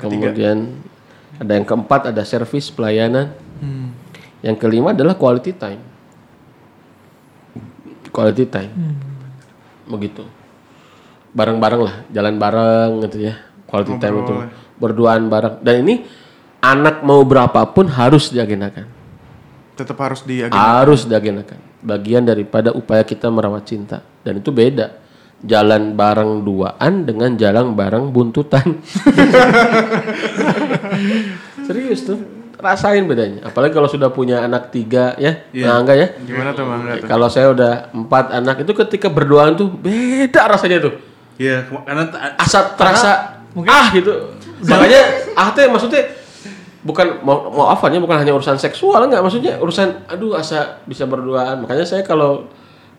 Kemudian 0.00 0.80
ada 1.38 1.52
yang 1.54 1.66
keempat 1.66 2.14
ada 2.14 2.22
servis 2.22 2.70
pelayanan. 2.70 3.34
Yang 4.44 4.56
kelima 4.60 4.92
adalah 4.92 5.16
quality 5.16 5.52
time. 5.56 5.82
Quality 8.12 8.44
time. 8.46 8.72
Begitu. 9.88 10.24
Bareng-bareng 11.34 11.82
lah 11.82 11.94
jalan 12.12 12.34
bareng 12.38 12.90
gitu 13.08 13.30
ya. 13.30 13.34
Quality 13.66 13.94
time 13.98 14.16
itu. 14.22 14.34
Berduaan 14.78 15.26
bareng. 15.32 15.64
Dan 15.64 15.84
ini 15.86 16.06
anak 16.60 17.02
mau 17.02 17.24
berapapun 17.24 17.88
harus 17.88 18.30
diagendakan. 18.30 18.86
Tetap 19.74 19.98
harus 19.98 20.22
di 20.22 20.44
harus 20.44 21.02
diagendakan. 21.08 21.58
Bagian 21.84 22.22
daripada 22.22 22.70
upaya 22.70 23.02
kita 23.02 23.26
merawat 23.32 23.66
cinta. 23.66 24.00
Dan 24.22 24.38
itu 24.40 24.48
beda 24.54 25.03
jalan 25.44 25.92
bareng 25.92 26.40
duaan 26.40 27.04
dengan 27.04 27.36
jalan 27.36 27.72
bareng 27.72 28.08
buntutan 28.10 28.64
serius 31.66 32.04
tuh 32.04 32.18
rasain 32.56 33.04
bedanya 33.04 33.44
apalagi 33.44 33.72
kalau 33.72 33.84
sudah 33.84 34.08
punya 34.08 34.40
anak 34.40 34.72
tiga 34.72 35.12
ya 35.16 35.44
nah 35.52 35.84
enggak 35.84 35.96
ya 35.96 36.08
Gimana 36.24 36.50
tuh 36.50 36.64
Bang? 36.64 36.80
Enggak 36.80 36.96
tuh? 36.98 37.08
kalau 37.08 37.28
saya 37.28 37.46
udah 37.52 37.72
empat 37.92 38.24
anak 38.32 38.56
itu 38.64 38.72
ketika 38.74 39.08
berduaan 39.08 39.52
tuh 39.54 39.68
beda 39.68 40.48
rasanya 40.48 40.80
tuh 40.82 40.94
Iya, 41.34 41.66
karena 41.66 42.06
ta- 42.06 42.38
asa 42.38 42.78
terasa 42.78 43.42
Mungkin- 43.58 43.66
ah 43.66 43.90
gitu. 43.90 44.12
Makanya 44.70 45.02
ah 45.34 45.50
teh 45.50 45.66
maksudnya 45.66 46.06
bukan 46.80 47.26
mau 47.26 47.50
mau 47.50 47.66
afannya 47.68 47.98
bukan 47.98 48.22
hanya 48.22 48.30
urusan 48.30 48.54
seksual 48.54 49.02
enggak 49.02 49.18
maksudnya 49.18 49.58
urusan 49.58 50.06
aduh 50.06 50.38
asa 50.38 50.78
bisa 50.86 51.04
berduaan. 51.04 51.58
Makanya 51.58 51.82
saya 51.82 52.06
kalau 52.06 52.46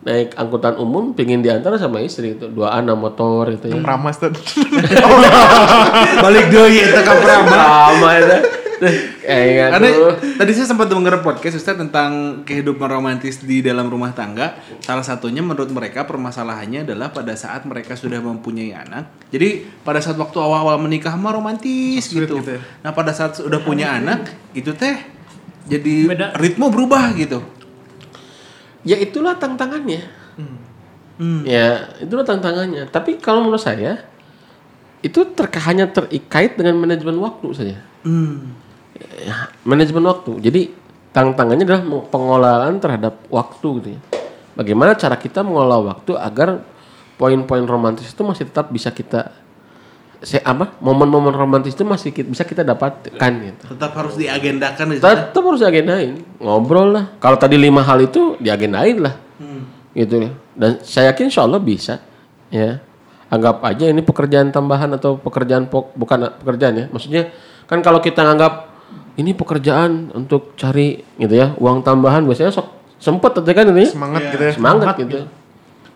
naik 0.06 0.38
angkutan 0.38 0.78
umum 0.78 1.18
pingin 1.18 1.42
diantar 1.42 1.74
sama 1.82 1.98
istri 1.98 2.38
itu 2.38 2.46
duaan 2.54 2.86
sama 2.86 3.10
motor 3.10 3.50
gitu 3.50 3.74
ya. 3.74 3.82
Ramas 3.82 4.22
tuh. 4.22 4.30
Balik 6.24 6.54
deui 6.54 6.78
eta 6.86 7.02
ka 7.02 7.14
Prama. 7.18 8.10
Itu. 8.22 8.38
Kayak 9.26 9.80
Karena 9.80 9.90
tadi 10.38 10.52
saya 10.54 10.68
sempat 10.70 10.92
denger 10.92 11.26
podcast 11.26 11.58
Ustaz 11.58 11.80
tentang 11.80 12.44
kehidupan 12.46 12.86
romantis 12.86 13.42
di 13.42 13.66
dalam 13.66 13.90
rumah 13.90 14.14
tangga. 14.14 14.62
Salah 14.84 15.02
satunya 15.02 15.42
menurut 15.42 15.74
mereka 15.74 16.06
permasalahannya 16.06 16.86
adalah 16.86 17.10
pada 17.10 17.34
saat 17.34 17.66
mereka 17.66 17.98
sudah 17.98 18.22
mempunyai 18.22 18.78
anak. 18.78 19.10
Jadi 19.34 19.66
pada 19.82 20.04
saat 20.04 20.20
waktu 20.20 20.38
awal-awal 20.38 20.78
menikah 20.78 21.18
mah 21.18 21.34
romantis 21.34 22.14
gitu. 22.14 22.38
gitu 22.38 22.46
ya. 22.46 22.62
Nah 22.86 22.92
pada 22.94 23.10
saat 23.10 23.42
sudah 23.42 23.64
punya 23.64 23.96
anak 23.96 24.30
itu 24.54 24.70
teh 24.76 25.02
jadi 25.66 25.96
Beda. 26.06 26.28
ritme 26.38 26.70
berubah 26.70 27.10
gitu. 27.18 27.42
Ya 28.86 28.96
itulah 29.02 29.36
tantangannya. 29.36 30.06
Hmm. 31.18 31.42
Ya, 31.48 31.96
itulah 32.00 32.28
tantangannya. 32.28 32.86
Tapi 32.92 33.18
kalau 33.18 33.44
menurut 33.48 33.64
saya 33.64 34.06
itu 35.02 35.22
terka 35.34 35.62
hanya 35.66 35.90
terkait 35.90 36.58
dengan 36.58 36.78
manajemen 36.78 37.18
waktu 37.18 37.48
saja. 37.56 37.78
Hmm. 38.06 38.54
Ya, 39.22 39.50
manajemen 39.66 40.06
waktu. 40.06 40.38
Jadi 40.40 40.62
tantangannya 41.16 41.66
adalah 41.66 41.84
pengelolaan 42.12 42.78
terhadap 42.78 43.26
waktu 43.32 43.68
gitu 43.82 43.90
ya. 43.98 44.02
Bagaimana 44.56 44.96
cara 44.96 45.20
kita 45.20 45.44
mengelola 45.44 45.96
waktu 45.96 46.16
agar 46.16 46.64
poin-poin 47.20 47.64
romantis 47.64 48.12
itu 48.12 48.24
masih 48.24 48.48
tetap 48.48 48.72
bisa 48.72 48.92
kita 48.92 49.32
saya 50.26 50.42
apa 50.42 50.74
momen-momen 50.82 51.30
romantis 51.30 51.78
itu 51.78 51.86
masih 51.86 52.10
ki- 52.10 52.26
bisa 52.26 52.42
kita 52.42 52.66
dapatkan 52.66 53.32
gitu. 53.46 53.64
Tetap 53.78 53.94
harus 53.94 54.18
diagendakan 54.18 54.86
gitu. 54.98 55.06
Tetap 55.06 55.42
harus 55.46 55.62
diagendain, 55.62 56.18
ngobrol 56.42 56.90
lah. 56.90 57.14
Kalau 57.22 57.38
tadi 57.38 57.56
lima 57.56 57.86
hal 57.86 58.02
itu 58.02 58.34
diagendain 58.42 58.98
lah, 58.98 59.14
gitu 59.94 60.26
ya. 60.26 60.30
Dan 60.58 60.82
saya 60.82 61.14
yakin 61.14 61.30
insya 61.30 61.46
Allah 61.46 61.62
bisa, 61.62 62.02
ya. 62.50 62.82
Anggap 63.26 63.62
aja 63.62 63.86
ini 63.86 64.02
pekerjaan 64.02 64.50
tambahan 64.50 64.98
atau 64.98 65.18
pekerjaan 65.18 65.70
pok 65.70 65.94
bukan 65.94 66.30
pekerjaan 66.42 66.74
ya. 66.74 66.86
Maksudnya 66.90 67.30
kan 67.66 67.82
kalau 67.82 67.98
kita 67.98 68.22
nganggap 68.22 68.70
ini 69.18 69.34
pekerjaan 69.34 70.14
untuk 70.14 70.54
cari 70.54 71.02
gitu 71.18 71.34
ya 71.34 71.58
uang 71.58 71.82
tambahan 71.82 72.22
biasanya 72.22 72.54
sok 72.54 72.68
sempet 73.02 73.34
kan 73.42 73.66
ini 73.74 73.90
Semangat 73.90 74.22
gitu 74.30 74.44
ya. 74.46 74.54
semangat 74.54 74.88
gitu. 75.02 75.18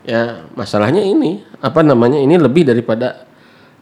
Ya 0.08 0.22
masalahnya 0.58 1.06
ini 1.06 1.46
apa 1.62 1.86
namanya 1.86 2.18
ini 2.18 2.34
lebih 2.40 2.66
daripada 2.66 3.29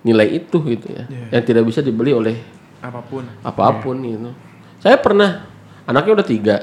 nilai 0.07 0.39
itu 0.39 0.57
gitu 0.63 0.87
ya, 0.87 1.03
yang 1.35 1.43
tidak 1.43 1.67
bisa 1.67 1.83
dibeli 1.83 2.15
oleh 2.15 2.39
Apa 2.79 3.03
pun. 3.03 3.27
apa 3.43 3.83
pun 3.83 3.99
gitu. 3.99 4.31
Saya 4.79 4.95
pernah 4.95 5.43
anaknya 5.83 6.23
udah 6.23 6.27
tiga, 6.27 6.55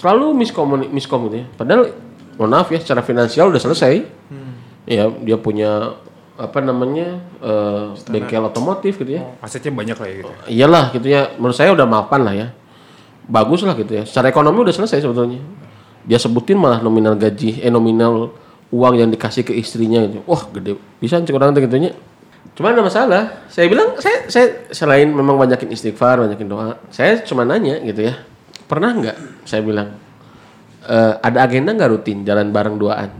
selalu 0.00 0.32
miskom 0.32 0.88
miskom 0.88 1.28
gitu 1.28 1.44
ya. 1.44 1.46
Padahal 1.52 1.92
mohon 2.40 2.52
maaf 2.52 2.72
ya 2.72 2.80
secara 2.80 3.04
finansial 3.04 3.52
udah 3.52 3.60
selesai. 3.60 4.06
Ya 4.86 5.10
dia 5.10 5.34
punya 5.34 5.98
apa 6.38 6.62
namanya 6.62 7.18
eh, 7.42 7.84
bengkel 8.06 8.44
otomotif 8.46 9.02
gitu 9.02 9.18
ya. 9.18 9.26
Asetnya 9.42 9.74
banyak 9.74 9.96
lah 9.98 10.06
ya 10.06 10.14
gitu. 10.14 10.32
Iyalah 10.46 10.84
gitu 10.94 11.06
ya. 11.10 11.34
Menurut 11.40 11.56
saya 11.58 11.74
udah 11.74 11.86
mapan 11.88 12.20
lah 12.22 12.34
ya. 12.38 12.48
Bagus 13.26 13.66
lah 13.66 13.74
gitu 13.74 13.98
ya. 13.98 14.06
Secara 14.06 14.30
ekonomi 14.30 14.62
udah 14.62 14.70
selesai 14.70 15.02
sebetulnya. 15.02 15.42
Dia 16.06 16.22
sebutin 16.22 16.54
malah 16.54 16.78
nominal 16.78 17.18
gaji, 17.18 17.58
eh 17.58 17.72
nominal 17.72 18.30
uang 18.70 18.94
yang 18.94 19.10
dikasih 19.10 19.42
ke 19.42 19.50
istrinya 19.58 20.06
gitu. 20.06 20.22
Wah 20.22 20.46
gede. 20.54 20.78
Bisa 21.02 21.18
cek 21.18 21.34
orang 21.34 21.50
teh 21.50 21.66
gitunya. 21.66 21.90
Cuma 22.56 22.72
ada 22.72 22.80
masalah. 22.80 23.44
Saya 23.52 23.68
bilang 23.68 24.00
saya 24.00 24.24
saya 24.32 24.46
selain 24.72 25.12
memang 25.12 25.36
banyakin 25.36 25.68
istighfar, 25.68 26.24
banyakin 26.24 26.48
doa, 26.48 26.80
saya 26.88 27.20
cuma 27.20 27.44
nanya 27.44 27.76
gitu 27.84 28.08
ya. 28.08 28.16
Pernah 28.64 28.96
nggak? 28.96 29.16
Saya 29.44 29.60
bilang 29.60 29.92
"Eh, 30.88 31.12
ada 31.20 31.38
agenda 31.44 31.76
nggak 31.76 31.90
rutin 31.92 32.24
jalan 32.24 32.48
bareng 32.50 32.80
duaan? 32.80 33.12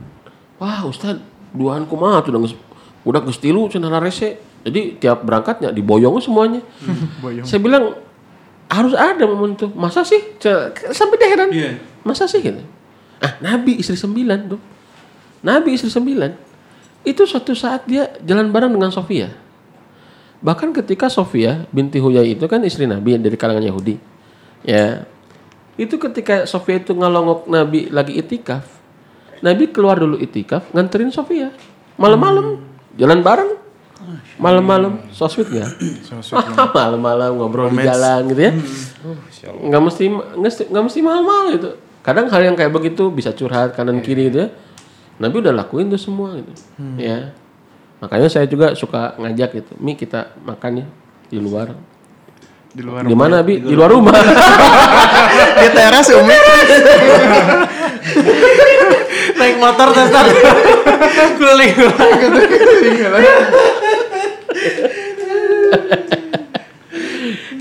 Wah 0.56 0.88
Ustad 0.88 1.20
duaan 1.52 1.84
kumaha 1.84 2.24
tuh 2.24 2.32
udah 2.32 2.42
udah 3.04 3.20
geus 3.28 3.36
tilu 3.36 3.68
cenah 3.68 4.00
rese. 4.00 4.40
Jadi 4.66 4.98
tiap 4.98 5.22
berangkatnya 5.22 5.70
diboyong 5.70 6.18
semuanya. 6.18 6.64
Saya 7.46 7.60
bilang 7.60 7.94
harus 8.66 8.96
ada 8.96 9.22
momen 9.28 9.54
tuh. 9.54 9.70
Masa 9.76 10.02
sih? 10.02 10.18
Sampai 10.90 11.20
dia 11.20 11.28
heran. 11.30 11.52
Iya. 11.52 11.78
Masa 12.02 12.26
sih 12.26 12.42
gitu? 12.42 12.58
Ah, 13.22 13.38
Nabi 13.38 13.78
istri 13.78 13.94
sembilan 13.94 14.38
tuh. 14.50 14.60
Nabi 15.46 15.78
istri 15.78 15.86
sembilan. 15.86 16.45
Itu 17.06 17.22
suatu 17.22 17.54
saat 17.54 17.86
dia 17.86 18.10
jalan 18.26 18.50
bareng 18.50 18.74
dengan 18.74 18.90
Sofia. 18.90 19.30
Bahkan 20.42 20.74
ketika 20.74 21.06
Sofia 21.06 21.64
binti 21.70 22.02
Huyai 22.02 22.34
itu 22.34 22.44
kan 22.50 22.60
istri 22.66 22.84
Nabi 22.84 23.14
dari 23.16 23.38
kalangan 23.38 23.62
Yahudi. 23.62 23.94
Ya. 24.66 25.06
Itu 25.78 26.02
ketika 26.02 26.50
Sofia 26.50 26.82
itu 26.82 26.92
ngalongok 26.92 27.46
Nabi 27.46 27.86
lagi 27.94 28.18
itikaf. 28.18 28.66
Nabi 29.38 29.70
keluar 29.70 30.02
dulu 30.02 30.18
itikaf 30.18 30.66
nganterin 30.74 31.14
Sofia. 31.14 31.54
Malam-malam 31.94 32.58
jalan 32.98 33.22
bareng. 33.22 33.50
Malam-malam 34.36 35.08
so 35.08 35.24
sweet 35.24 35.48
nggak? 35.48 35.70
Malam-malam 36.76 37.30
ngobrol 37.38 37.70
di 37.70 37.80
jalan 37.80 38.20
gitu 38.28 38.42
ya. 38.42 38.52
Nggak 39.62 39.82
mesti 39.82 40.04
nggak 40.10 40.42
mesti- 40.42 40.68
nggak 40.68 40.84
mesti 40.84 40.98
mahal-mahal 41.00 41.46
gitu. 41.54 41.68
Kadang 42.02 42.26
hal 42.28 42.42
yang 42.44 42.54
kayak 42.54 42.70
begitu 42.70 43.08
bisa 43.08 43.30
curhat 43.32 43.72
kanan 43.72 44.02
kiri 44.02 44.28
gitu 44.28 44.38
ya. 44.46 44.48
Nabi 45.16 45.40
udah 45.40 45.52
lakuin 45.56 45.88
tuh 45.88 46.00
semua 46.00 46.36
gitu. 46.36 46.52
Ya. 47.00 47.32
Makanya 48.04 48.28
saya 48.28 48.44
juga 48.44 48.76
suka 48.76 49.16
ngajak 49.16 49.50
gitu. 49.56 49.72
Mi 49.80 49.96
kita 49.96 50.36
makan 50.44 50.84
ya 50.84 50.86
di 51.32 51.38
luar. 51.40 51.72
Di 52.76 52.84
luar. 52.84 53.08
Di 53.08 53.16
mana 53.16 53.40
Bi? 53.40 53.56
Di 53.56 53.72
luar 53.72 53.88
rumah. 53.88 54.12
Di 55.64 55.68
teras 55.72 56.12
Umi. 56.12 56.36
Naik 59.40 59.56
motor 59.56 59.88
tes. 59.96 60.12
Keliling. 61.40 61.72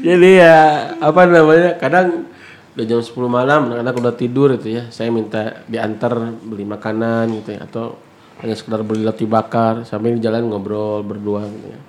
Jadi 0.06 0.30
ya 0.38 0.91
apa 0.99 1.22
namanya? 1.26 1.80
Kadang 1.80 2.28
udah 2.76 2.86
jam 2.86 2.99
10 2.99 3.15
malam 3.32 3.71
anak-anak 3.71 3.95
udah 3.95 4.13
tidur 4.13 4.51
gitu 4.59 4.76
ya. 4.76 4.84
Saya 4.91 5.09
minta 5.09 5.63
diantar 5.65 6.11
beli 6.43 6.67
makanan 6.67 7.32
gitu 7.41 7.55
ya 7.55 7.63
atau 7.63 7.95
hanya 8.43 8.55
sekedar 8.55 8.84
beli 8.84 9.07
roti 9.07 9.23
bakar 9.23 9.88
sambil 9.88 10.11
di 10.15 10.21
jalan 10.21 10.51
ngobrol 10.51 11.01
berdua 11.01 11.47
gitu 11.47 11.67
ya. 11.71 11.80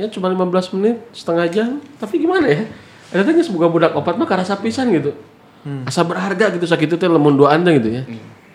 Ya 0.00 0.06
cuma 0.08 0.32
15 0.32 0.80
menit, 0.80 0.96
setengah 1.12 1.46
jam, 1.52 1.68
tapi 2.00 2.16
gimana 2.16 2.48
ya? 2.48 2.64
Ada 3.12 3.26
tanya 3.26 3.44
semoga 3.44 3.68
budak 3.68 3.92
opat 3.92 4.16
mah 4.16 4.24
karasa 4.24 4.56
pisan 4.56 4.88
gitu. 4.96 5.12
Asa 5.84 6.00
berharga 6.00 6.56
gitu 6.56 6.64
sakit 6.64 6.88
itu 6.88 6.96
teh 6.96 7.04
doaan 7.10 7.60
teh 7.60 7.76
gitu 7.76 8.00
ya. 8.00 8.02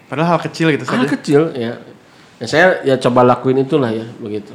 Padahal 0.09 0.37
hal 0.37 0.41
kecil 0.41 0.73
gitu 0.73 0.89
Hal 0.89 1.05
saja. 1.05 1.09
kecil 1.13 1.41
ya. 1.53 1.77
ya. 2.41 2.45
Saya 2.49 2.81
ya 2.81 2.97
coba 2.97 3.21
lakuin 3.21 3.61
itulah 3.61 3.93
ya 3.93 4.05
begitu. 4.17 4.53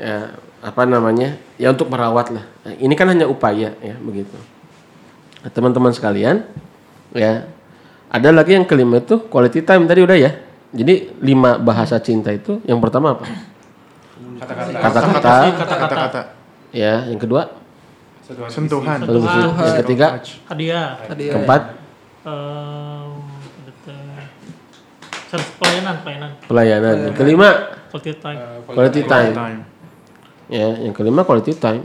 Ya 0.00 0.32
apa 0.64 0.88
namanya 0.88 1.36
ya 1.60 1.76
untuk 1.76 1.92
merawat 1.92 2.32
lah. 2.32 2.44
Nah, 2.64 2.72
ini 2.80 2.94
kan 2.96 3.12
hanya 3.12 3.28
upaya 3.28 3.76
ya 3.84 3.94
begitu. 4.00 4.38
Nah, 5.42 5.50
teman-teman 5.50 5.90
sekalian 5.90 6.46
ya 7.12 7.50
ada 8.06 8.28
lagi 8.30 8.54
yang 8.54 8.64
kelima 8.64 9.02
itu 9.02 9.26
quality 9.26 9.66
time 9.66 9.84
tadi 9.90 10.00
udah 10.06 10.16
ya. 10.16 10.30
Jadi 10.72 11.20
lima 11.20 11.60
bahasa 11.60 12.00
cinta 12.00 12.32
itu 12.32 12.62
yang 12.64 12.80
pertama 12.80 13.18
apa? 13.18 13.26
Kata-kata. 14.40 15.34
Kata-kata. 15.58 16.22
Ya 16.72 17.04
yang 17.10 17.20
kedua. 17.20 17.52
Sentuhan. 18.48 19.02
Yang 19.04 19.76
ketiga. 19.84 20.22
Hadiah. 20.48 20.96
Keempat. 21.04 21.62
Service 25.32 25.52
pelayanan, 25.56 25.96
pelayanan. 26.04 26.30
pelayanan. 26.44 26.96
Yang 27.08 27.16
kelima 27.16 27.48
Quality 27.88 28.12
time. 28.20 28.38
quality 28.68 29.02
time. 29.04 29.32
Time. 29.32 29.60
Ya, 30.52 30.68
yang 30.80 30.92
kelima 30.92 31.24
quality 31.24 31.52
time. 31.56 31.84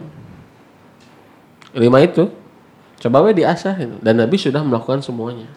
Lima 1.71 1.99
itu 2.03 2.27
coba 2.97 3.17
we 3.25 3.31
diasah 3.37 3.73
gitu. 3.77 3.95
dan 4.01 4.17
Nabi 4.17 4.35
sudah 4.39 4.61
melakukan 4.65 5.05
semuanya. 5.05 5.49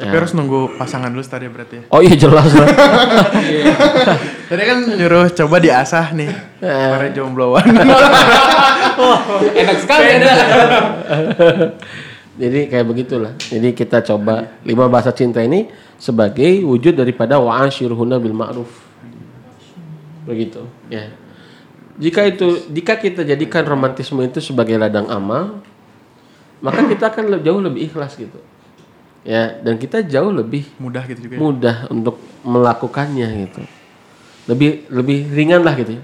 Tapi 0.00 0.16
harus 0.16 0.32
nunggu 0.32 0.80
pasangan 0.80 1.12
dulu 1.12 1.20
tadi 1.20 1.44
berarti 1.52 1.74
ya. 1.76 1.84
Oh 1.92 2.00
iya 2.00 2.16
jelas 2.16 2.48
lah. 2.56 2.68
Tadi 4.48 4.62
kan 4.64 4.78
nyuruh 4.96 5.28
coba 5.28 5.60
diasah 5.60 6.16
nih. 6.16 6.32
Para 6.56 7.12
jombloan. 7.12 7.68
Enak 9.60 9.76
sekali 9.76 10.06
ada. 10.24 10.32
Jadi 12.40 12.60
kayak 12.72 12.86
begitulah. 12.88 13.36
Jadi 13.36 13.76
kita 13.76 14.00
coba 14.00 14.56
lima 14.64 14.88
bahasa 14.88 15.12
cinta 15.12 15.44
ini 15.44 15.68
sebagai 16.00 16.64
wujud 16.64 16.96
daripada 16.96 17.36
wa'ashiruhunna 17.36 18.16
bil 18.16 18.32
ma'ruf. 18.32 18.72
Begitu, 20.24 20.64
ya. 20.88 21.12
Jika 22.00 22.24
itu 22.24 22.64
jika 22.72 22.96
kita 22.96 23.20
jadikan 23.28 23.68
romantisme 23.68 24.24
itu 24.24 24.40
sebagai 24.40 24.80
ladang 24.80 25.04
amal, 25.12 25.60
maka 26.60 26.84
kita 26.84 27.08
akan 27.08 27.40
jauh 27.40 27.60
lebih 27.60 27.88
ikhlas 27.88 28.14
gitu. 28.14 28.38
Ya, 29.20 29.60
dan 29.60 29.76
kita 29.76 30.00
jauh 30.00 30.32
lebih 30.32 30.64
Mudah 30.80 31.04
gitu 31.04 31.28
juga. 31.28 31.34
ya. 31.36 31.38
mudah 31.38 31.76
untuk 31.88 32.16
melakukannya 32.40 33.28
gitu. 33.44 33.60
Lebih 34.48 34.88
lebih 34.88 35.28
ringan 35.28 35.60
lah 35.60 35.76
gitu 35.76 36.00
ya. 36.00 36.02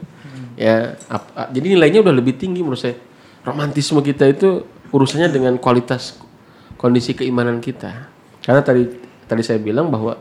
Ya, 0.57 0.77
ap- 1.09 1.33
a- 1.33 1.49
jadi 1.49 1.77
nilainya 1.77 2.01
udah 2.01 2.13
lebih 2.13 2.37
tinggi 2.37 2.61
menurut 2.61 2.81
saya. 2.81 2.97
Romantisme 3.41 4.01
kita 4.01 4.25
itu 4.25 4.65
urusannya 4.89 5.29
dengan 5.29 5.57
kualitas 5.57 6.17
kondisi 6.77 7.13
keimanan 7.13 7.61
kita. 7.61 8.09
Karena 8.41 8.61
tadi 8.61 8.85
tadi 9.25 9.43
saya 9.43 9.57
bilang 9.59 9.89
bahwa 9.89 10.17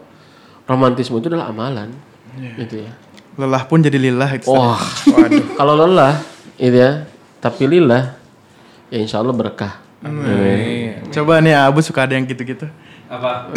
romantisme 0.65 1.19
itu 1.19 1.27
adalah 1.27 1.51
amalan, 1.51 1.93
gitu 2.57 2.83
ya. 2.83 2.91
Lelah 3.35 3.63
pun 3.63 3.79
jadi 3.79 3.99
lillah 3.99 4.31
itu. 4.33 4.47
Wah, 4.47 4.79
kalau 5.53 5.75
lelah, 5.77 6.17
itu 6.57 6.73
ya, 6.73 7.03
tapi 7.37 7.67
lillah, 7.67 8.15
ya 8.87 8.97
insya 8.97 9.19
Allah 9.19 9.35
berkah. 9.35 9.84
Coba 11.13 11.39
nih 11.39 11.55
Abu 11.55 11.79
suka 11.79 12.03
ada 12.03 12.13
yang 12.17 12.27
gitu-gitu. 12.27 12.67
Apa? 13.05 13.53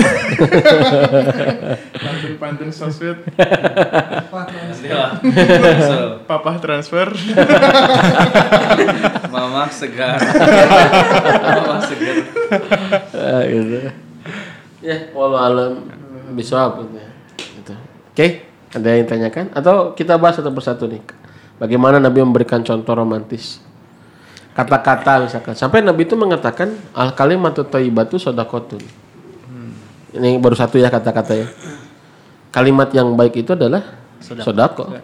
Pantun-pantun 1.97 2.68
so 2.68 2.93
sweet. 2.93 3.16
Papa 6.28 6.61
transfer. 6.61 7.09
Mama 9.32 9.64
segar. 9.72 10.20
Mama 11.41 11.80
segar. 11.80 12.16
Ah, 13.16 13.43
gitu. 13.49 13.89
Ya, 14.84 15.11
walau 15.16 15.41
alam 15.41 15.72
bisa 16.36 16.68
apa 16.68 16.84
gitu. 16.84 17.01
Gitu. 17.59 17.74
Oke, 18.12 18.26
ada 18.76 18.89
yang 18.95 19.09
tanyakan 19.09 19.49
atau 19.57 19.97
kita 19.97 20.20
bahas 20.20 20.36
satu 20.36 20.53
persatu 20.53 20.84
nih. 20.86 21.01
Bagaimana 21.57 21.97
Nabi 21.99 22.20
memberikan 22.20 22.61
contoh 22.61 22.95
romantis? 22.95 23.64
Kata-kata 24.59 25.22
misalkan. 25.22 25.54
Sampai 25.54 25.86
Nabi 25.86 26.02
itu 26.02 26.18
mengatakan 26.18 26.74
al 26.90 27.14
kalimatu 27.14 27.62
thayyibatu 27.62 28.18
shadaqatun. 28.18 28.82
Ini 30.18 30.42
baru 30.42 30.59
satu 30.59 30.82
ya 30.82 30.90
kata-kata 30.90 31.38
ya. 31.38 31.46
Kalimat 32.50 32.90
yang 32.90 33.14
baik 33.14 33.38
itu 33.38 33.54
adalah 33.54 33.86
sodako. 34.18 34.98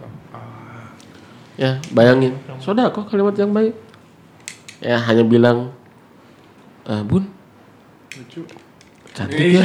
Ya, 1.55 1.79
bayangin. 1.95 2.35
Sodako 2.59 3.07
kalimat 3.07 3.39
yang 3.39 3.55
baik. 3.55 3.79
Ya, 4.83 4.99
hanya 4.99 5.23
bilang, 5.23 5.71
"Eh, 6.83 7.03
Bun, 7.07 7.31
cantik 9.15 9.39
ya 9.39 9.63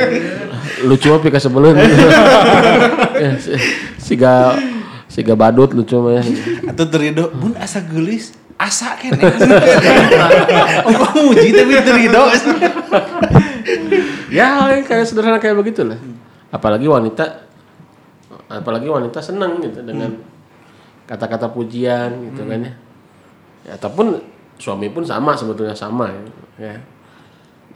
lucu 0.88 1.06
mah 1.14 1.20
pika 1.22 1.38
sebelum 1.38 1.78
ya, 3.22 3.30
si- 3.38 3.54
siga 4.02 4.58
siga 5.06 5.38
badut 5.38 5.70
lucu 5.70 5.94
mah 5.98 6.18
ya 6.18 6.22
Atau 6.66 6.90
terido, 6.90 7.30
bun 7.30 7.54
asa 7.56 7.78
gelis, 7.78 8.34
asa 8.56 8.96
kene. 8.96 9.20
oh 10.88 11.12
muji 11.28 11.52
tapi 11.52 11.72
terido. 11.84 12.22
ya 14.32 14.46
hal 14.60 14.80
yang 14.80 14.84
kayak 14.84 15.04
sederhana 15.04 15.36
kayak 15.36 15.56
begitu 15.56 15.84
lah 15.84 15.98
apalagi 16.48 16.88
wanita 16.88 17.46
apalagi 18.48 18.88
wanita 18.88 19.18
senang 19.20 19.58
gitu 19.60 19.82
dengan 19.82 20.14
kata-kata 21.04 21.50
pujian 21.50 22.32
gitu 22.32 22.42
kan 22.46 22.58
ya. 22.62 22.72
ya 23.66 23.72
ataupun 23.76 24.18
suami 24.56 24.88
pun 24.88 25.04
sama 25.04 25.36
sebetulnya 25.36 25.76
sama 25.76 26.08
ya, 26.10 26.22
ya. 26.72 26.74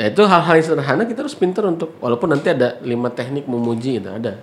Nah 0.01 0.07
itu 0.09 0.23
hal-hal 0.25 0.55
yang 0.57 0.65
sederhana 0.65 1.03
kita 1.05 1.21
harus 1.21 1.37
pintar 1.37 1.69
untuk 1.69 1.93
walaupun 2.01 2.33
nanti 2.33 2.49
ada 2.49 2.81
lima 2.81 3.13
teknik 3.13 3.45
memuji 3.45 4.01
itu 4.01 4.09
ada 4.09 4.41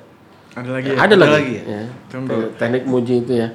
Ada 0.53 0.69
lagi 0.69 0.87
Ya, 0.89 0.93
ya? 0.93 0.99
ada, 1.01 1.15
lagi, 1.17 1.33
lagi 1.33 1.55
ya. 1.65 1.81
Tunggu. 2.09 2.29
Te- 2.29 2.51
teknik 2.61 2.83
muji 2.85 3.15
itu 3.25 3.31
ya 3.33 3.47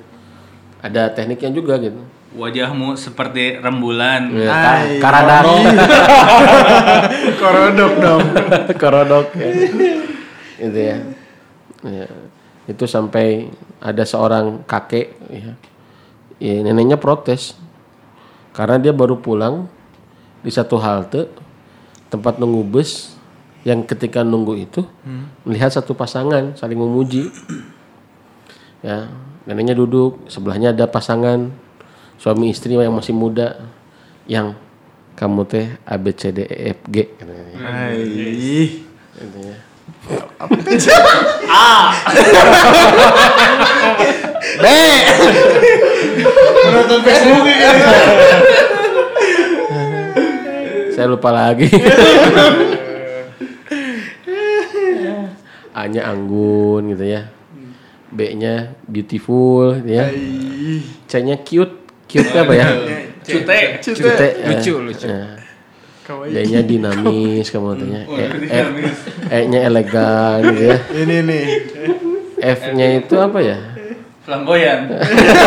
ada 0.82 1.02
tekniknya 1.14 1.50
juga 1.54 1.78
gitu 1.78 2.02
Wajahmu 2.32 2.96
seperti 2.96 3.60
rembulan. 3.60 4.32
ya, 4.32 4.48
Ay, 4.48 4.96
ka- 4.96 5.04
karadar 5.04 5.44
Korodok 7.40 7.92
dong. 7.98 8.22
korodok 8.80 9.26
ya. 9.36 9.48
itu 10.62 10.78
ya. 10.80 10.96
Ya. 11.82 12.06
itu 12.64 12.84
sampai 12.86 13.50
ada 13.82 14.06
seorang 14.06 14.62
kakek 14.64 15.18
ya. 15.28 15.52
ya 16.38 16.62
neneknya 16.62 16.94
protes 16.94 17.58
karena 18.54 18.78
dia 18.78 18.94
baru 18.94 19.18
pulang 19.18 19.66
di 20.40 20.50
satu 20.50 20.78
halte 20.78 21.26
tempat 22.06 22.38
nunggu 22.38 22.62
bus 22.62 23.18
yang 23.66 23.82
ketika 23.82 24.22
nunggu 24.22 24.54
itu 24.56 24.86
melihat 25.42 25.74
satu 25.74 25.90
pasangan 25.92 26.54
saling 26.54 26.78
memuji 26.78 27.34
ya 28.78 29.10
neneknya 29.42 29.74
duduk 29.74 30.22
sebelahnya 30.26 30.70
ada 30.70 30.86
pasangan 30.86 31.50
suami 32.22 32.54
istri 32.54 32.78
yang 32.78 32.94
masih 32.94 33.10
muda 33.10 33.66
yang 34.30 34.54
kamu 35.18 35.42
teh 35.42 35.66
A 35.82 35.98
B 35.98 36.14
C 36.14 36.30
D 36.30 36.46
E 36.46 36.70
F 36.70 36.86
G 36.86 37.10
katanya. 37.18 37.58
Hai. 37.58 37.98
Gitu 39.18 39.38
ya. 39.42 39.58
Menonton 46.62 47.02
Facebook 47.02 47.46
ya. 47.50 47.74
Saya 50.94 51.06
lupa 51.10 51.34
lagi. 51.34 51.66
A-nya 55.72 56.06
anggun 56.06 56.94
gitu 56.94 57.02
ya. 57.02 57.34
B-nya 58.14 58.78
beautiful 58.86 59.82
gitu 59.82 59.90
ya. 59.90 60.06
C-nya 61.10 61.42
cute. 61.42 61.81
Cute 62.12 62.36
apa 62.36 62.52
ya? 62.52 62.66
Cute. 63.24 63.58
Cute. 63.80 64.28
Lucu, 64.44 64.72
ya. 64.76 64.80
lucu. 64.84 65.06
Ya. 65.08 65.24
Kawaii. 66.02 66.34
D-nya 66.34 66.60
dinamis 66.66 67.46
kamu 67.48 67.78
tanya. 67.78 68.02
E, 68.10 68.22
E, 68.50 68.60
E-nya 69.30 69.70
elegan 69.70 70.42
gitu 70.50 70.62
ya. 70.74 70.78
Ini 70.92 71.16
nih. 71.24 71.44
F-nya 72.42 72.86
itu 72.98 73.14
apa 73.16 73.38
ya? 73.38 73.56
Flamboyan. 74.26 74.90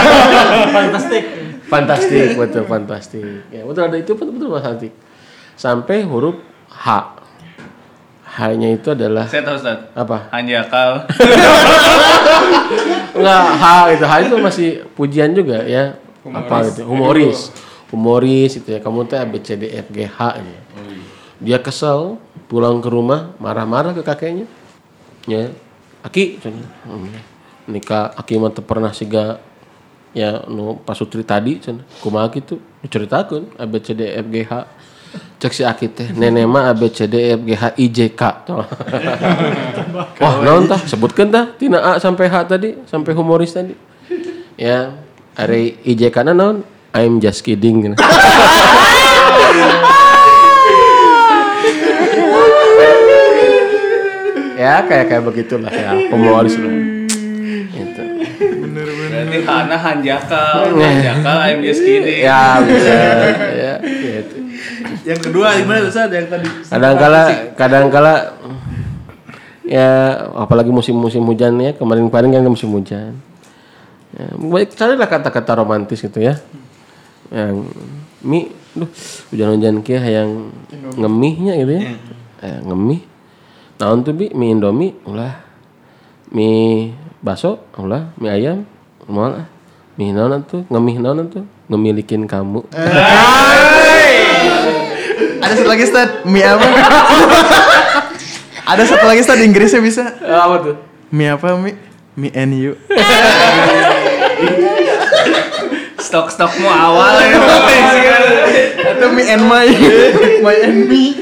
Fantastik. 0.75 1.23
Fantastik, 1.65 2.37
betul 2.37 2.63
fantastik. 2.69 3.25
Ya, 3.49 3.65
betul 3.65 3.89
ada 3.89 3.97
itu 3.97 4.13
betul 4.13 4.37
betul 4.37 4.49
fantastik. 4.53 4.93
Sampai 5.57 6.05
huruf 6.05 6.37
H. 6.69 6.87
H-nya 8.35 8.75
itu 8.75 8.91
adalah 8.91 9.25
Saya 9.25 9.47
tahu 9.47 9.55
Ustaz. 9.55 9.79
apa? 9.95 10.27
Hanjakal. 10.29 11.07
Enggak, 13.15 13.45
H 13.55 13.63
itu 13.95 14.05
H 14.05 14.13
itu 14.27 14.35
masih 14.43 14.69
pujian 14.93 15.31
juga 15.31 15.63
ya. 15.63 15.95
Apa 16.33 16.69
gitu? 16.71 16.89
Humoris. 16.89 17.53
Humoris 17.93 18.57
itu 18.57 18.69
ya. 18.73 18.79
Kamu 18.81 19.05
teh 19.05 19.21
A 19.21 19.25
B 19.29 19.37
C 19.43 19.53
D 19.53 19.69
F 19.69 19.87
G 19.93 20.09
H 20.09 20.19
ini. 20.41 20.55
Dia 21.37 21.61
kesel 21.61 22.17
pulang 22.49 22.81
ke 22.81 22.89
rumah 22.89 23.35
marah-marah 23.37 23.93
ke 23.93 24.01
kakeknya. 24.01 24.49
Ya. 25.29 25.53
Aki. 26.01 26.41
Hmm. 26.41 27.13
Nikah 27.65 28.13
Aki 28.13 28.37
mah 28.37 28.53
pernah 28.53 28.93
siga 28.93 29.41
ya 30.15 30.45
nu 30.49 30.81
pasutri 30.81 31.21
tadi 31.21 31.61
cenah. 31.61 31.85
Kumaha 32.01 32.29
kitu? 32.33 32.61
Diceritakeun 32.81 33.57
A 33.57 33.65
B 33.69 33.77
C 33.81 33.93
D 33.93 34.05
F 34.09 34.25
G 34.31 34.37
H. 34.45 34.53
Cek 35.39 35.51
si 35.55 35.63
Aki 35.63 35.87
teh 35.95 36.07
nenek 36.11 36.43
mah 36.43 36.71
A 36.71 36.73
B 36.75 36.91
C 36.91 37.07
D 37.07 37.15
F 37.35 37.41
G 37.43 37.51
H 37.55 37.63
I 37.77 37.85
J 37.87 37.99
K. 38.11 38.21
Tuh. 38.47 38.59
Wah, 40.21 40.33
naon 40.43 40.67
tah? 40.67 40.79
Sebutkeun 40.83 41.31
tah 41.31 41.55
tina 41.55 41.79
A 41.79 41.91
sampai 42.01 42.27
H 42.27 42.35
tadi, 42.49 42.75
sampai 42.83 43.11
humoris 43.15 43.55
tadi. 43.55 43.75
Ya, 44.55 44.91
ari 45.35 45.75
IJK 45.83 46.23
na 46.23 46.33
naon? 46.33 46.63
I'm 46.95 47.19
just 47.19 47.43
kidding. 47.43 47.91
ya, 54.55 54.79
kayak 54.87 55.05
kayak 55.11 55.23
begitulah 55.27 55.67
ya, 55.75 55.91
humoris 56.07 56.55
lah. 56.55 56.71
Gitu. 57.67 58.03
Berarti 58.71 59.37
Hana 59.43 59.75
Hanjakal. 59.75 60.71
Hanjakal 60.79 61.37
I'm 61.43 61.59
just 61.67 61.83
kidding. 61.83 62.23
Ya, 62.23 62.63
bisa. 62.63 62.95
ya, 63.63 63.73
gitu. 63.83 64.35
Yang 65.05 65.19
kedua 65.29 65.53
gimana 65.59 65.85
Ustaz 65.85 66.09
yang 66.09 66.31
tadi? 66.31 66.47
kadang-kala 66.65 67.21
kadang-kala 67.53 68.13
ya 69.65 69.89
apalagi 70.33 70.73
musim-musim 70.73 71.21
hujan 71.25 71.57
ya 71.61 71.77
kemarin-kemarin 71.77 72.33
kan 72.33 72.49
musim 72.49 72.73
hujan 72.73 73.13
ya, 74.15 74.27
baik 74.35 74.73
carilah 74.75 75.07
kata-kata 75.07 75.51
romantis 75.59 75.99
gitu 76.01 76.19
ya. 76.19 76.39
Yang 77.29 77.69
mi 78.25 78.49
duh 78.75 78.89
hujan-hujan 79.31 79.79
kia 79.85 80.01
yang 80.03 80.51
ngemihnya 80.99 81.53
gitu 81.63 81.71
ya. 81.79 81.83
Eh, 82.43 82.59
ngemih. 82.63 83.01
Naon 83.79 84.03
tuh 84.07 84.15
bi? 84.15 84.31
Mie 84.31 84.55
indomie 84.55 84.95
ulah. 85.03 85.35
Mie 86.31 86.91
baso 87.19 87.59
ulah. 87.75 88.11
Mie 88.19 88.31
ayam 88.31 88.63
mau 89.07 89.27
lah. 89.31 89.47
Mie 89.95 90.11
naon 90.11 90.43
tuh 90.43 90.63
ngemih 90.67 90.99
naon 90.99 91.27
tuh 91.31 91.43
ngemilikin 91.71 92.27
kamu. 92.27 92.63
Ada 95.45 95.53
satu 95.61 95.69
lagi 95.69 95.85
Stad, 95.85 96.09
mie 96.25 96.41
apa? 96.41 96.65
Ada 98.65 98.83
satu 98.89 99.05
lagi 99.05 99.21
Stad 99.21 99.39
Inggrisnya 99.45 99.79
bisa. 99.79 100.03
apa 100.19 100.55
tuh? 100.61 100.75
Mie 101.13 101.31
apa 101.31 101.53
mie? 101.55 101.77
Mie 102.17 102.31
and 102.33 102.53
you. 102.55 102.73
Stok-stokmu 105.99 106.67
awal 106.67 107.17
ya. 107.23 107.39
Atau 108.95 109.09
mie 109.15 109.25
and 109.31 109.43
my. 109.47 109.67
my 110.43 110.57
and 110.63 110.79
me. 110.85 111.15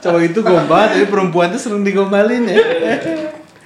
Cowok 0.00 0.22
itu 0.22 0.40
gombal 0.42 0.92
tapi 0.92 1.06
perempuan 1.08 1.50
tuh 1.54 1.60
sering 1.60 1.82
digombalin 1.82 2.46
ya. 2.48 2.56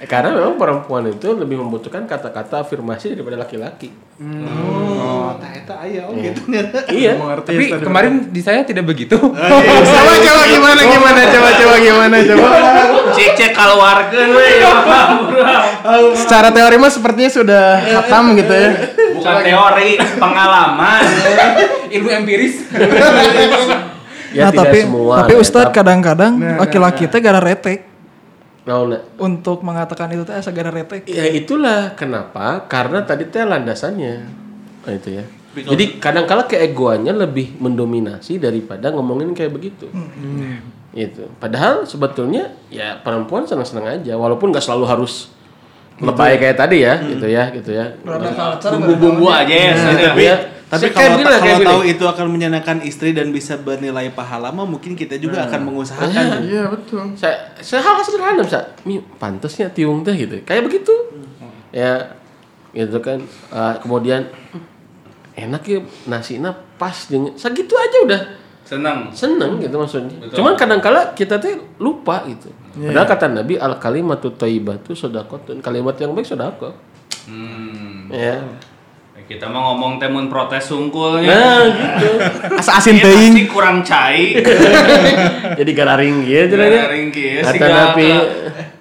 Karena 0.09 0.33
memang 0.33 0.57
perempuan 0.57 1.05
itu 1.13 1.29
lebih 1.37 1.61
membutuhkan 1.61 2.09
kata-kata 2.09 2.65
afirmasi 2.65 3.13
daripada 3.13 3.37
laki-laki. 3.37 3.93
Oh, 4.21 5.33
tak 5.37 5.65
eta 5.65 5.75
aya 5.81 6.05
oh 6.09 6.13
gitu 6.17 6.41
Iya. 6.89 7.17
Tapi 7.41 7.69
kemarin 7.77 8.33
di 8.33 8.41
saya 8.41 8.65
tidak 8.65 8.89
begitu. 8.89 9.13
coba 9.93 10.13
coba 10.17 10.43
gimana 10.49 10.81
gimana 10.81 11.21
coba 11.29 11.49
coba 11.53 11.75
gimana 11.77 12.15
coba. 12.17 12.47
Cek 13.13 13.29
cek 13.37 13.51
keluarkan 13.53 14.27
we. 14.33 14.49
Secara 16.17 16.49
teori 16.49 16.75
mah 16.81 16.91
sepertinya 16.93 17.29
sudah 17.29 17.65
hatam 17.81 18.33
gitu 18.37 18.53
ya. 18.53 18.69
Bukan 19.21 19.37
teori, 19.45 19.91
pengalaman. 20.17 21.01
Ilmu 21.97 22.09
empiris. 22.09 22.55
Ya 24.31 24.47
nah, 24.47 24.55
tidak 24.55 24.63
tapi 24.63 24.79
semua. 24.87 25.15
tapi 25.19 25.33
ya, 25.35 25.37
Ustadz 25.43 25.75
kadang-kadang 25.75 26.33
laki-laki 26.55 27.03
teh 27.11 27.19
gara 27.19 27.43
retek 27.43 27.90
Nah, 28.61 28.85
nah. 28.85 29.01
untuk 29.17 29.65
mengatakan 29.65 30.13
itu 30.13 30.21
teh 30.21 30.37
asa 30.37 30.53
gara 30.53 30.69
retek. 30.69 31.09
Ya 31.09 31.25
itulah 31.25 31.97
kenapa 31.97 32.69
karena 32.69 33.01
tadi 33.01 33.25
teh 33.25 33.41
landasannya. 33.41 34.13
Nah, 34.85 34.93
itu 34.93 35.09
ya. 35.17 35.25
Jadi 35.51 35.99
kadang-kala 35.99 36.47
keegoannya 36.47 37.11
lebih 37.11 37.59
mendominasi 37.59 38.39
daripada 38.39 38.93
ngomongin 38.93 39.35
kayak 39.35 39.51
begitu. 39.51 39.89
Itu. 40.95 41.27
Padahal 41.41 41.83
sebetulnya 41.83 42.55
ya 42.71 42.95
perempuan 43.01 43.43
senang-senang 43.43 43.99
aja 43.99 44.15
walaupun 44.15 44.53
nggak 44.53 44.63
selalu 44.63 44.85
harus 44.87 45.33
lebay 46.01 46.39
kayak 46.39 46.57
tadi 46.57 46.87
ya, 46.87 46.97
gitu 47.03 47.27
ya, 47.27 47.43
gitu 47.51 47.71
ya. 47.75 47.93
Bumbu-bumbu 48.73 49.27
aja 49.27 49.53
ya. 49.53 49.73
Tapi 49.75 50.23
ya, 50.23 50.35
Tapi 50.71 50.87
kalau, 50.95 51.19
kalau 51.19 51.59
tahu 51.67 51.81
itu 51.83 52.03
akan 52.07 52.31
menyenangkan 52.31 52.79
istri 52.87 53.11
dan 53.11 53.35
bisa 53.35 53.59
bernilai 53.59 54.07
pahala 54.15 54.55
mah 54.55 54.63
mungkin 54.63 54.95
kita 54.95 55.19
juga 55.19 55.43
akan 55.43 55.67
mengusahakan. 55.67 56.47
Iya 56.47 56.71
betul. 56.71 57.11
saya 57.19 57.59
saya 57.59 57.83
hal 57.83 57.99
sederhana 57.99 58.39
bisa 58.39 58.71
mi 58.87 59.03
pantasnya 59.19 59.67
tiung 59.67 59.99
teh 60.07 60.15
gitu. 60.15 60.39
Kayak 60.47 60.71
begitu. 60.71 60.95
Ya 61.75 62.15
gitu 62.71 63.03
kan. 63.03 63.19
Eh, 63.51 63.75
kemudian 63.83 64.31
enak 65.35 65.63
ya 65.67 65.83
nasinya 66.07 66.55
pas 66.79 66.95
dengan 67.11 67.35
segitu 67.35 67.75
aja 67.75 67.97
udah. 68.07 68.21
Senang. 68.63 69.11
seneng 69.11 69.59
gitu 69.59 69.75
maksudnya. 69.75 70.15
Betul. 70.23 70.39
cuman 70.39 70.55
kadang-kala 70.55 71.11
kita 71.11 71.35
tuh 71.35 71.59
lupa 71.83 72.23
gitu. 72.23 72.47
Padahal 72.79 73.03
kata 73.03 73.27
Nabi 73.27 73.59
al 73.59 73.75
kalimatu 73.75 74.31
thayyibatu 74.31 74.95
sedekatun 74.95 75.59
kalimat 75.59 75.99
yang 75.99 76.15
baik 76.15 76.23
sedekah 76.23 76.71
Hmm. 77.21 78.09
ya 78.09 78.41
Kita 79.31 79.47
mau 79.47 79.71
ngomong 79.71 79.95
temun 79.95 80.27
protes 80.27 80.67
sungkulnya. 80.67 81.31
nah 81.31 81.63
gitu 81.63 82.11
Asa 82.53 82.77
asin 82.77 82.99
Ieu 82.99 83.07
teuing. 83.07 83.31
pasti 83.31 83.43
kurang 83.47 83.79
cai. 83.79 84.35
jadi 85.59 85.71
gararing 85.71 86.15
gitu 86.21 86.51
Gara 86.51 86.67
ya 86.67 86.83
ring 86.87 87.07
kieu 87.09 87.39
kata 87.39 87.53
siga 87.53 87.67
Nabi 87.71 88.07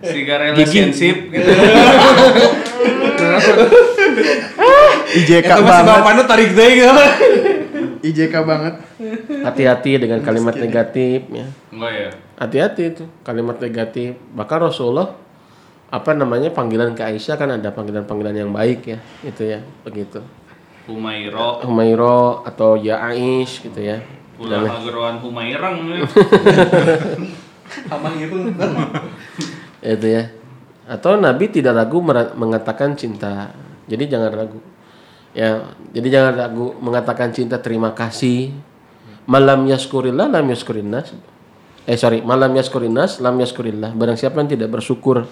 siga 0.03 0.34
relationship 0.42 1.16
gitu. 1.28 1.51
IJK 5.12 5.48
banget. 5.61 5.86
bapaknya 5.86 6.22
tarik 6.24 6.51
deui 6.51 6.82
IJK 8.09 8.34
banget. 8.42 8.74
hati-hati 9.42 9.92
dengan 9.98 10.20
kalimat 10.20 10.55
negatif 10.55 11.24
ya 11.28 11.46
Enggak 11.70 11.92
ya. 11.92 12.11
hati-hati 12.36 12.82
itu 12.90 13.05
kalimat 13.22 13.57
negatif 13.57 14.14
bahkan 14.32 14.61
Rasulullah 14.62 15.14
apa 15.86 16.11
namanya 16.12 16.51
panggilan 16.51 16.94
ke 16.94 17.03
Aisyah 17.03 17.34
kan 17.34 17.51
ada 17.51 17.68
panggilan-panggilan 17.68 18.36
yang 18.36 18.51
baik 18.51 18.86
ya 18.86 18.98
itu 19.22 19.42
ya 19.44 19.59
begitu 19.82 20.22
Humairo 20.91 21.62
Humairo 21.62 22.43
atau 22.43 22.74
ya 22.74 22.99
Aish 23.07 23.62
gitu 23.62 23.78
ya. 23.78 24.03
Ulah 24.41 24.66
ngageroan 24.66 25.16
Humairang. 25.22 25.76
Ya. 27.70 27.86
Amang 27.95 28.18
itu. 28.18 28.34
itu 29.78 30.07
ya. 30.11 30.34
Atau 30.91 31.14
Nabi 31.22 31.47
tidak 31.55 31.78
ragu 31.78 32.03
mengatakan 32.34 32.99
cinta. 32.99 33.55
Jadi 33.86 34.11
jangan 34.11 34.34
ragu. 34.34 34.59
Ya 35.30 35.70
jadi 35.95 36.18
jangan 36.18 36.32
ragu 36.34 36.66
mengatakan 36.82 37.30
cinta 37.30 37.62
terima 37.62 37.95
kasih. 37.95 38.51
Malam 39.30 39.70
yaskurillah 39.70 40.26
lam 40.26 40.51
yaskurinnas 40.51 41.14
eh 41.86 41.95
sorry 41.95 42.18
malam 42.26 42.51
yaskurinnas 42.59 43.22
lam 43.22 43.38
yaskurillah. 43.38 43.95
Barang 43.95 44.18
siapa 44.18 44.43
yang 44.43 44.51
tidak 44.51 44.74
bersyukur 44.74 45.30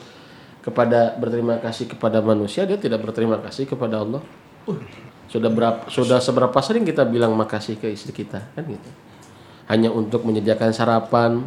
kepada 0.63 1.17
berterima 1.17 1.57
kasih 1.59 1.89
kepada 1.89 2.21
manusia 2.21 2.69
dia 2.69 2.77
tidak 2.77 3.01
berterima 3.01 3.41
kasih 3.41 3.65
kepada 3.65 4.05
Allah 4.05 4.21
sudah 5.29 5.53
berapa 5.53 5.85
sudah 5.93 6.19
seberapa 6.25 6.57
sering 6.65 6.89
kita 6.89 7.05
bilang 7.05 7.37
makasih 7.37 7.77
ke 7.77 7.93
istri 7.93 8.17
kita? 8.17 8.49
Kan 8.57 8.65
gitu. 8.65 8.91
Hanya 9.69 9.93
untuk 9.93 10.25
menyediakan 10.25 10.73
sarapan 10.73 11.45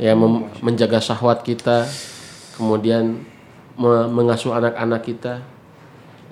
ya 0.00 0.16
mem- 0.16 0.48
menjaga 0.64 0.96
syahwat 0.98 1.44
kita 1.44 1.84
kemudian 2.56 3.20
me- 3.76 4.08
mengasuh 4.08 4.56
anak-anak 4.56 5.04
kita. 5.04 5.44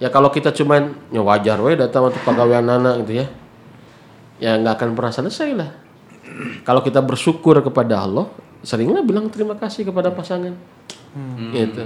Ya 0.00 0.08
kalau 0.08 0.32
kita 0.32 0.48
cuman 0.56 0.96
ya 1.12 1.20
wajar 1.20 1.60
we 1.60 1.76
datang 1.76 2.08
untuk 2.08 2.24
pegawai 2.24 2.64
anak 2.64 3.04
gitu 3.04 3.20
ya. 3.20 3.26
Ya 4.40 4.56
nggak 4.56 4.80
akan 4.80 4.88
pernah 4.96 5.12
selesai 5.12 5.52
lah. 5.52 5.70
Kalau 6.64 6.80
kita 6.80 7.04
bersyukur 7.04 7.60
kepada 7.60 8.00
Allah 8.00 8.32
seringlah 8.64 9.04
bilang 9.04 9.28
terima 9.28 9.52
kasih 9.52 9.84
kepada 9.84 10.08
pasangan. 10.08 10.56
Gitu. 11.52 11.82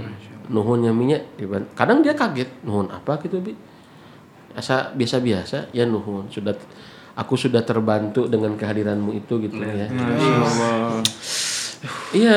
Nuhun 0.54 0.86
minyak 0.94 1.26
kadang 1.74 2.06
dia 2.06 2.14
kaget 2.14 2.46
nuhun 2.62 2.86
apa 2.92 3.18
gitu 3.24 3.42
bi 3.42 3.56
asa 4.54 4.90
biasa-biasa 4.94 5.74
ya 5.74 5.84
nuhun. 5.84 6.30
Sudah 6.30 6.54
aku 7.14 7.34
sudah 7.38 7.62
terbantu 7.62 8.26
dengan 8.26 8.54
kehadiranmu 8.58 9.14
itu 9.14 9.38
gitu 9.42 9.60
ya. 9.62 9.86
Iya. 12.14 12.36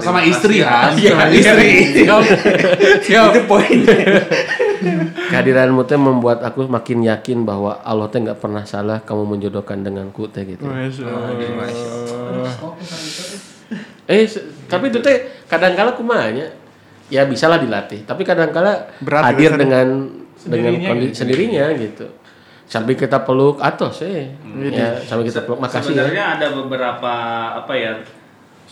Sama 0.00 0.24
istri 0.24 0.64
kan. 0.64 0.96
Iya, 0.96 1.28
istri. 1.32 2.00
Itu 2.00 3.40
poin. 3.44 3.78
kehadiranmu 5.32 5.86
teh 5.88 5.96
membuat 5.96 6.44
aku 6.44 6.66
makin 6.68 7.06
yakin 7.06 7.46
bahwa 7.48 7.80
Allah 7.80 8.08
teh 8.12 8.20
nggak 8.20 8.36
pernah 8.36 8.64
salah 8.68 9.00
kamu 9.00 9.36
menjodohkan 9.36 9.80
denganku 9.80 10.28
teh 10.28 10.44
gitu. 10.44 10.68
Eh 14.10 14.26
tapi 14.68 14.84
itu 14.92 14.98
teh 15.00 15.44
kadang-kala 15.48 15.96
kumanya 15.96 16.50
ya 17.12 17.28
bisalah 17.28 17.60
dilatih 17.60 18.08
tapi 18.08 18.24
kadang-kala 18.24 18.88
Berat 19.04 19.28
hadir 19.28 19.52
biasanya. 19.52 19.60
dengan 19.60 19.86
dengan 20.48 20.72
kondisi 20.80 21.12
sendirinya 21.20 21.64
gitu 21.76 22.06
sampai 22.64 22.96
kita 22.96 23.20
peluk 23.20 23.60
atau 23.60 23.92
sih 23.92 24.32
ya 24.72 24.88
sampai 25.04 25.28
kita 25.28 25.44
peluk 25.44 25.60
makasih 25.60 25.92
ya 25.92 26.08
Sebenarnya 26.08 26.24
ada 26.40 26.46
beberapa 26.56 27.12
apa 27.60 27.72
ya 27.76 27.92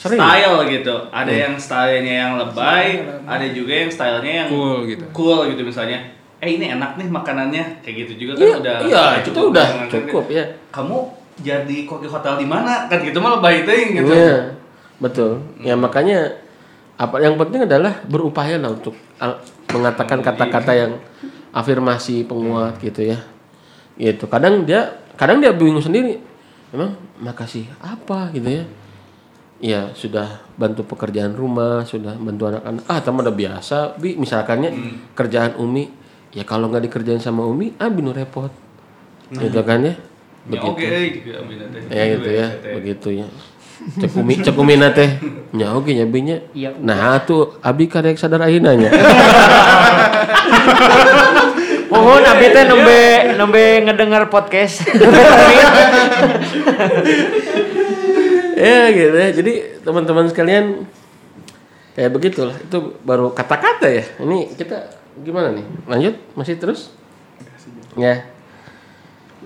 Sering. 0.01 0.17
style 0.17 0.57
gitu. 0.73 0.97
Ada 1.13 1.29
yang 1.29 1.55
stylenya 1.61 2.15
yang 2.25 2.33
lebay, 2.41 3.05
ada 3.29 3.45
juga 3.53 3.85
yang 3.85 3.93
stylenya 3.93 4.33
yang 4.33 4.49
Cool 4.49 4.89
gitu. 4.89 5.05
Cool 5.13 5.53
gitu 5.53 5.61
misalnya. 5.61 6.01
Eh 6.41 6.57
ini 6.57 6.73
enak 6.73 6.97
nih 6.97 7.13
makanannya 7.13 7.85
kayak 7.85 8.09
gitu 8.09 8.25
juga 8.25 8.33
kan 8.33 8.41
iya 8.41 8.55
udah 8.57 8.77
iya 8.89 9.05
itu 9.21 9.29
cukup 9.29 9.53
udah 9.53 9.69
cukup 9.93 10.25
ya 10.33 10.45
Kamu 10.73 10.97
jadi 11.45 11.77
kok 11.85 12.01
di 12.01 12.09
hotel 12.09 12.35
di 12.41 12.47
mana? 12.49 12.89
Kan 12.89 13.05
gitu 13.05 13.21
mah 13.21 13.37
lebay 13.37 13.69
teuing 13.69 14.01
gitu. 14.01 14.09
Iya, 14.09 14.57
betul. 14.97 15.45
Ya 15.61 15.77
makanya 15.77 16.33
apa 17.01 17.17
yang 17.17 17.41
penting 17.41 17.65
adalah 17.65 18.05
berupaya 18.05 18.61
lah 18.61 18.77
untuk 18.77 18.93
mengatakan 19.73 20.21
kata-kata 20.21 20.73
yang 20.77 20.93
afirmasi 21.49 22.29
penguat 22.29 22.77
gitu 22.85 23.09
ya. 23.09 23.25
Gitu. 23.97 24.29
Kadang 24.29 24.69
dia 24.69 25.01
kadang 25.17 25.41
dia 25.41 25.57
bingung 25.57 25.81
sendiri. 25.81 26.21
Memang 26.77 27.01
makasih 27.17 27.65
apa 27.81 28.29
gitu 28.37 28.53
ya. 28.53 28.65
Ya 29.61 29.81
sudah 29.97 30.45
bantu 30.61 30.85
pekerjaan 30.85 31.33
rumah, 31.33 31.89
sudah 31.89 32.17
bantu 32.21 32.53
anak-anak. 32.53 32.85
Ah, 32.85 33.01
teman 33.01 33.25
udah 33.25 33.37
biasa. 33.37 33.97
Bi, 33.97 34.17
misalkannya 34.21 34.73
kerjaan 35.17 35.57
Umi, 35.57 35.89
ya 36.37 36.45
kalau 36.45 36.69
nggak 36.69 36.85
dikerjain 36.89 37.21
sama 37.21 37.45
Umi, 37.49 37.77
ah 37.81 37.89
binu 37.89 38.13
repot. 38.13 38.53
Gitu 39.33 39.61
kan 39.65 39.85
ya. 39.85 39.97
Ya 40.49 40.61
oke 40.65 40.81
euy 40.81 41.21
gitu 41.21 41.37
abina 41.37 41.69
teh. 41.69 41.85
ya 41.93 42.03
gitu 42.17 42.31
ya 42.33 42.49
begitu 42.73 43.09
ya 43.13 43.27
cek 43.81 44.13
umi 44.21 44.35
cek 44.45 44.57
umi 44.61 44.77
teh 44.93 45.11
nya 45.57 45.73
oke 45.73 45.89
nya 45.89 46.05
binya 46.05 46.37
nah 46.85 47.17
tuh 47.25 47.57
abi 47.65 47.89
karek 47.89 48.21
sadar 48.21 48.45
ayeuna 48.45 48.77
nya. 48.77 48.91
Mohon 51.91 52.25
abi 52.37 52.47
teh 52.53 52.65
nembe 52.69 53.01
nembe 53.41 53.65
ngedengar 53.89 54.29
podcast. 54.29 54.85
ya 58.61 58.93
gitu 58.93 59.17
ya. 59.17 59.29
Jadi 59.33 59.53
teman-teman 59.81 60.29
sekalian 60.29 60.85
kayak 61.97 62.11
begitulah. 62.13 62.57
Itu 62.61 63.01
baru 63.03 63.33
kata-kata 63.33 63.89
ya. 63.89 64.05
Ini 64.21 64.55
kita 64.55 64.93
gimana 65.25 65.57
nih? 65.57 65.65
Lanjut? 65.89 66.15
Masih 66.37 66.61
terus? 66.61 66.93
Ya. 67.97 68.29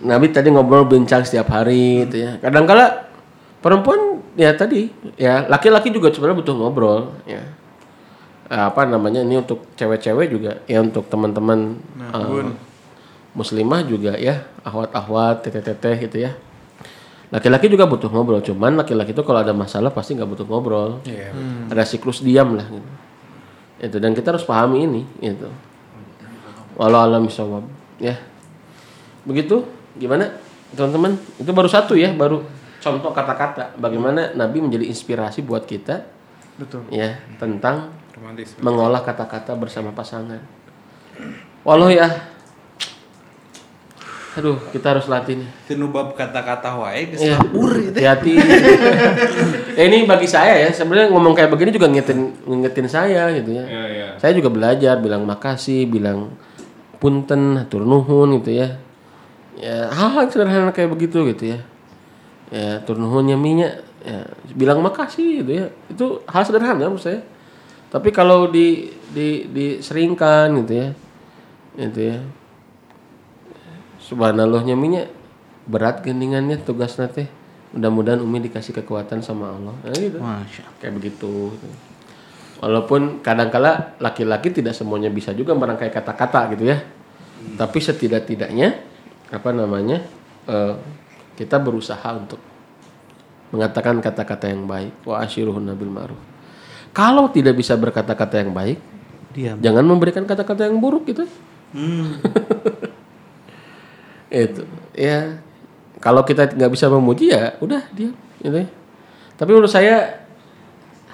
Nabi 0.05 0.35
tadi 0.35 0.51
ngobrol 0.51 0.85
bincang 0.91 1.22
setiap 1.22 1.49
hari 1.55 2.05
itu 2.05 2.18
ya. 2.18 2.37
Kadang-kala 2.43 3.09
perempuan 3.62 4.14
ya 4.35 4.51
tadi 4.55 4.91
ya 5.14 5.47
laki-laki 5.47 5.95
juga 5.95 6.11
sebenarnya 6.11 6.39
butuh 6.43 6.55
ngobrol 6.55 7.01
ya 7.24 7.43
apa 8.51 8.85
namanya 8.85 9.24
ini 9.24 9.41
untuk 9.41 9.72
cewek-cewek 9.74 10.26
juga 10.30 10.53
ya 10.68 10.85
untuk 10.85 11.09
teman-teman 11.09 11.80
eh, 11.99 12.47
muslimah 13.35 13.82
juga 13.87 14.14
ya 14.20 14.47
ahwat-ahwat 14.62 15.49
teteh-teteh 15.49 15.97
gitu 16.07 16.16
ya 16.28 16.37
laki-laki 17.32 17.66
juga 17.66 17.89
butuh 17.89 18.12
ngobrol 18.12 18.45
cuman 18.45 18.78
laki-laki 18.78 19.16
itu 19.16 19.22
kalau 19.26 19.41
ada 19.43 19.57
masalah 19.57 19.91
pasti 19.91 20.14
nggak 20.14 20.28
butuh 20.28 20.47
ngobrol 20.47 21.03
ada 21.72 21.82
siklus 21.82 22.20
diam 22.20 22.55
lah 22.55 22.68
gitu. 22.68 22.91
Itu 23.85 23.97
dan 23.99 24.14
kita 24.14 24.32
harus 24.32 24.47
pahami 24.47 24.87
ini 24.87 25.03
itu. 25.20 25.49
Walau 26.78 27.05
alam 27.05 27.26
ya. 28.01 28.16
Begitu 29.26 29.66
gimana 29.99 30.35
teman-teman? 30.74 31.18
Itu 31.39 31.51
baru 31.51 31.68
satu 31.70 31.95
ya, 31.99 32.11
baru 32.14 32.43
contoh 32.85 33.11
kata-kata 33.11 33.72
bagaimana 33.74 34.37
Nabi 34.37 34.61
menjadi 34.61 34.85
inspirasi 34.85 35.41
buat 35.41 35.64
kita 35.64 36.05
Betul. 36.55 36.85
ya 36.93 37.16
tentang 37.41 37.89
Romantis. 38.12 38.53
mengolah 38.61 39.01
kata-kata 39.01 39.57
bersama 39.57 39.91
pasangan. 39.91 40.39
Walau 41.64 41.89
ya 41.89 42.12
Aduh, 44.35 44.59
kita 44.74 44.91
harus 44.91 45.07
latih 45.07 45.39
nih. 45.39 45.51
Tinu 45.70 45.95
bab 45.95 46.11
kata-kata 46.18 46.74
wae 46.74 47.07
geus 47.07 47.22
Iya. 47.22 47.39
lapur 47.39 47.70
itu. 47.78 47.95
Hati-hati. 47.95 48.35
Eh, 49.78 49.85
ini 49.87 50.11
bagi 50.11 50.26
saya 50.26 50.59
ya, 50.59 50.74
sebenarnya 50.74 51.14
ngomong 51.14 51.39
kayak 51.39 51.55
begini 51.55 51.70
juga 51.70 51.87
ngingetin 51.87 52.35
ngingetin 52.43 52.87
saya 52.91 53.30
gitu 53.30 53.55
ya. 53.55 53.62
Iya, 53.62 53.85
iya. 53.87 54.07
Saya 54.18 54.35
juga 54.35 54.51
belajar 54.51 54.99
bilang 54.99 55.22
makasih, 55.22 55.87
bilang 55.87 56.35
punten, 56.99 57.62
hatur 57.62 57.87
nuhun 57.87 58.43
gitu 58.43 58.59
ya. 58.59 58.74
Ya, 59.55 59.87
hal-hal 59.95 60.26
sederhana 60.26 60.74
kayak 60.74 60.91
begitu 60.91 61.22
gitu 61.30 61.55
ya. 61.55 61.62
Ya, 62.53 62.80
hatur 62.80 63.01
nuhun 63.01 63.24
nyaminya 63.24 63.80
ya, 64.05 64.28
bilang 64.53 64.84
makasih 64.84 65.45
gitu 65.45 65.53
ya. 65.64 65.66
Itu 65.88 66.20
hal 66.28 66.42
sederhana 66.45 66.88
menurut 66.88 67.01
saya. 67.01 67.24
Tapi 67.88 68.11
kalau 68.11 68.51
di 68.51 68.90
di 69.14 69.49
diseringkan 69.49 70.53
gitu 70.64 70.72
ya. 70.76 70.88
Gitu 71.78 72.01
ya. 72.12 72.18
Subhanallah 74.05 74.61
nyaminya 74.61 75.09
berat 75.64 76.05
gendingannya 76.05 76.61
tugas 76.61 76.99
teh. 76.99 77.28
Mudah-mudahan 77.74 78.22
Umi 78.22 78.38
dikasih 78.45 78.76
kekuatan 78.84 79.24
sama 79.24 79.51
Allah. 79.51 79.74
Nah, 79.82 79.97
gitu. 79.97 80.18
Masya 80.20 80.62
Kayak 80.78 80.95
begitu. 81.01 81.51
gitu. 81.57 81.68
Walaupun 82.62 83.20
kadangkala 83.20 83.99
laki-laki 83.99 84.55
tidak 84.55 84.78
semuanya 84.78 85.11
bisa 85.11 85.34
juga 85.34 85.59
merangkai 85.59 85.90
kata-kata 85.90 86.55
gitu 86.55 86.70
ya. 86.70 86.78
Tapi 87.59 87.78
setidak-tidaknya 87.82 88.78
apa 89.34 89.51
namanya 89.51 90.07
eh, 90.47 90.74
kita 91.35 91.59
berusaha 91.59 92.09
untuk 92.14 92.39
mengatakan 93.55 93.99
kata-kata 94.03 94.51
yang 94.51 94.66
baik. 94.66 94.95
Wa 95.07 95.22
asyiruhun 95.22 95.62
nabil 95.62 95.91
ma'ruf. 95.91 96.18
Kalau 96.95 97.30
tidak 97.30 97.59
bisa 97.59 97.74
berkata-kata 97.74 98.43
yang 98.43 98.55
baik, 98.55 98.78
Diam. 99.35 99.59
jangan 99.59 99.82
memberikan 99.82 100.22
kata-kata 100.26 100.70
yang 100.70 100.78
buruk 100.78 101.11
gitu. 101.11 101.26
Hmm. 101.74 102.22
itu 104.35 104.62
ya 104.99 105.39
kalau 106.03 106.26
kita 106.26 106.51
nggak 106.51 106.72
bisa 106.74 106.91
memuji 106.91 107.30
ya 107.30 107.55
udah 107.62 107.82
dia 107.95 108.11
gitu 108.43 108.57
ya. 108.66 108.68
tapi 109.39 109.51
menurut 109.55 109.70
saya 109.70 110.26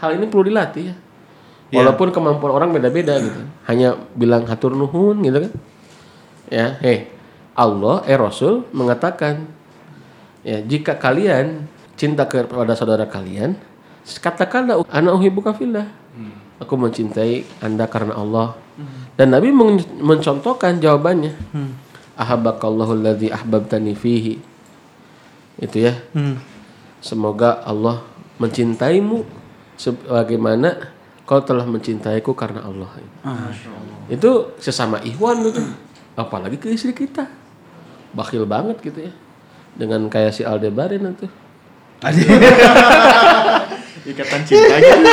hal 0.01 0.17
ini 0.17 0.25
perlu 0.25 0.49
dilatih 0.49 0.91
ya 0.91 0.97
walaupun 1.71 2.11
kemampuan 2.11 2.53
orang 2.57 2.73
beda-beda 2.73 3.21
gitu 3.21 3.41
hanya 3.69 3.95
bilang 4.17 4.49
hatur 4.49 4.73
nuhun 4.73 5.21
gitu 5.21 5.47
kan 5.47 5.53
ya 6.49 6.67
hei 6.81 7.13
Allah 7.53 8.03
eh 8.09 8.17
Rasul 8.17 8.65
mengatakan 8.73 9.45
ya 10.47 10.59
jika 10.65 10.97
kalian 10.97 11.69
cinta 12.01 12.25
kepada 12.25 12.73
saudara 12.73 13.05
kalian 13.05 13.61
katakanlah 14.09 14.83
anak 14.89 15.13
uhibbuka 15.21 15.53
fillah. 15.53 15.87
Aku 16.61 16.77
mencintai 16.77 17.45
anda 17.61 17.85
karena 17.89 18.17
Allah. 18.17 18.57
Dan 19.17 19.33
Nabi 19.37 19.53
men- 19.53 19.85
mencontohkan 20.01 20.81
jawabannya. 20.81 21.33
Ahabbakallahu 22.17 22.97
alladzi 23.01 23.29
ahbabtani 23.33 23.93
fihi. 23.97 24.41
Itu 25.61 25.77
ya. 25.77 25.95
Hmm. 26.17 26.41
semoga 27.01 27.65
Allah 27.65 28.05
mencintaimu 28.37 29.25
sebagaimana 29.81 30.93
kau 31.25 31.41
telah 31.41 31.65
mencintaiku 31.65 32.37
karena 32.37 32.61
Allah. 32.65 32.93
Itu 34.13 34.53
sesama 34.61 35.01
ikhwan 35.01 35.41
itu. 35.49 35.65
Apalagi 36.17 36.61
ke 36.61 36.69
istri 36.73 36.93
kita. 36.93 37.25
Bakhil 38.13 38.45
banget 38.45 38.81
gitu 38.85 39.09
ya 39.09 39.13
dengan 39.81 40.13
kayak 40.13 40.37
si 40.37 40.45
Aldebaran 40.45 41.17
itu 41.17 41.27
Ikatan 44.01 44.41
cinta 44.45 44.77
gitu. 44.81 45.09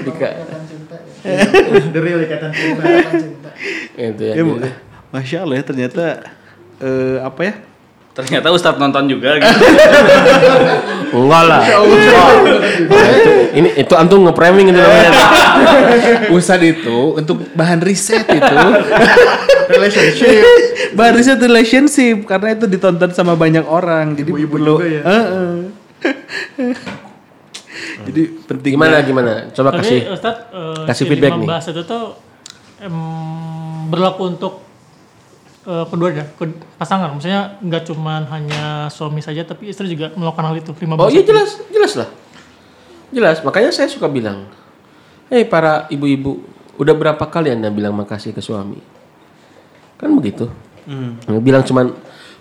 Dika, 0.00 0.28
The 1.94 2.00
real 2.00 2.20
ikatan 2.24 2.50
cinta. 2.50 2.82
itu 3.94 4.22
ya, 4.24 4.32
Ya. 4.34 4.72
Masya 5.10 5.36
Allah 5.46 5.56
ya 5.60 5.64
ternyata 5.66 6.04
eh, 6.80 7.18
apa 7.20 7.40
ya? 7.44 7.54
Ternyata 8.10 8.50
Ustadz 8.50 8.76
nonton 8.76 9.06
juga 9.06 9.38
gitu. 9.38 9.48
enggak 11.16 11.42
lah 11.44 11.62
Nah, 12.82 13.06
itu, 13.08 13.30
ini 13.52 13.68
itu 13.76 13.94
antum 13.94 14.22
nge-framing 14.24 14.66
itu 14.66 14.76
namanya 14.76 15.10
Ustad 16.36 16.60
itu 16.60 17.14
untuk 17.14 17.42
bahan 17.52 17.78
riset 17.80 18.22
itu 18.24 18.56
Relationship. 19.70 20.42
bahan 20.92 21.14
riset 21.14 21.38
relationship 21.38 22.16
karena 22.24 22.52
itu 22.52 22.66
ditonton 22.66 23.10
sama 23.10 23.34
banyak 23.34 23.62
orang 23.62 24.14
jadi 24.14 24.26
Ibu-ibu 24.28 24.52
perlu 24.52 24.74
juga 24.76 24.86
ya. 24.88 25.02
Heeh. 25.04 25.50
jadi 28.02 28.22
penting 28.44 28.70
gimana 28.72 28.96
gimana 29.00 29.32
coba 29.50 29.70
Tapi 29.72 29.78
kasih 29.80 29.98
Ustadz, 30.10 30.40
eh, 30.50 30.82
kasih 30.84 31.04
si 31.04 31.08
feedback 31.08 31.32
nih. 31.36 31.46
bahasa 31.46 31.68
itu 31.70 31.82
tuh 31.84 32.04
em, 32.80 32.96
berlaku 33.86 34.22
untuk 34.28 34.52
eh, 35.70 35.84
keduanya, 35.86 36.26
ke 36.34 36.50
pasangan. 36.74 37.14
Maksudnya 37.14 37.62
nggak 37.62 37.82
cuman 37.86 38.26
hanya 38.34 38.90
suami 38.90 39.22
saja, 39.22 39.46
tapi 39.46 39.70
istri 39.70 39.86
juga 39.86 40.10
melakukan 40.18 40.50
hal 40.50 40.56
itu. 40.58 40.74
Lima 40.82 40.98
Oh 40.98 41.06
bahasa 41.06 41.14
iya 41.14 41.22
jelas, 41.22 41.50
jelas 41.70 41.92
lah. 41.94 42.08
Jelas, 43.10 43.42
makanya 43.42 43.70
saya 43.70 43.86
suka 43.90 44.06
bilang, 44.06 44.46
hei 45.30 45.42
para 45.42 45.90
ibu-ibu, 45.90 46.42
udah 46.78 46.94
berapa 46.94 47.24
kali 47.26 47.50
anda 47.50 47.66
bilang 47.70 47.94
makasih 47.94 48.30
ke 48.30 48.38
suami? 48.38 48.78
Kan 49.98 50.14
begitu. 50.14 50.46
Bilang 51.42 51.66
cuman 51.66 51.90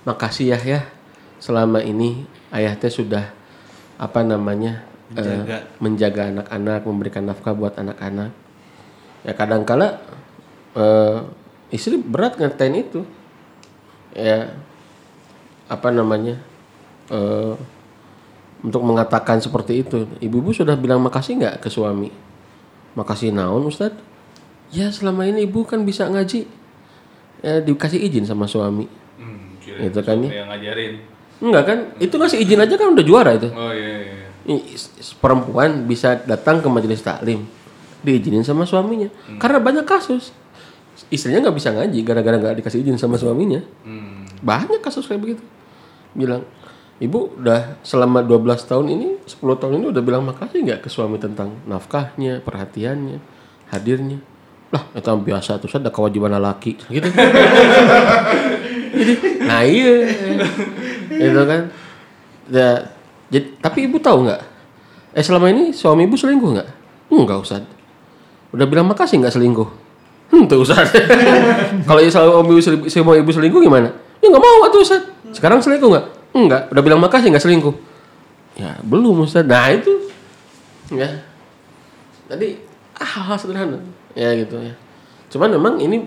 makasih 0.06 0.54
ya 0.54 0.60
ya, 0.62 0.82
selama 1.42 1.82
ini 1.82 2.26
ayah 2.54 2.78
teh 2.78 2.90
sudah 2.90 3.30
apa 4.00 4.22
namanya 4.24 4.86
eh, 5.12 5.22
Menjaga. 5.22 5.58
menjaga 5.82 6.22
anak-anak, 6.32 6.82
memberikan 6.86 7.24
nafkah 7.26 7.54
buat 7.58 7.74
anak-anak. 7.76 8.32
Ya 9.26 9.34
kadangkala 9.34 10.00
eh, 10.78 11.18
istri 11.74 11.98
berat 11.98 12.38
ngatain 12.38 12.78
itu. 12.78 13.04
Ya 14.12 14.53
apa 15.66 15.89
namanya? 15.89 16.41
eh 17.10 17.53
untuk 18.60 18.84
mengatakan 18.84 19.39
seperti 19.39 19.82
itu. 19.82 20.03
Ibu-ibu 20.20 20.51
sudah 20.51 20.76
bilang 20.76 20.99
makasih 20.99 21.39
nggak 21.39 21.64
ke 21.64 21.70
suami? 21.70 22.12
Makasih 22.93 23.32
naon 23.32 23.64
Ustad? 23.66 23.95
Ya 24.70 24.91
selama 24.91 25.24
ini 25.24 25.47
ibu 25.47 25.64
kan 25.64 25.82
bisa 25.82 26.05
ngaji. 26.05 26.43
Ya 27.39 27.64
dikasih 27.64 28.03
izin 28.03 28.28
sama 28.28 28.45
suami. 28.45 28.86
Hmm, 29.16 29.55
kira 29.64 29.88
Itu 29.88 29.99
kan 30.03 30.20
ya. 30.22 30.43
ngajarin. 30.45 30.93
Enggak 31.39 31.64
kan? 31.66 31.78
Itu 31.97 32.20
ngasih 32.20 32.43
izin 32.43 32.60
aja 32.60 32.76
kan 32.76 32.91
udah 32.91 33.05
juara 33.05 33.32
itu. 33.34 33.47
Oh 33.49 33.72
iya 33.72 33.95
iya. 34.03 34.16
S- 34.76 35.16
perempuan 35.16 35.86
bisa 35.86 36.20
datang 36.20 36.60
ke 36.60 36.68
majelis 36.68 36.99
taklim 36.99 37.45
diizinin 37.99 38.41
sama 38.41 38.64
suaminya 38.64 39.12
karena 39.38 39.60
banyak 39.60 39.84
kasus 39.84 40.32
istrinya 41.08 41.47
nggak 41.47 41.56
bisa 41.56 41.72
ngaji 41.72 42.00
gara-gara 42.04 42.36
nggak 42.36 42.56
dikasih 42.60 42.84
izin 42.84 43.00
sama 43.00 43.16
suaminya. 43.16 43.64
Hmm. 43.88 44.28
banyak 44.39 44.84
kasus 44.84 45.08
kayak 45.08 45.24
begitu. 45.24 45.43
Bilang 46.16 46.43
ibu 47.00 47.32
udah 47.39 47.80
selama 47.84 48.24
12 48.24 48.68
tahun 48.68 48.86
ini 48.91 49.08
10 49.24 49.39
tahun 49.39 49.74
ini 49.80 49.86
udah 49.91 50.02
bilang 50.04 50.24
makasih 50.28 50.64
nggak 50.64 50.88
ke 50.88 50.89
suami 50.91 51.20
tentang 51.20 51.56
nafkahnya 51.68 52.43
perhatiannya 52.43 53.20
hadirnya? 53.72 54.20
Lah 54.70 54.84
itu 54.95 55.08
yang 55.08 55.24
biasa 55.24 55.60
tuh 55.60 55.72
ada 55.76 55.91
kewajiban 55.91 56.36
laki 56.36 56.76
gitu. 56.76 57.08
Jadi, 58.89 59.16
nah 59.45 59.62
iya. 59.64 59.95
Itu 61.10 61.41
kan. 61.45 61.62
Ya, 62.50 62.89
jadi, 63.30 63.47
tapi 63.62 63.86
ibu 63.86 64.02
tahu 64.02 64.26
nggak? 64.26 64.41
Eh 65.14 65.24
selama 65.26 65.54
ini 65.54 65.72
suami 65.74 66.10
ibu 66.10 66.18
selingkuh 66.18 66.50
nggak? 66.58 66.70
Enggak 67.10 67.41
Ustad 67.41 67.64
udah 68.50 68.66
bilang 68.66 68.89
makasih 68.89 69.22
nggak 69.22 69.34
selingkuh 69.38 69.70
hmm 70.30 70.44
tuh 70.46 70.62
Ustad 70.62 70.88
kalau 71.88 72.00
ya 72.00 72.10
selalu 72.10 72.32
ibu 72.46 72.62
selingkuh, 72.62 72.90
semua 72.90 73.16
ibu 73.18 73.32
selingkuh 73.34 73.62
gimana? 73.62 73.90
Ya 74.22 74.28
nggak 74.30 74.44
mau 74.44 74.70
tuh 74.70 74.82
Ustad 74.86 75.04
sekarang 75.34 75.62
selingkuh 75.62 75.90
nggak? 75.90 76.06
Enggak 76.34 76.62
udah 76.70 76.84
bilang 76.86 77.02
makasih 77.02 77.34
nggak 77.34 77.44
selingkuh. 77.44 77.76
Ya 78.58 78.78
belum 78.86 79.26
Ustad 79.26 79.50
nah 79.50 79.70
itu. 79.74 80.10
Ya. 80.94 81.26
Tadi 82.30 82.62
ah, 82.98 83.10
hal-hal 83.10 83.38
sederhana. 83.42 83.80
Ya 84.14 84.34
gitu 84.38 84.58
ya. 84.62 84.74
Cuman 85.34 85.50
memang 85.54 85.82
ini 85.82 86.06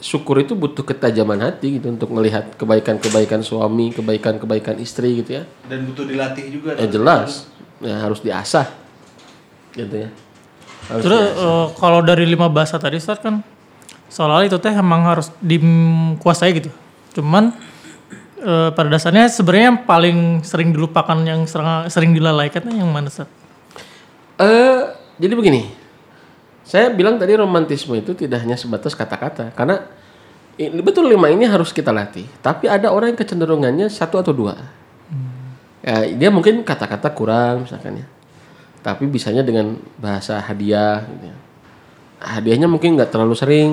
syukur 0.00 0.40
itu 0.44 0.52
butuh 0.52 0.84
ketajaman 0.84 1.40
hati 1.40 1.80
gitu 1.80 1.88
untuk 1.88 2.12
melihat 2.12 2.52
kebaikan-kebaikan 2.60 3.40
suami 3.40 3.92
kebaikan-kebaikan 3.96 4.76
istri 4.80 5.24
gitu 5.24 5.40
ya. 5.40 5.42
Dan 5.68 5.88
butuh 5.88 6.04
dilatih 6.04 6.44
juga. 6.52 6.76
Ya 6.76 6.88
jelas. 6.88 7.48
Ya 7.80 8.00
harus 8.00 8.20
diasah. 8.20 8.68
Gitu 9.72 10.08
ya 10.08 10.23
harus 10.90 11.02
Terus 11.04 11.22
eh, 11.34 11.66
kalau 11.80 12.00
dari 12.04 12.24
lima 12.28 12.50
bahasa 12.52 12.76
tadi 12.76 13.00
Ustaz 13.00 13.20
kan 13.20 13.40
soal 14.12 14.46
itu 14.46 14.60
teh 14.60 14.70
emang 14.70 15.04
harus 15.04 15.32
dikuasai 15.40 16.50
gitu. 16.60 16.70
Cuman 17.16 17.54
eh, 18.42 18.70
pada 18.72 18.88
dasarnya 18.92 19.26
sebenarnya 19.30 19.66
yang 19.74 19.80
paling 19.84 20.18
sering 20.44 20.70
dilupakan 20.74 21.18
yang 21.24 21.48
sering, 21.48 21.88
sering 21.88 22.10
dilalaikan 22.12 22.64
yang 22.68 22.88
mana 22.90 23.08
Ustaz? 23.08 23.28
eh 24.34 24.82
jadi 25.18 25.34
begini. 25.38 25.70
Saya 26.64 26.90
bilang 26.90 27.20
tadi 27.20 27.36
romantisme 27.36 27.92
itu 27.94 28.16
tidak 28.16 28.40
hanya 28.40 28.56
sebatas 28.56 28.96
kata-kata 28.96 29.52
karena 29.52 29.84
betul 30.80 31.06
lima 31.06 31.28
ini 31.28 31.44
harus 31.44 31.70
kita 31.70 31.92
latih. 31.92 32.24
Tapi 32.40 32.70
ada 32.70 32.88
orang 32.88 33.12
yang 33.12 33.20
kecenderungannya 33.20 33.86
satu 33.92 34.18
atau 34.22 34.32
dua. 34.32 34.56
Ya, 35.84 36.08
dia 36.08 36.32
mungkin 36.32 36.64
kata-kata 36.64 37.12
kurang 37.12 37.68
misalkan 37.68 38.00
ya. 38.00 38.06
Tapi 38.84 39.08
bisanya 39.08 39.40
dengan 39.40 39.80
bahasa 39.96 40.36
hadiah 40.44 41.08
gitu 41.08 41.24
ya. 41.32 41.36
Hadiahnya 42.20 42.68
mungkin 42.68 43.00
nggak 43.00 43.08
terlalu 43.08 43.32
sering, 43.32 43.72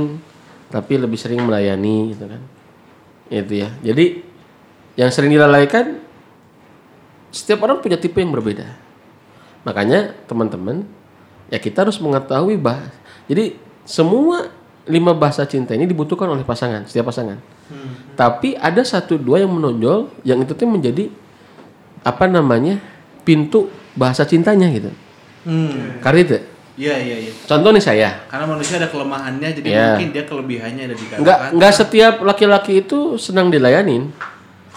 tapi 0.71 0.95
lebih 0.95 1.19
sering 1.19 1.43
melayani 1.43 2.15
gitu 2.15 2.31
kan. 2.31 2.41
Itu 3.27 3.53
ya. 3.67 3.69
Jadi 3.83 4.23
yang 4.95 5.11
sering 5.11 5.35
dilalaikan 5.35 5.99
setiap 7.31 7.63
orang 7.67 7.83
punya 7.83 7.99
tipe 7.99 8.23
yang 8.23 8.31
berbeda. 8.31 8.71
Makanya 9.67 10.15
teman-teman 10.27 10.87
ya 11.51 11.59
kita 11.59 11.83
harus 11.83 11.99
mengetahui 11.99 12.55
bahasa. 12.55 12.95
Jadi 13.27 13.59
semua 13.83 14.47
lima 14.87 15.11
bahasa 15.11 15.43
cinta 15.43 15.75
ini 15.75 15.85
dibutuhkan 15.87 16.27
oleh 16.31 16.47
pasangan, 16.47 16.87
setiap 16.87 17.11
pasangan. 17.11 17.37
Tapi 18.15 18.59
ada 18.59 18.83
satu 18.83 19.15
dua 19.15 19.43
yang 19.43 19.51
menonjol 19.51 20.11
yang 20.27 20.43
itu 20.43 20.51
tuh 20.51 20.67
menjadi 20.67 21.07
apa 22.01 22.25
namanya 22.27 22.81
pintu 23.23 23.69
bahasa 23.95 24.23
cintanya 24.23 24.67
gitu. 24.71 24.91
Hmm. 25.43 25.99
Karena 25.99 26.19
itu. 26.21 26.37
Iya 26.79 26.95
iya 26.97 27.15
iya. 27.27 27.31
Contoh 27.45 27.75
nih 27.75 27.83
saya. 27.83 28.09
Karena 28.31 28.47
manusia 28.47 28.79
ada 28.79 28.87
kelemahannya 28.87 29.49
jadi 29.59 29.67
Iya. 29.67 29.85
mungkin 29.93 30.09
dia 30.15 30.23
kelebihannya 30.23 30.83
ada 30.87 30.95
di 30.95 31.05
kata 31.05 31.19
Enggak 31.19 31.37
enggak 31.53 31.73
setiap 31.75 32.13
laki-laki 32.23 32.81
itu 32.81 33.19
senang 33.19 33.51
dilayanin. 33.51 34.07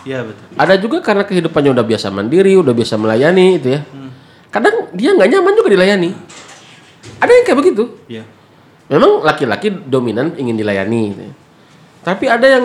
Iya 0.04 0.20
betul. 0.26 0.44
Ada 0.58 0.74
juga 0.76 0.98
karena 1.00 1.24
kehidupannya 1.24 1.70
udah 1.72 1.86
biasa 1.86 2.12
mandiri, 2.12 2.52
udah 2.60 2.74
biasa 2.76 2.94
melayani 3.00 3.46
itu 3.56 3.68
ya. 3.72 3.80
Kadang 4.52 4.92
dia 4.92 5.10
nggak 5.16 5.28
nyaman 5.32 5.52
juga 5.56 5.68
dilayani. 5.72 6.10
Ada 7.22 7.30
yang 7.30 7.44
kayak 7.46 7.58
begitu. 7.62 7.84
Iya. 8.10 8.24
Memang 8.92 9.24
laki-laki 9.24 9.72
dominan 9.72 10.36
ingin 10.36 10.60
dilayani. 10.60 11.00
gitu 11.14 11.22
ya. 11.24 11.32
Tapi 12.04 12.24
ada 12.28 12.46
yang 12.46 12.64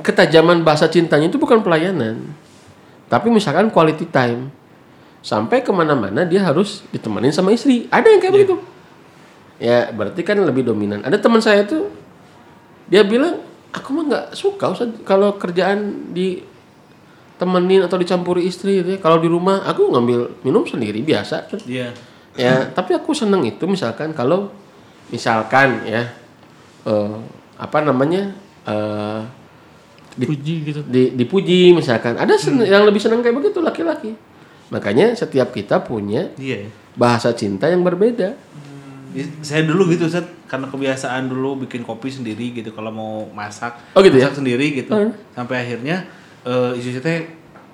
ketajaman 0.00 0.62
bahasa 0.62 0.86
cintanya 0.86 1.26
itu 1.26 1.36
bukan 1.36 1.60
pelayanan. 1.60 2.20
Tapi 3.10 3.28
misalkan 3.28 3.68
quality 3.74 4.06
time. 4.08 4.54
Sampai 5.24 5.64
ke 5.64 5.72
mana-mana 5.72 6.28
dia 6.28 6.44
harus 6.44 6.84
ditemenin 6.92 7.32
sama 7.32 7.48
istri. 7.50 7.88
Ada 7.88 8.12
yang 8.12 8.20
kayak 8.20 8.34
begitu. 8.34 8.54
Ya 9.56 9.88
berarti 9.88 10.20
kan 10.20 10.36
lebih 10.36 10.68
dominan. 10.68 11.00
Ada 11.00 11.16
teman 11.16 11.40
saya 11.40 11.64
tuh 11.64 11.88
dia 12.84 13.00
bilang 13.00 13.40
aku 13.72 13.88
mah 13.90 14.04
nggak 14.04 14.26
suka 14.36 14.68
Ustaz, 14.68 14.92
kalau 15.02 15.40
kerjaan 15.40 16.12
di 16.12 16.44
temenin 17.34 17.80
atau 17.82 17.96
dicampuri 17.96 18.44
istri 18.44 18.84
gitu 18.84 18.94
ya. 18.94 18.98
Kalau 19.00 19.16
di 19.16 19.26
rumah 19.26 19.64
aku 19.64 19.88
ngambil 19.88 20.44
minum 20.44 20.68
sendiri 20.68 21.00
biasa. 21.00 21.48
Ustaz." 21.48 21.64
Iya. 21.64 21.88
ya 22.34 22.66
tapi 22.68 22.92
aku 22.92 23.14
seneng 23.14 23.46
itu 23.46 23.62
misalkan 23.64 24.10
kalau 24.10 24.50
misalkan 25.08 25.86
ya 25.86 26.10
eh, 26.82 27.16
apa 27.54 27.78
namanya 27.80 28.34
eh, 28.66 29.20
di- 30.18 30.26
Puji 30.26 30.54
gitu. 30.66 30.80
di- 30.84 31.14
dipuji 31.14 31.70
misalkan 31.70 32.18
ada 32.18 32.34
sen- 32.34 32.66
yang 32.66 32.82
lebih 32.82 32.98
senang 32.98 33.22
kayak 33.22 33.38
begitu 33.38 33.62
laki-laki 33.62 34.18
makanya 34.68 35.12
setiap 35.12 35.50
kita 35.50 35.80
punya 35.80 36.32
Iya. 36.34 36.68
bahasa 36.94 37.32
cinta 37.32 37.66
yang 37.66 37.82
berbeda 37.82 38.32
Ya, 39.14 39.22
Saya 39.46 39.62
dulu 39.62 39.86
gitu 39.88 40.10
Ustaz, 40.10 40.26
karena 40.50 40.66
kebiasaan 40.66 41.30
dulu 41.30 41.62
bikin 41.62 41.86
kopi 41.86 42.10
sendiri 42.10 42.50
gitu 42.50 42.74
kalau 42.74 42.90
mau 42.90 43.22
masak. 43.30 43.78
Oh, 43.94 44.02
gitu 44.02 44.18
ya? 44.18 44.26
masak 44.26 44.42
sendiri 44.42 44.74
gitu. 44.74 44.90
Oh. 44.90 45.06
Sampai 45.30 45.62
akhirnya 45.62 46.02
eh 46.42 46.74
istri 46.74 46.98
teh 46.98 47.22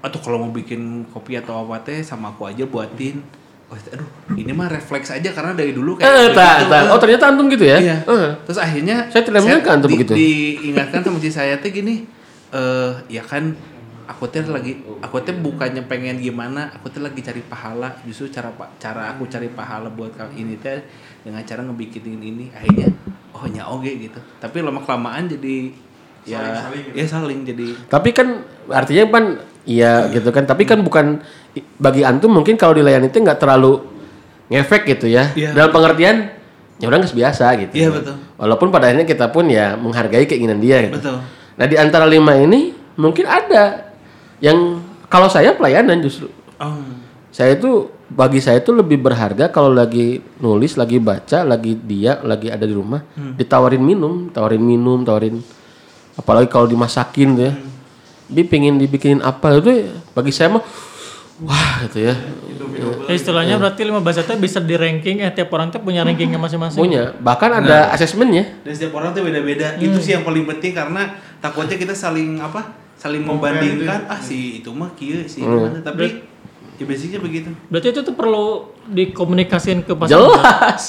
atau 0.04 0.20
kalau 0.20 0.36
mau 0.36 0.52
bikin 0.52 1.08
kopi 1.08 1.40
atau 1.40 1.64
apa 1.64 1.80
teh 1.80 2.04
sama 2.04 2.36
aku 2.36 2.44
aja 2.44 2.68
buatin. 2.68 3.24
Oh, 3.72 3.78
aduh, 3.88 4.04
ini 4.36 4.52
mah 4.52 4.68
refleks 4.68 5.08
aja 5.08 5.32
karena 5.32 5.56
dari 5.56 5.72
dulu 5.72 5.96
eh, 5.96 6.04
kayak 6.04 6.36
tak, 6.36 6.54
begitu. 6.60 6.72
tak. 6.76 6.82
oh 6.92 6.98
ternyata 7.00 7.24
antum 7.32 7.46
gitu 7.48 7.64
ya 7.64 7.78
Iya. 7.80 7.96
Eh. 8.04 8.30
Terus 8.44 8.58
akhirnya 8.60 8.96
Saya 9.08 9.22
tidak 9.24 9.40
menyangka 9.40 9.70
antum 9.72 9.88
begitu. 9.88 10.12
Diingatkan 10.12 11.00
sama 11.00 11.16
istri 11.16 11.32
saya 11.32 11.56
teh 11.56 11.72
gini, 11.72 12.04
eh 12.52 12.92
ya 13.08 13.24
kan 13.24 13.56
aku 14.10 14.26
teh 14.26 14.42
lagi 14.42 14.82
aku 14.98 15.22
teh 15.22 15.30
bukannya 15.32 15.86
pengen 15.86 16.18
gimana, 16.18 16.74
aku 16.74 16.90
teh 16.90 16.98
lagi 16.98 17.22
cari 17.22 17.46
pahala. 17.46 17.94
Justru 18.02 18.26
cara 18.28 18.50
cara 18.82 19.14
aku 19.14 19.30
cari 19.30 19.46
pahala 19.46 19.86
buat 19.86 20.10
kali 20.12 20.42
ini 20.42 20.58
teh 20.58 20.82
dengan 21.22 21.46
cara 21.46 21.62
ngebikinin 21.62 22.18
ini 22.18 22.44
akhirnya 22.50 22.90
oh 23.30 23.46
nya 23.46 23.70
oge 23.70 23.94
gitu. 23.96 24.18
Tapi 24.42 24.60
lama 24.60 24.82
kelamaan 24.82 25.30
jadi 25.30 25.70
ya 26.28 26.68
ya 26.92 27.06
saling 27.08 27.48
jadi 27.48 27.88
tapi 27.88 28.12
kan 28.12 28.44
artinya 28.68 29.08
kan 29.08 29.24
iya 29.64 30.04
gitu 30.12 30.28
kan 30.28 30.44
tapi 30.44 30.68
kan 30.68 30.76
bukan 30.84 31.24
bagi 31.80 32.04
antum 32.04 32.28
mungkin 32.28 32.60
kalau 32.60 32.76
dilayani 32.76 33.08
itu 33.08 33.24
nggak 33.24 33.40
terlalu 33.40 33.80
ngefek 34.52 34.84
gitu 34.84 35.08
ya 35.08 35.32
Iya. 35.32 35.56
dalam 35.56 35.72
pengertian 35.72 36.28
ya 36.76 36.92
nggak 36.92 37.16
biasa 37.16 37.56
gitu 37.64 37.72
Iya, 37.72 37.88
betul. 37.88 38.14
walaupun 38.36 38.68
pada 38.68 38.92
akhirnya 38.92 39.08
kita 39.08 39.32
pun 39.32 39.48
ya 39.48 39.80
menghargai 39.80 40.28
keinginan 40.28 40.60
dia 40.60 40.92
gitu 40.92 41.00
Betul. 41.00 41.24
nah 41.56 41.64
di 41.64 41.76
antara 41.80 42.04
lima 42.04 42.36
ini 42.36 42.76
mungkin 43.00 43.24
ada 43.24 43.89
yang 44.40 44.80
kalau 45.06 45.28
saya 45.28 45.54
pelayanan 45.54 46.00
justru. 46.00 46.28
Oh. 46.60 46.80
Saya 47.30 47.54
itu 47.54 47.88
bagi 48.10 48.42
saya 48.42 48.58
itu 48.58 48.74
lebih 48.74 48.98
berharga 48.98 49.54
kalau 49.54 49.70
lagi 49.70 50.18
nulis, 50.42 50.74
lagi 50.74 50.98
baca, 50.98 51.46
lagi 51.46 51.78
dia, 51.78 52.18
lagi 52.26 52.50
ada 52.50 52.66
di 52.66 52.74
rumah, 52.74 53.06
ditawarin 53.38 53.78
minum, 53.78 54.26
tawarin 54.34 54.58
minum, 54.58 55.06
tawarin 55.06 55.38
apalagi 56.18 56.50
kalau 56.50 56.66
dimasakin 56.66 57.30
tuh 57.38 57.44
ya. 57.46 57.54
Dia 58.30 58.44
pengen 58.46 58.78
dibikinin 58.78 59.22
apa 59.22 59.58
itu 59.58 59.70
ya, 59.70 59.90
bagi 60.14 60.30
saya 60.34 60.58
mah 60.58 60.64
wah 61.42 61.86
gitu 61.86 62.10
ya. 62.10 62.14
Ya, 63.08 63.14
istilahnya 63.14 63.58
berarti 63.58 63.82
lima 63.82 63.98
bahasa 64.02 64.22
itu 64.22 64.34
bisa 64.38 64.58
di 64.62 64.74
ranking 64.78 65.22
eh 65.24 65.30
tiap 65.34 65.50
orang 65.50 65.70
tuh 65.70 65.82
punya 65.82 66.06
rankingnya 66.06 66.38
masing-masing. 66.38 66.78
Punya, 66.78 67.14
bahkan 67.18 67.50
ada 67.50 67.90
asesmennya. 67.90 68.62
dan 68.62 68.72
setiap 68.74 68.98
orang 68.98 69.14
tuh 69.14 69.22
beda-beda. 69.26 69.74
Itu 69.78 69.98
sih 69.98 70.14
yang 70.14 70.22
paling 70.22 70.46
penting 70.46 70.74
karena 70.74 71.14
takutnya 71.42 71.78
kita 71.78 71.94
saling 71.94 72.38
apa 72.38 72.79
saling 73.00 73.24
membandingkan 73.24 74.04
ah 74.06 74.20
si 74.20 74.60
itu 74.60 74.68
mah 74.70 74.92
kia 74.92 75.24
si 75.24 75.40
itu 75.40 75.48
mana 75.48 75.80
tapi 75.80 76.20
ya 76.76 76.84
basicnya 76.84 77.16
begitu 77.16 77.48
Berarti 77.66 77.88
itu 77.90 78.00
tuh 78.02 78.12
perlu 78.12 78.68
dikomunikasiin 78.86 79.80
ke 79.82 79.92
pasangan. 79.94 80.20
Jelas. 80.36 80.84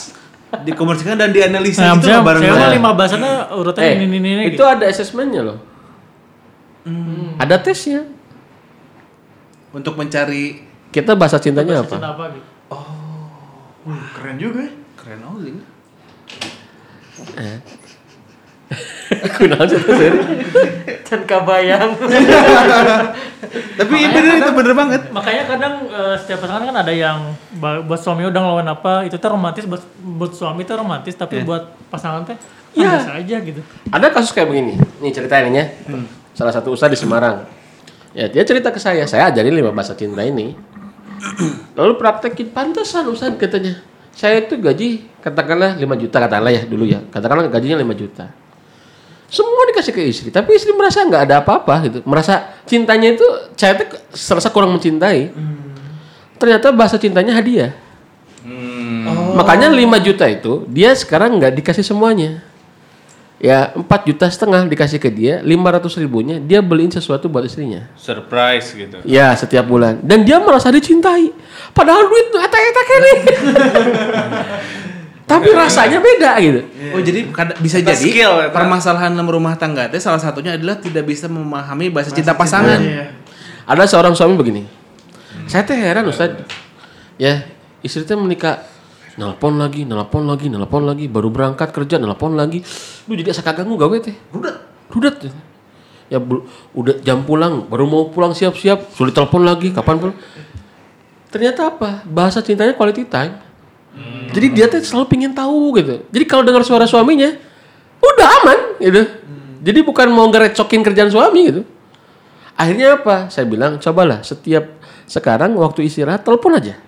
dikomunikasikan 0.51 1.15
dan 1.15 1.31
dianalisa 1.31 1.79
Nah, 1.81 1.95
gitu 1.95 2.11
bareng 2.19 2.43
saya 2.43 2.55
mah 2.57 2.69
lima 2.69 2.89
bahasanya 2.91 3.31
urutan 3.53 3.79
Eh, 3.81 3.95
ini 3.95 4.05
ini 4.09 4.29
ini. 4.29 4.43
itu 4.45 4.53
gitu. 4.53 4.63
ada 4.65 4.83
asesmennya 4.83 5.41
loh. 5.41 5.57
Ada 7.37 7.55
tesnya. 7.57 8.03
untuk 9.71 9.95
mencari 9.95 10.67
Kita 10.91 11.15
bahasa 11.15 11.39
cintanya 11.39 11.79
apa? 11.79 11.95
Cinta 11.95 12.11
apa 12.11 12.25
gitu. 12.29 12.47
Wah, 13.81 14.03
keren 14.11 14.35
juga 14.35 14.59
ya. 14.61 14.71
keren 14.93 15.23
oh 15.23 15.39
ini 15.39 15.63
Kunaon 19.35 19.67
sih 19.67 19.77
itu, 19.77 19.91
Sir? 19.91 20.13
Can 21.03 21.21
kabayang. 21.27 21.91
tapi 23.75 23.93
iya 23.99 24.09
bener 24.15 24.33
itu 24.39 24.51
bener 24.55 24.73
banget 24.73 25.01
Makanya 25.11 25.43
kadang 25.43 25.73
eh, 25.91 26.15
setiap 26.15 26.47
pasangan 26.47 26.71
kan 26.71 26.75
ada 26.79 26.93
yang 26.93 27.35
buat 27.59 27.99
suami 27.99 28.23
udah 28.23 28.39
ngelawan 28.39 28.67
apa 28.69 29.03
itu 29.03 29.19
tuh 29.19 29.29
romantis 29.29 29.67
buat 29.67 29.83
buat 29.99 30.31
suami 30.31 30.63
itu 30.63 30.71
romantis 30.71 31.15
tapi 31.19 31.43
buat 31.43 31.67
pasangan 31.91 32.23
teh 32.23 32.37
Iya. 32.71 32.87
biasa 32.87 33.11
aja 33.19 33.35
gitu. 33.43 33.61
Ada 33.91 34.07
kasus 34.15 34.31
kayak 34.31 34.47
begini. 34.47 34.79
Nih 35.03 35.11
ceritain 35.11 35.51
ya. 35.51 35.75
Salah 36.31 36.55
satu 36.55 36.71
ustadz 36.71 36.95
di 36.95 36.99
Semarang. 37.03 37.43
Ya 38.15 38.31
dia 38.31 38.47
cerita 38.47 38.71
ke 38.71 38.79
saya. 38.79 39.03
Saya 39.03 39.27
ajarin 39.27 39.51
lima 39.51 39.75
bahasa 39.75 39.91
cinta 39.91 40.23
ini. 40.23 40.55
Lalu 41.79 41.99
praktekin 41.99 42.47
pantesan 42.55 43.11
ustadz 43.11 43.35
katanya. 43.35 43.83
Saya 44.11 44.43
itu 44.43 44.55
gaji 44.55 45.07
katakanlah 45.19 45.79
5 45.79 45.83
juta 45.99 46.19
katakanlah 46.19 46.51
ya 46.51 46.63
dulu 46.67 46.83
ya. 46.83 46.99
Katakanlah 47.11 47.47
gajinya 47.47 47.79
5 47.79 47.95
juta. 47.95 48.31
Semua 49.31 49.63
dikasih 49.71 49.95
ke 49.95 50.03
istri, 50.03 50.27
tapi 50.27 50.59
istri 50.59 50.75
merasa 50.75 51.07
nggak 51.07 51.23
ada 51.23 51.39
apa-apa 51.39 51.87
gitu. 51.87 51.99
Merasa 52.03 52.51
cintanya 52.67 53.15
itu 53.15 53.23
saya 53.55 53.79
tuh 53.79 53.95
serasa 54.11 54.51
kurang 54.51 54.75
mencintai. 54.75 55.31
Ternyata 56.35 56.75
bahasa 56.75 56.99
cintanya 56.99 57.39
hadiah. 57.39 57.71
Makanya 59.31 59.71
5 59.71 60.03
juta 60.03 60.27
itu 60.27 60.67
dia 60.67 60.91
sekarang 60.91 61.39
nggak 61.39 61.63
dikasih 61.63 61.85
semuanya. 61.87 62.43
Ya 63.39 63.71
4 63.73 63.87
juta 64.05 64.27
setengah 64.27 64.67
dikasih 64.67 64.99
ke 64.99 65.07
dia, 65.07 65.39
500 65.41 65.97
ribunya 65.97 66.37
dia 66.37 66.59
beliin 66.59 66.91
sesuatu 66.91 67.31
buat 67.31 67.47
istrinya. 67.47 67.87
Surprise 67.95 68.75
gitu. 68.75 68.99
Ya 69.07 69.31
setiap 69.39 69.63
bulan. 69.63 70.03
Dan 70.03 70.27
dia 70.27 70.43
merasa 70.43 70.67
dicintai. 70.69 71.31
Padahal 71.71 72.03
duit 72.11 72.35
eta-eta 72.35 72.83
kene. 72.83 73.13
Tapi 75.31 75.49
rasanya 75.49 75.97
beda 75.97 76.31
gitu. 76.37 76.59
oh 76.91 76.99
jadi 76.99 77.19
kada- 77.29 77.55
bisa 77.57 77.77
Eta 77.77 77.91
jadi 77.91 78.03
skill, 78.03 78.33
eta. 78.41 78.51
permasalahan 78.51 79.09
dalam 79.09 79.25
rumah 79.25 79.55
tangga 79.55 79.87
teh 79.87 79.97
salah 79.97 80.17
satunya 80.17 80.53
adalah 80.53 80.75
tidak 80.75 81.03
bisa 81.03 81.25
memahami 81.25 81.87
bahasa 81.87 82.11
cinta 82.11 82.33
pasangan 82.33 82.77
Iya. 82.77 83.15
Ada 83.63 83.87
seorang 83.87 84.11
suami 84.11 84.35
begini. 84.35 84.67
Saya 85.45 85.63
teh 85.63 85.73
heran 85.73 86.03
Ustaz. 86.05 86.33
Ya, 87.15 87.45
istri 87.79 88.01
teh 88.01 88.13
menikah 88.13 88.65
nelpon 89.13 89.55
lagi, 89.55 89.83
nelpon 89.83 90.25
lagi, 90.25 90.47
nelpon 90.47 90.83
lagi, 90.83 91.05
baru 91.05 91.29
berangkat 91.29 91.69
kerja 91.69 91.95
nelpon 91.95 92.33
lagi. 92.33 92.59
Lu 93.05 93.13
jadi 93.13 93.31
asa 93.31 93.39
kaganggu 93.39 93.75
gawe 93.75 93.97
teh. 93.97 94.17
Rudat. 94.29 94.55
Rudat. 94.89 95.15
Ya 96.07 96.17
bel- 96.17 96.43
udah 96.71 96.99
jam 96.99 97.21
pulang, 97.21 97.63
baru 97.63 97.85
mau 97.85 98.03
pulang 98.07 98.33
siap-siap, 98.33 98.91
sulit 98.91 99.11
telepon 99.11 99.41
lagi, 99.41 99.71
kapan 99.71 99.95
pun. 99.97 100.11
Ternyata 101.29 101.69
apa? 101.69 102.03
Bahasa 102.03 102.41
cintanya 102.41 102.73
quality 102.73 103.05
time. 103.05 103.39
Jadi 104.31 104.47
dia 104.55 104.65
tuh 104.71 104.79
selalu 104.79 105.05
pingin 105.11 105.31
tahu 105.35 105.75
gitu. 105.75 106.07
Jadi 106.07 106.25
kalau 106.25 106.43
dengar 106.47 106.63
suara 106.63 106.87
suaminya, 106.87 107.35
udah 107.99 108.27
aman 108.41 108.59
gitu. 108.79 109.03
Jadi 109.61 109.79
bukan 109.83 110.07
mau 110.09 110.25
ngerecokin 110.31 110.81
kerjaan 110.81 111.11
suami 111.11 111.41
gitu. 111.51 111.61
Akhirnya 112.55 112.97
apa? 112.97 113.27
Saya 113.27 113.45
bilang 113.45 113.77
cobalah 113.77 114.23
setiap 114.23 114.79
sekarang 115.05 115.53
waktu 115.59 115.85
istirahat 115.85 116.23
telepon 116.23 116.55
aja. 116.55 116.79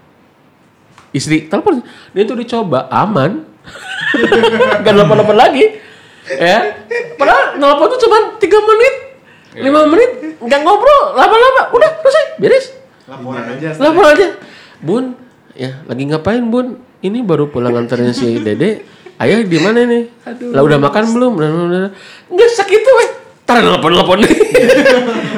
Istri 1.12 1.52
telepon. 1.52 1.84
Dia 2.16 2.24
tuh 2.24 2.40
dicoba 2.40 2.88
aman. 2.90 3.46
Gak 4.84 4.94
nelpon-nelpon 4.96 5.38
lagi. 5.38 5.80
Ya. 6.28 6.82
Padahal 7.20 7.60
nelpon 7.60 7.88
tuh 7.94 8.00
cuma 8.08 8.40
3 8.40 8.70
menit. 8.70 8.96
5 9.54 9.92
menit 9.92 10.12
nggak 10.44 10.62
ngobrol 10.66 11.16
lama-lama 11.16 11.72
udah 11.72 11.90
selesai 12.04 12.26
beres 12.42 12.66
Laporan 13.06 13.44
aja. 13.48 13.70
lapor 13.80 14.06
aja 14.08 14.28
bun 14.82 15.16
ya 15.54 15.80
lagi 15.88 16.04
ngapain 16.10 16.44
bun 16.44 16.80
ini 17.04 17.20
baru 17.22 17.48
pulang 17.48 17.76
anterin 17.76 18.10
si 18.10 18.40
dede. 18.40 18.84
Ayah 19.14 19.40
di 19.40 19.60
mana 19.60 19.86
nih 19.86 20.04
lah 20.50 20.60
udah 20.60 20.80
makan 20.82 21.04
belum? 21.12 21.32
Nggak 22.28 22.50
segitu 22.50 22.90
weh. 22.98 23.10
Tar 23.44 23.60
nelpon 23.60 23.92
nelpon 23.92 24.18
nih. 24.20 24.32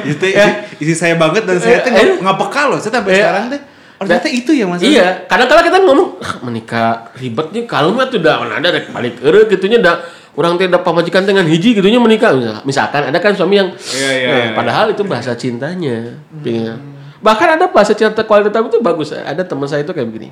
Itu 0.06 0.24
isi, 0.24 0.50
isi 0.80 0.94
saya 0.94 1.14
banget 1.14 1.42
dan 1.42 1.58
saya 1.58 1.82
tuh 1.82 1.90
Eh, 1.90 1.94
nggak 1.94 2.22
nggak 2.22 2.36
peka 2.40 2.62
loh. 2.66 2.78
Saya 2.78 2.92
sampai 2.94 3.12
Eh, 3.12 3.18
sekarang 3.18 3.44
teh. 3.50 3.60
Oh, 3.96 4.04
ternyata 4.04 4.28
itu 4.28 4.50
ya 4.52 4.64
masalahnya. 4.64 4.92
iya. 4.92 5.08
Kadang-kadang 5.24 5.64
kita 5.66 5.78
ngomong 5.82 6.08
ah, 6.20 6.34
menikah 6.40 6.88
ribetnya 7.16 7.64
kalau 7.64 7.90
mah 7.90 8.06
tuh 8.06 8.20
udah 8.20 8.34
mana 8.38 8.60
ada 8.60 8.68
rek 8.70 8.92
balik 8.92 9.16
ere 9.20 9.48
gitunya 9.48 9.80
dah 9.80 10.04
orang 10.36 10.54
teh 10.54 10.68
udah 10.68 10.80
pamajikan 10.80 11.24
dengan 11.24 11.44
hiji 11.44 11.72
gitunya 11.72 11.96
menikah. 11.96 12.30
Misal- 12.30 12.60
misalkan 12.62 13.08
ada 13.08 13.18
kan 13.18 13.32
suami 13.32 13.56
yang 13.56 13.72
Iya, 13.72 14.10
iya, 14.10 14.28
eh, 14.28 14.36
iya. 14.42 14.52
padahal 14.52 14.92
itu 14.92 15.00
bahasa 15.02 15.32
cintanya. 15.32 16.12
Pengen- 16.38 16.80
bahkan 17.18 17.56
ada 17.56 17.66
bahasa 17.66 17.92
cinta 17.92 18.20
time 18.20 18.66
itu 18.68 18.78
bagus. 18.78 19.10
Ada 19.10 19.42
teman 19.42 19.64
saya 19.64 19.80
itu 19.80 19.90
kayak 19.90 20.06
begini. 20.06 20.28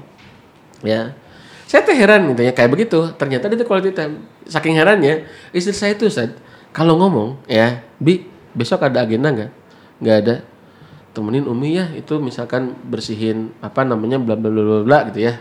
Ya 0.85 1.17
saya 1.65 1.81
teh 1.83 1.97
heran 1.97 2.31
gitu 2.33 2.43
ya 2.45 2.53
kayak 2.53 2.71
begitu. 2.71 2.99
Ternyata 3.17 3.49
dia 3.49 3.59
tuh 3.59 3.69
quality 3.69 3.91
time. 3.97 4.25
Saking 4.45 4.77
herannya 4.77 5.25
istri 5.51 5.73
saya 5.73 5.97
itu 5.97 6.07
Ustaz, 6.07 6.37
kalau 6.71 7.01
ngomong 7.01 7.41
ya 7.49 7.81
bi 7.97 8.29
besok 8.53 8.85
ada 8.85 9.03
agenda 9.03 9.33
nggak? 9.33 9.51
Nggak 10.01 10.17
ada. 10.25 10.35
Temenin 11.15 11.47
umi 11.47 11.79
ya 11.79 11.89
itu 11.95 12.19
misalkan 12.19 12.75
bersihin 12.91 13.55
apa 13.63 13.87
namanya 13.87 14.19
bla 14.19 14.35
bla 14.35 14.51
bla 14.51 14.83
bla, 14.83 14.99
gitu 15.11 15.31
ya. 15.31 15.41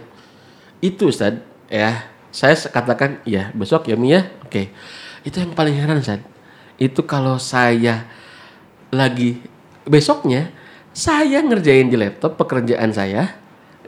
Itu 0.79 1.09
Ustaz 1.09 1.41
ya 1.67 2.07
saya 2.33 2.55
katakan 2.57 3.21
ya 3.27 3.53
besok 3.53 3.89
ya 3.89 3.95
mi 3.97 4.13
ya. 4.13 4.29
Oke. 4.45 4.69
Itu 5.25 5.41
yang 5.41 5.51
paling 5.57 5.75
heran 5.75 5.99
Ustaz. 5.99 6.21
Itu 6.77 7.05
kalau 7.05 7.37
saya 7.41 8.05
lagi 8.93 9.41
besoknya 9.83 10.53
saya 10.93 11.41
ngerjain 11.41 11.89
di 11.89 11.97
laptop 11.97 12.37
pekerjaan 12.37 12.93
saya 12.93 13.33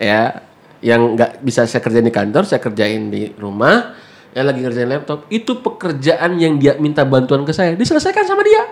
ya 0.01 0.41
yang 0.85 1.17
nggak 1.17 1.41
bisa 1.41 1.65
saya 1.65 1.81
kerjain 1.81 2.05
di 2.05 2.13
kantor 2.13 2.45
saya 2.45 2.61
kerjain 2.61 3.09
di 3.09 3.33
rumah 3.41 3.97
ya 4.37 4.45
lagi 4.45 4.61
ngerjain 4.61 4.85
laptop 4.85 5.25
itu 5.33 5.57
pekerjaan 5.57 6.37
yang 6.37 6.61
dia 6.61 6.77
minta 6.77 7.01
bantuan 7.01 7.41
ke 7.41 7.49
saya 7.49 7.73
diselesaikan 7.73 8.21
sama 8.29 8.45
dia. 8.45 8.63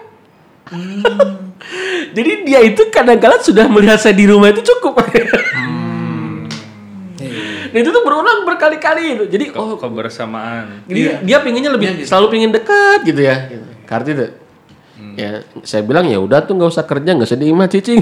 Jadi 2.15 2.31
dia 2.45 2.60
itu 2.61 2.85
kadang-kadang 2.94 3.41
sudah 3.41 3.65
melihat 3.65 3.98
saya 3.98 4.14
di 4.14 4.30
rumah 4.30 4.53
itu 4.53 4.61
cukup. 4.61 5.02
Dan 7.73 7.81
itu 7.81 7.90
tuh 7.90 8.03
berulang 8.06 8.45
berkali-kali 8.45 9.18
itu. 9.18 9.23
Jadi 9.34 9.49
oh 9.57 9.81
kebersamaan. 9.81 10.85
jadi 10.85 11.26
dia 11.26 11.41
pinginnya 11.41 11.73
lebih 11.73 12.06
selalu 12.06 12.30
pingin 12.30 12.53
dekat 12.53 13.02
gitu 13.02 13.26
ya. 13.26 13.49
Kartu 13.90 14.14
itu. 14.14 14.27
Ya, 14.94 15.41
saya 15.65 15.82
bilang 15.82 16.06
ya 16.06 16.22
udah 16.22 16.45
tuh 16.45 16.53
nggak 16.53 16.70
usah 16.70 16.86
kerja 16.86 17.18
nggak 17.18 17.26
sedih 17.26 17.49
mah 17.49 17.65
cicing. 17.65 17.98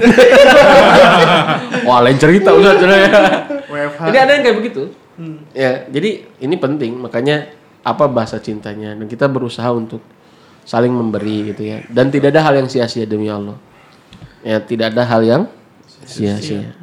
Wah 1.88 2.04
lain 2.04 2.20
cerita 2.20 2.52
udah 2.52 2.72
ya. 2.76 3.10
Jadi 4.12 4.16
ada 4.20 4.30
yang 4.36 4.42
kayak 4.44 4.56
begitu. 4.60 4.82
Ya, 5.56 5.88
jadi 5.88 6.28
ini 6.40 6.56
penting 6.60 7.00
makanya 7.00 7.48
apa 7.80 8.04
bahasa 8.06 8.36
cintanya 8.38 8.92
dan 8.92 9.08
kita 9.08 9.24
berusaha 9.26 9.72
untuk 9.72 10.04
saling 10.62 10.94
memberi 10.94 11.50
gitu 11.50 11.66
ya 11.66 11.82
dan 11.90 12.06
tidak 12.12 12.30
ada 12.30 12.46
hal 12.46 12.54
yang 12.60 12.68
sia-sia 12.68 13.08
demi 13.08 13.32
Allah. 13.32 13.56
Ya, 14.44 14.60
tidak 14.60 14.92
ada 14.92 15.02
hal 15.08 15.22
yang 15.24 15.42
sia-sia. 16.04 16.76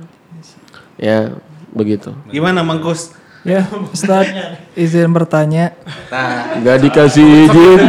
Ya, 0.98 1.38
begitu. 1.70 2.18
Gimana 2.34 2.66
Mangkus? 2.66 3.14
Ya, 3.46 3.64
Ustaz, 3.94 4.28
izin 4.76 5.14
bertanya. 5.14 5.72
Nggak 6.60 6.78
dikasih 6.82 7.48
izin. 7.48 7.80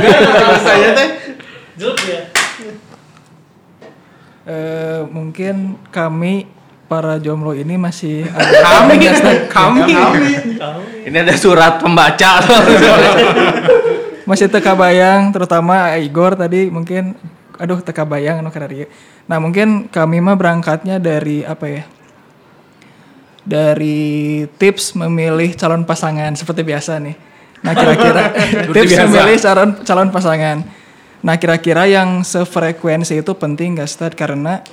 saya 0.63 0.89
teh 0.95 1.09
Eh, 4.51 5.01
mungkin 5.15 5.79
kami 5.95 6.51
para 6.91 7.23
jomblo 7.23 7.55
ini 7.55 7.79
masih 7.79 8.27
ada 8.35 8.83
Kami, 8.83 8.99
kami, 9.47 9.95
Ini 11.07 11.17
ada 11.23 11.35
surat 11.39 11.79
pembaca. 11.79 12.43
masih 14.31 14.47
teka 14.47 14.79
bayang 14.79 15.35
terutama 15.35 15.95
Igor 15.99 16.39
tadi 16.39 16.71
mungkin 16.71 17.19
aduh 17.63 17.79
teka 17.79 18.03
bayang 18.03 18.43
anu 18.43 18.51
karena. 18.51 18.91
Nah, 19.31 19.39
mungkin 19.39 19.87
kami 19.87 20.19
mah 20.19 20.35
berangkatnya 20.35 20.99
dari 20.99 21.47
apa 21.47 21.67
ya? 21.71 21.85
Dari 23.47 24.47
tips 24.59 24.99
memilih 24.99 25.55
calon 25.55 25.87
pasangan 25.87 26.35
seperti 26.35 26.67
biasa 26.67 26.99
nih. 26.99 27.15
Nah, 27.63 27.73
kira-kira 27.79 28.35
tips 28.75 28.99
memilih 28.99 29.39
calon 29.39 29.71
calon 29.87 30.11
pasangan. 30.11 30.80
Nah, 31.21 31.37
kira-kira 31.37 31.85
yang 31.85 32.25
sefrekuensi 32.25 33.21
itu 33.21 33.33
penting 33.37 33.77
gak 33.77 33.91
Stad? 33.93 34.13
Karena 34.17 34.65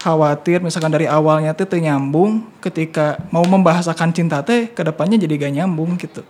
khawatir 0.00 0.64
misalkan 0.64 0.90
dari 0.90 1.04
awalnya 1.04 1.52
teh 1.52 1.68
teu 1.68 1.76
nyambung 1.76 2.48
ketika 2.64 3.20
mau 3.28 3.44
membahasakan 3.44 4.10
cinta 4.16 4.40
teh 4.40 4.72
ke 4.72 4.80
depannya 4.80 5.20
jadi 5.20 5.36
gak 5.36 5.52
nyambung 5.60 6.00
gitu. 6.00 6.24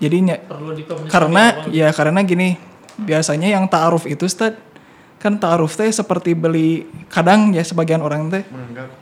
Jadinya 0.00 0.40
karena 1.06 1.68
ya 1.70 1.92
karena 1.94 2.24
gini 2.26 2.58
biasanya 2.98 3.52
yang 3.52 3.68
ta'aruf 3.70 4.08
itu 4.10 4.26
Ustad 4.26 4.58
kan 5.22 5.38
ta'aruf 5.38 5.76
teh 5.78 5.88
seperti 5.92 6.34
beli 6.34 6.88
kadang 7.12 7.54
ya 7.54 7.62
sebagian 7.62 8.02
orang 8.02 8.26
teh 8.32 8.42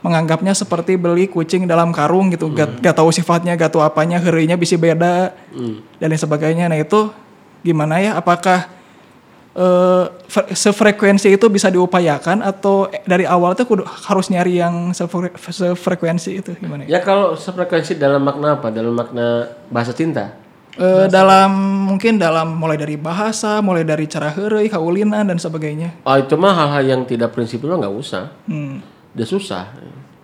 menganggapnya 0.05 0.53
seperti 0.53 0.99
beli 0.99 1.31
kucing 1.31 1.65
dalam 1.65 1.95
karung 1.95 2.29
gitu. 2.29 2.51
Gak, 2.51 2.83
gak 2.83 2.95
tahu 2.99 3.09
sifatnya 3.09 3.55
gak 3.55 3.71
tahu 3.71 3.81
apanya 3.81 4.19
herinya 4.19 4.59
bisa 4.59 4.75
beda 4.75 5.31
dan 5.97 6.07
lain 6.11 6.19
sebagainya. 6.19 6.67
Nah 6.67 6.77
itu 6.77 7.09
gimana 7.63 8.03
ya? 8.03 8.19
Apakah 8.19 8.67
eh, 9.53 10.03
fre- 10.25 10.49
sefrekuensi 10.49 11.29
itu 11.29 11.45
bisa 11.47 11.69
diupayakan 11.69 12.41
atau 12.41 12.85
dari 13.03 13.23
awal 13.23 13.53
tuh 13.53 13.65
kudu 13.65 13.83
harus 13.85 14.27
nyari 14.27 14.57
yang 14.57 14.89
sefre- 14.91 15.33
sefrekuensi 15.33 16.31
itu 16.33 16.51
gimana 16.57 16.83
ya? 16.83 16.97
Ya 16.97 16.99
kalau 16.99 17.33
sefrekuensi 17.33 17.95
dalam 17.95 18.21
makna 18.21 18.57
apa? 18.57 18.69
Dalam 18.69 18.93
makna 18.93 19.45
bahasa 19.69 19.93
cinta. 19.93 20.41
Eh, 20.73 21.05
dalam 21.05 21.53
mungkin 21.85 22.17
dalam 22.17 22.57
mulai 22.57 22.81
dari 22.81 22.97
bahasa, 22.97 23.61
mulai 23.61 23.85
dari 23.85 24.09
cara 24.09 24.33
heureuy, 24.33 24.65
kaulinan 24.67 25.21
dan 25.21 25.37
sebagainya. 25.37 26.01
Oh 26.01 26.17
itu 26.17 26.33
mah 26.33 26.49
hal-hal 26.51 26.81
yang 26.81 27.01
tidak 27.05 27.29
prinsipil 27.29 27.77
nggak 27.77 27.93
usah. 27.93 28.33
Hmm. 28.49 28.81
Udah 29.13 29.27
susah. 29.29 29.69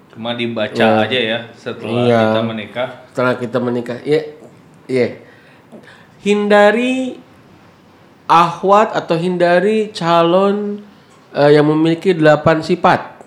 Cuma 0.10 0.34
dibaca 0.34 1.06
aja 1.06 1.20
ya 1.22 1.40
setelah 1.54 2.02
Iya. 2.02 2.20
kita 2.26 2.42
menikah. 2.42 2.88
Setelah 3.14 3.34
kita 3.38 3.58
menikah, 3.62 3.98
ya, 4.02 4.20
ya. 4.90 5.22
Hindari 6.20 7.16
ahwat 8.30 8.94
atau 8.94 9.18
hindari 9.18 9.90
calon 9.90 10.86
eh, 11.34 11.58
yang 11.58 11.66
memiliki 11.66 12.14
8 12.14 12.62
sifat. 12.62 13.18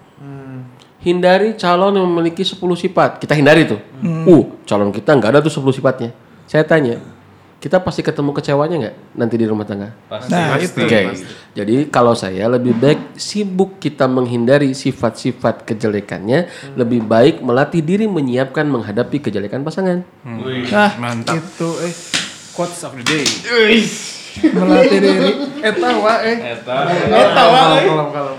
Hindari 1.03 1.59
calon 1.59 1.99
yang 1.99 2.07
memiliki 2.07 2.47
10 2.47 2.63
sifat. 2.79 3.19
Kita 3.19 3.35
hindari 3.35 3.67
tuh. 3.67 3.83
Uh, 4.07 4.47
calon 4.63 4.95
kita 4.95 5.19
nggak 5.19 5.35
ada 5.35 5.41
tuh 5.43 5.51
10 5.51 5.75
sifatnya. 5.75 6.15
Saya 6.47 6.63
tanya, 6.63 7.03
kita 7.59 7.83
pasti 7.83 8.07
ketemu 8.07 8.31
kecewanya 8.31 8.77
nggak 8.79 8.97
nanti 9.19 9.35
di 9.35 9.43
rumah 9.51 9.67
tangga? 9.67 9.91
Pasti. 10.07 10.31
Nah, 10.31 10.55
Oke. 10.63 11.01
Jadi 11.59 11.91
kalau 11.91 12.15
saya 12.15 12.47
lebih 12.47 12.79
baik 12.79 13.19
sibuk 13.19 13.83
kita 13.83 14.07
menghindari 14.07 14.79
sifat-sifat 14.79 15.67
kejelekannya, 15.67 16.47
lebih 16.79 17.03
baik 17.03 17.43
melatih 17.43 17.83
diri 17.83 18.07
menyiapkan 18.07 18.71
menghadapi 18.71 19.19
kejelekan 19.19 19.67
pasangan. 19.67 20.07
Nah, 20.23 20.95
itu 21.35 21.69
eh 21.83 21.95
Quotes 22.53 22.85
of 22.85 22.93
the 22.95 23.03
day. 23.03 23.25
Melatih 24.41 24.99
diri. 24.99 25.31
Eta 25.61 25.89
eh. 26.25 26.37
Eta. 26.57 26.77
Eta 27.13 27.43
wa 27.53 27.63
eh. 27.77 27.87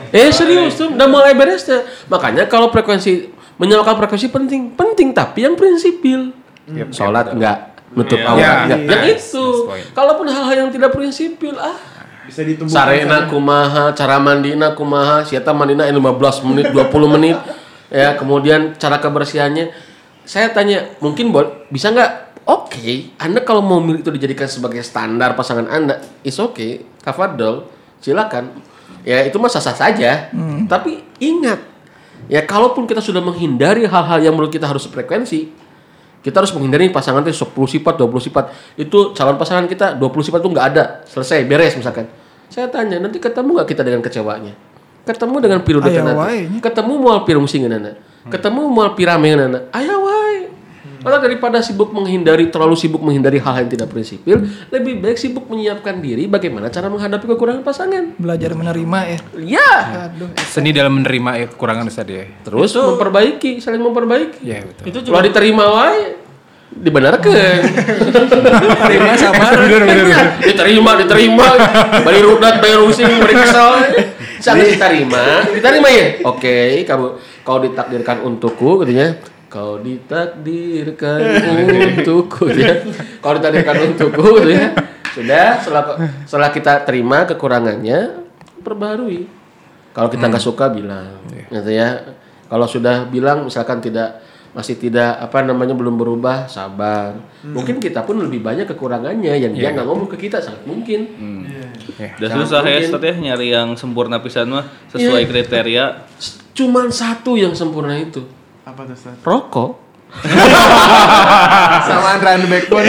Eh 0.10 0.30
serius 0.34 0.74
tuh, 0.78 0.90
udah 0.94 1.08
mulai 1.08 1.38
beres 1.38 1.64
tuh. 1.68 1.86
Makanya 2.10 2.50
kalau 2.50 2.74
frekuensi 2.74 3.30
menyalakan 3.62 3.96
frekuensi 4.02 4.28
penting, 4.34 4.74
penting 4.74 5.14
tapi 5.14 5.46
yang 5.46 5.54
prinsipil. 5.54 6.34
Sholat 6.90 7.36
enggak, 7.36 7.76
nutup 7.94 8.18
Iya. 8.18 8.28
aurat 8.32 8.58
enggak. 8.66 8.80
iya. 8.80 8.90
Yang 8.90 9.04
itu. 9.20 9.46
Kalaupun 9.94 10.26
hal-hal 10.32 10.56
yang 10.68 10.70
tidak 10.74 10.90
prinsipil, 10.96 11.56
ah 11.60 11.78
Bisa 12.24 12.40
ditumbuhkan. 12.40 12.88
Sarena 12.88 13.28
kumaha, 13.28 13.92
cara 13.92 14.16
mandina 14.16 14.72
kumaha, 14.72 15.28
siapa 15.28 15.52
mandina 15.52 15.84
15 15.92 16.40
menit, 16.48 16.72
20 16.72 17.16
menit. 17.20 17.36
Ya, 17.92 18.16
kemudian 18.16 18.80
cara 18.80 18.98
kebersihannya. 19.04 19.76
Saya 20.24 20.56
tanya, 20.56 20.88
mungkin 21.04 21.36
bisa 21.68 21.92
nggak? 21.92 22.23
Oke, 22.44 23.16
Anda 23.16 23.40
kalau 23.42 23.64
mau 23.64 23.80
milih 23.80 24.04
itu 24.04 24.12
dijadikan 24.12 24.52
sebagai 24.52 24.84
standar 24.84 25.32
pasangan 25.34 25.64
Anda, 25.72 26.04
is 26.28 26.36
okay, 26.36 26.84
kafadol, 27.00 27.72
silakan. 28.04 28.52
Ya 29.08 29.24
itu 29.24 29.40
mah 29.40 29.48
sah-sah 29.48 29.76
saja. 29.76 30.28
Tapi 30.68 31.00
ingat, 31.24 31.64
ya 32.28 32.44
kalaupun 32.44 32.84
kita 32.84 33.00
sudah 33.00 33.24
menghindari 33.24 33.88
hal-hal 33.88 34.20
yang 34.20 34.36
menurut 34.36 34.52
kita 34.52 34.68
harus 34.68 34.84
frekuensi, 34.88 35.64
Kita 36.24 36.40
harus 36.40 36.56
menghindari 36.56 36.88
pasangan 36.88 37.20
itu 37.28 37.36
10 37.36 37.52
sifat, 37.68 38.00
20 38.00 38.24
sifat. 38.24 38.46
Itu 38.80 39.12
calon 39.12 39.36
pasangan 39.36 39.68
kita 39.68 40.00
20 40.00 40.24
sifat 40.24 40.40
itu 40.40 40.50
nggak 40.56 40.68
ada. 40.72 40.84
Selesai, 41.04 41.44
beres 41.44 41.76
misalkan. 41.76 42.08
Saya 42.48 42.72
tanya, 42.72 42.96
nanti 42.96 43.20
ketemu 43.20 43.60
nggak 43.60 43.68
kita 43.68 43.84
dengan 43.84 44.00
kecewanya? 44.00 44.56
Ketemu 45.04 45.36
dengan 45.44 45.60
piru 45.68 45.84
dekan. 45.84 46.16
Ketemu 46.64 46.94
mau 46.96 47.20
pirung 47.28 47.44
singeunana. 47.44 48.00
Ketemu 48.32 48.62
mau 48.72 48.88
pirame 48.96 49.36
nana. 49.36 49.68
Aya 49.76 50.00
wae. 50.00 50.23
Malah 51.04 51.20
daripada 51.20 51.60
sibuk 51.60 51.92
menghindari 51.92 52.48
terlalu 52.48 52.80
sibuk 52.80 53.04
menghindari 53.04 53.38
hal 53.44 53.62
yang 53.62 53.70
tidak 53.70 53.92
prinsipil, 53.92 54.48
lebih 54.72 55.04
baik 55.04 55.20
sibuk 55.20 55.46
menyiapkan 55.52 56.00
diri 56.00 56.32
bagaimana 56.32 56.72
cara 56.72 56.88
menghadapi 56.88 57.28
kekurangan 57.28 57.62
pasangan. 57.62 58.16
Belajar 58.16 58.56
menerima 58.56 59.00
ya. 59.04 59.20
Ya, 59.60 59.72
Aduh. 60.08 60.32
Seni 60.48 60.72
dalam 60.72 61.04
menerima 61.04 61.32
ya, 61.44 61.46
kekurangan 61.52 61.86
tadi 61.92 62.14
ya. 62.24 62.26
terus 62.48 62.72
memperbaiki, 62.72 63.60
saling 63.60 63.84
memperbaiki. 63.84 64.40
Iya 64.42 64.64
betul. 64.64 64.84
Itu 64.88 65.00
Kalau 65.04 65.20
juga 65.20 65.28
diterima 65.28 65.66
wae 65.68 66.24
dibenarkan. 66.74 67.60
Terima 68.88 69.14
sabar. 69.20 69.52
diterima, 70.42 70.92
diterima. 70.98 71.48
Bari 72.02 72.20
rudat, 72.24 72.64
bari 72.64 72.76
rusing, 72.80 73.12
bari 73.22 73.34
kesal. 73.38 73.74
Sangat 74.44 74.76
diterima, 74.76 75.48
diterima 75.52 75.88
ya. 75.88 76.06
Oke, 76.28 76.84
kamu 76.84 77.06
kau 77.48 77.58
ditakdirkan 77.64 78.24
untukku 78.28 78.84
katanya. 78.84 79.16
Kau 79.54 79.78
ditakdirkan 79.78 81.22
untukku 81.70 82.50
ya. 82.50 82.82
Kau 83.22 83.38
ditakdirkan 83.38 83.94
untukku 83.94 84.42
ya. 84.50 84.74
Sudah 85.14 85.62
setelah 85.62 85.84
setelah 86.26 86.50
kita 86.50 86.82
terima 86.90 87.22
kekurangannya 87.30 88.26
perbarui. 88.66 89.30
Kalau 89.94 90.10
kita 90.10 90.26
nggak 90.26 90.42
suka 90.42 90.74
bilang, 90.74 91.22
gitu 91.54 91.70
ya. 91.70 92.18
Kalau 92.50 92.66
sudah 92.66 93.06
bilang 93.06 93.46
misalkan 93.46 93.78
tidak 93.78 94.26
masih 94.54 94.74
tidak 94.78 95.22
apa 95.22 95.46
namanya 95.46 95.78
belum 95.78 96.02
berubah, 96.02 96.50
sabar. 96.50 97.14
Mungkin 97.46 97.78
kita 97.78 98.02
pun 98.02 98.18
lebih 98.26 98.42
banyak 98.42 98.66
kekurangannya 98.74 99.38
yang 99.38 99.54
dia 99.54 99.70
nggak 99.70 99.86
ngomong 99.86 100.10
ke 100.10 100.18
kita 100.18 100.42
sangat 100.42 100.66
mungkin. 100.66 101.06
Udah 102.18 102.26
Sangat 102.26 102.46
susah 102.50 102.62
ya. 102.66 102.82
Ustaz 102.82 103.06
ya 103.06 103.14
nyari 103.14 103.54
yang 103.54 103.78
sempurna 103.78 104.18
pisan 104.18 104.50
mah 104.50 104.66
sesuai 104.90 105.26
Iya. 105.26 105.30
kriteria. 105.30 105.86
Cuman 106.58 106.90
satu 106.90 107.38
yang 107.38 107.54
sempurna 107.54 107.94
itu 107.98 108.26
Apa 108.64 108.88
tuh 108.88 108.96
Ustaz? 108.96 109.20
rokok. 109.28 109.72
Sama 111.90 112.22
Run 112.22 112.48
Backbone. 112.48 112.88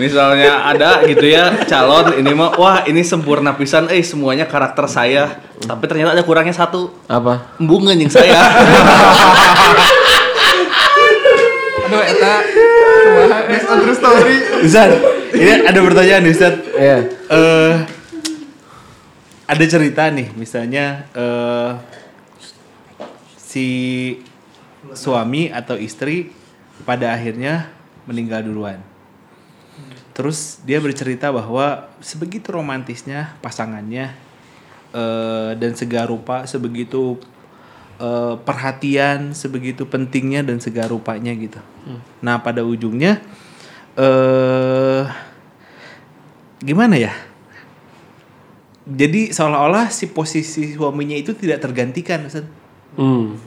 Misalnya 0.00 0.64
ada 0.64 1.04
gitu 1.04 1.28
ya 1.28 1.52
calon 1.68 2.16
ini 2.16 2.32
mah 2.32 2.56
wah 2.56 2.86
ini 2.88 3.04
sempurna 3.04 3.52
pisan 3.52 3.92
eh 3.92 4.00
semuanya 4.00 4.48
karakter 4.48 4.88
saya. 4.88 5.44
Tapi 5.60 5.84
ternyata 5.84 6.16
ada 6.16 6.24
kurangnya 6.24 6.56
satu. 6.56 6.88
Apa? 7.04 7.60
Embungan 7.60 8.00
yang 8.00 8.08
saya. 8.08 8.32
Aduh 11.92 12.00
eta 12.08 12.34
Based 13.52 13.68
on 13.68 13.78
true 13.84 13.92
story. 13.92 14.36
Ustaz, 14.64 14.96
ini 15.36 15.68
ada 15.68 15.80
pertanyaan 15.84 16.24
nih 16.24 16.32
Ustaz. 16.32 16.54
Ya. 16.72 16.98
Eh, 17.28 17.74
ada 19.44 19.64
cerita 19.68 20.08
nih, 20.08 20.32
misalnya 20.32 21.04
eh, 21.12 21.70
si 23.36 23.66
suami 24.94 25.52
atau 25.52 25.76
istri 25.76 26.32
pada 26.86 27.12
akhirnya 27.14 27.70
meninggal 28.08 28.42
duluan. 28.42 28.80
Terus 30.12 30.60
dia 30.68 30.76
bercerita 30.76 31.32
bahwa 31.32 31.88
sebegitu 32.04 32.52
romantisnya 32.52 33.32
pasangannya 33.40 34.12
eh, 34.92 35.50
dan 35.56 35.72
segala 35.72 36.12
rupa 36.12 36.44
sebegitu 36.44 37.16
eh, 37.96 38.36
perhatian, 38.44 39.32
sebegitu 39.32 39.88
pentingnya 39.88 40.44
dan 40.44 40.60
segala 40.60 40.92
rupanya 40.92 41.32
gitu. 41.32 41.60
Nah 42.20 42.40
pada 42.44 42.60
ujungnya 42.60 43.20
eh 43.92 45.04
gimana 46.62 46.96
ya? 46.96 47.12
Jadi 48.82 49.30
seolah-olah 49.30 49.94
si 49.94 50.10
posisi 50.10 50.74
suaminya 50.74 51.14
itu 51.14 51.38
tidak 51.38 51.62
tergantikan, 51.62 52.26
Ustaz. 52.26 52.46
Hmm. 52.98 53.38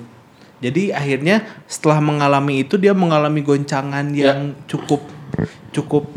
Jadi 0.63 0.95
akhirnya 0.95 1.43
setelah 1.67 1.99
mengalami 1.99 2.63
itu 2.63 2.79
dia 2.79 2.95
mengalami 2.95 3.43
goncangan 3.43 4.07
yang 4.15 4.55
cukup 4.65 5.03
cukup 5.75 6.07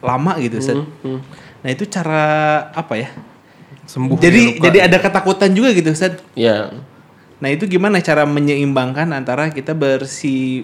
lama 0.00 0.38
gitu, 0.38 0.62
Ustaz. 0.62 0.78
Hmm. 1.02 1.20
Nah, 1.60 1.68
itu 1.68 1.84
cara 1.90 2.24
apa 2.72 2.94
ya? 2.96 3.10
Sembuh. 3.90 4.22
jadi 4.22 4.62
jadi 4.62 4.78
ada 4.86 5.02
ketakutan 5.02 5.50
juga 5.50 5.74
gitu, 5.74 5.90
Ustaz. 5.90 6.22
Ya. 6.38 6.70
Nah, 7.42 7.48
itu 7.50 7.66
gimana 7.66 7.98
cara 7.98 8.22
menyeimbangkan 8.28 9.10
antara 9.10 9.50
kita 9.50 9.74
bersi 9.74 10.62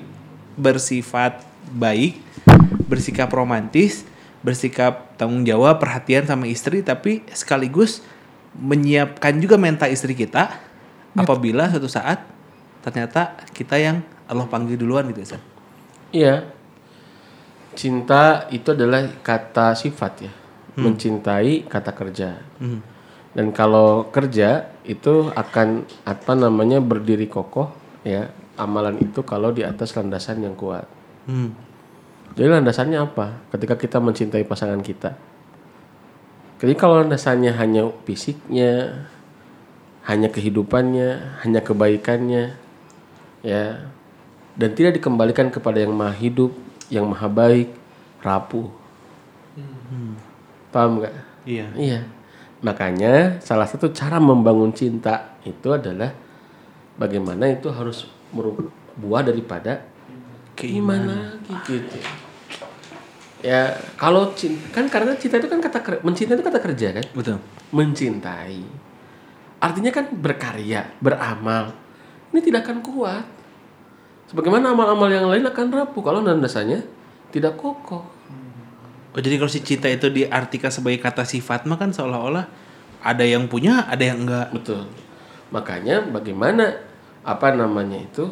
bersifat 0.56 1.42
baik, 1.74 2.16
bersikap 2.86 3.28
romantis, 3.34 4.06
bersikap 4.46 5.18
tanggung 5.18 5.42
jawab, 5.42 5.82
perhatian 5.82 6.24
sama 6.24 6.46
istri 6.46 6.80
tapi 6.80 7.26
sekaligus 7.34 8.06
menyiapkan 8.56 9.36
juga 9.36 9.60
mental 9.60 9.92
istri 9.92 10.16
kita 10.16 10.48
apabila 11.12 11.68
suatu 11.68 11.90
saat 11.90 12.35
ternyata 12.86 13.34
kita 13.50 13.74
yang 13.82 14.06
Allah 14.30 14.46
panggil 14.46 14.78
duluan 14.78 15.10
gitu, 15.10 15.26
Ustaz. 15.26 15.42
Iya. 16.14 16.46
Cinta 17.74 18.46
itu 18.54 18.70
adalah 18.70 19.10
kata 19.26 19.74
sifat 19.74 20.12
ya. 20.22 20.32
Mencintai 20.78 21.66
kata 21.66 21.90
kerja. 21.90 22.38
Dan 23.34 23.50
kalau 23.50 24.08
kerja 24.14 24.70
itu 24.86 25.28
akan 25.34 25.82
apa 26.06 26.32
namanya 26.38 26.78
berdiri 26.78 27.26
kokoh 27.26 27.74
ya. 28.06 28.30
Amalan 28.56 29.02
itu 29.02 29.20
kalau 29.26 29.52
di 29.52 29.66
atas 29.66 29.92
landasan 29.92 30.40
yang 30.46 30.56
kuat. 30.56 30.88
Hmm. 31.28 31.52
Jadi 32.32 32.48
landasannya 32.48 33.02
apa? 33.02 33.50
Ketika 33.52 33.76
kita 33.76 33.98
mencintai 34.00 34.46
pasangan 34.48 34.80
kita. 34.80 35.12
Jadi 36.56 36.72
kalau 36.72 37.04
landasannya 37.04 37.52
hanya 37.52 37.92
fisiknya, 38.08 39.04
hanya 40.08 40.32
kehidupannya, 40.32 41.42
hanya 41.44 41.60
kebaikannya, 41.60 42.56
ya, 43.46 43.86
dan 44.58 44.70
tidak 44.74 44.98
dikembalikan 44.98 45.54
kepada 45.54 45.78
yang 45.78 45.94
maha 45.94 46.18
hidup, 46.18 46.50
yang 46.90 47.06
maha 47.06 47.30
baik, 47.30 47.70
rapuh. 48.26 48.66
Paham 50.74 50.98
nggak? 50.98 51.14
Iya. 51.46 51.66
Iya. 51.78 52.00
Makanya 52.66 53.38
salah 53.38 53.70
satu 53.70 53.94
cara 53.94 54.18
membangun 54.18 54.74
cinta 54.74 55.38
itu 55.46 55.70
adalah 55.70 56.10
bagaimana 56.98 57.46
itu 57.52 57.70
harus 57.70 58.10
buah 58.98 59.22
daripada 59.22 59.86
keimanan 60.56 61.38
gitu. 61.68 62.00
Ya, 63.44 63.76
kalau 64.00 64.32
cinta 64.32 64.64
kan 64.72 64.88
karena 64.88 65.14
cinta 65.14 65.36
itu 65.38 65.46
kan 65.46 65.60
kata 65.60 66.00
mencinta 66.02 66.34
itu 66.34 66.42
kata 66.42 66.58
kerja 66.58 66.88
kan? 66.96 67.04
Betul. 67.12 67.38
Mencintai. 67.70 68.64
Artinya 69.60 69.92
kan 69.92 70.08
berkarya, 70.10 70.88
beramal. 70.98 71.76
Ini 72.32 72.40
tidak 72.40 72.66
akan 72.66 72.80
kuat. 72.82 73.35
Sebagaimana 74.26 74.74
amal-amal 74.74 75.06
yang 75.06 75.30
lain 75.30 75.46
akan 75.46 75.66
rapuh 75.70 76.02
kalau 76.02 76.20
landasannya 76.22 76.82
tidak 77.30 77.54
kokoh. 77.54 78.02
Oh, 79.16 79.20
jadi 79.22 79.40
kalau 79.40 79.48
si 79.48 79.64
cinta 79.64 79.88
itu 79.88 80.12
diartikan 80.12 80.68
sebagai 80.68 81.00
kata 81.00 81.24
sifat 81.24 81.64
mah 81.64 81.80
kan 81.80 81.94
seolah-olah 81.94 82.44
ada 83.00 83.24
yang 83.24 83.48
punya, 83.48 83.86
ada 83.88 84.02
yang 84.02 84.26
enggak. 84.26 84.52
Betul. 84.52 84.84
Makanya 85.54 86.04
bagaimana 86.10 86.74
apa 87.22 87.54
namanya 87.54 88.02
itu 88.02 88.28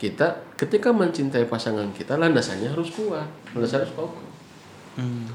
kita 0.00 0.56
ketika 0.56 0.92
mencintai 0.92 1.44
pasangan 1.48 1.88
kita 1.92 2.20
landasannya 2.20 2.72
harus 2.72 2.92
kuat, 2.92 3.26
landasannya 3.56 3.84
harus 3.88 3.96
kokoh. 3.96 4.28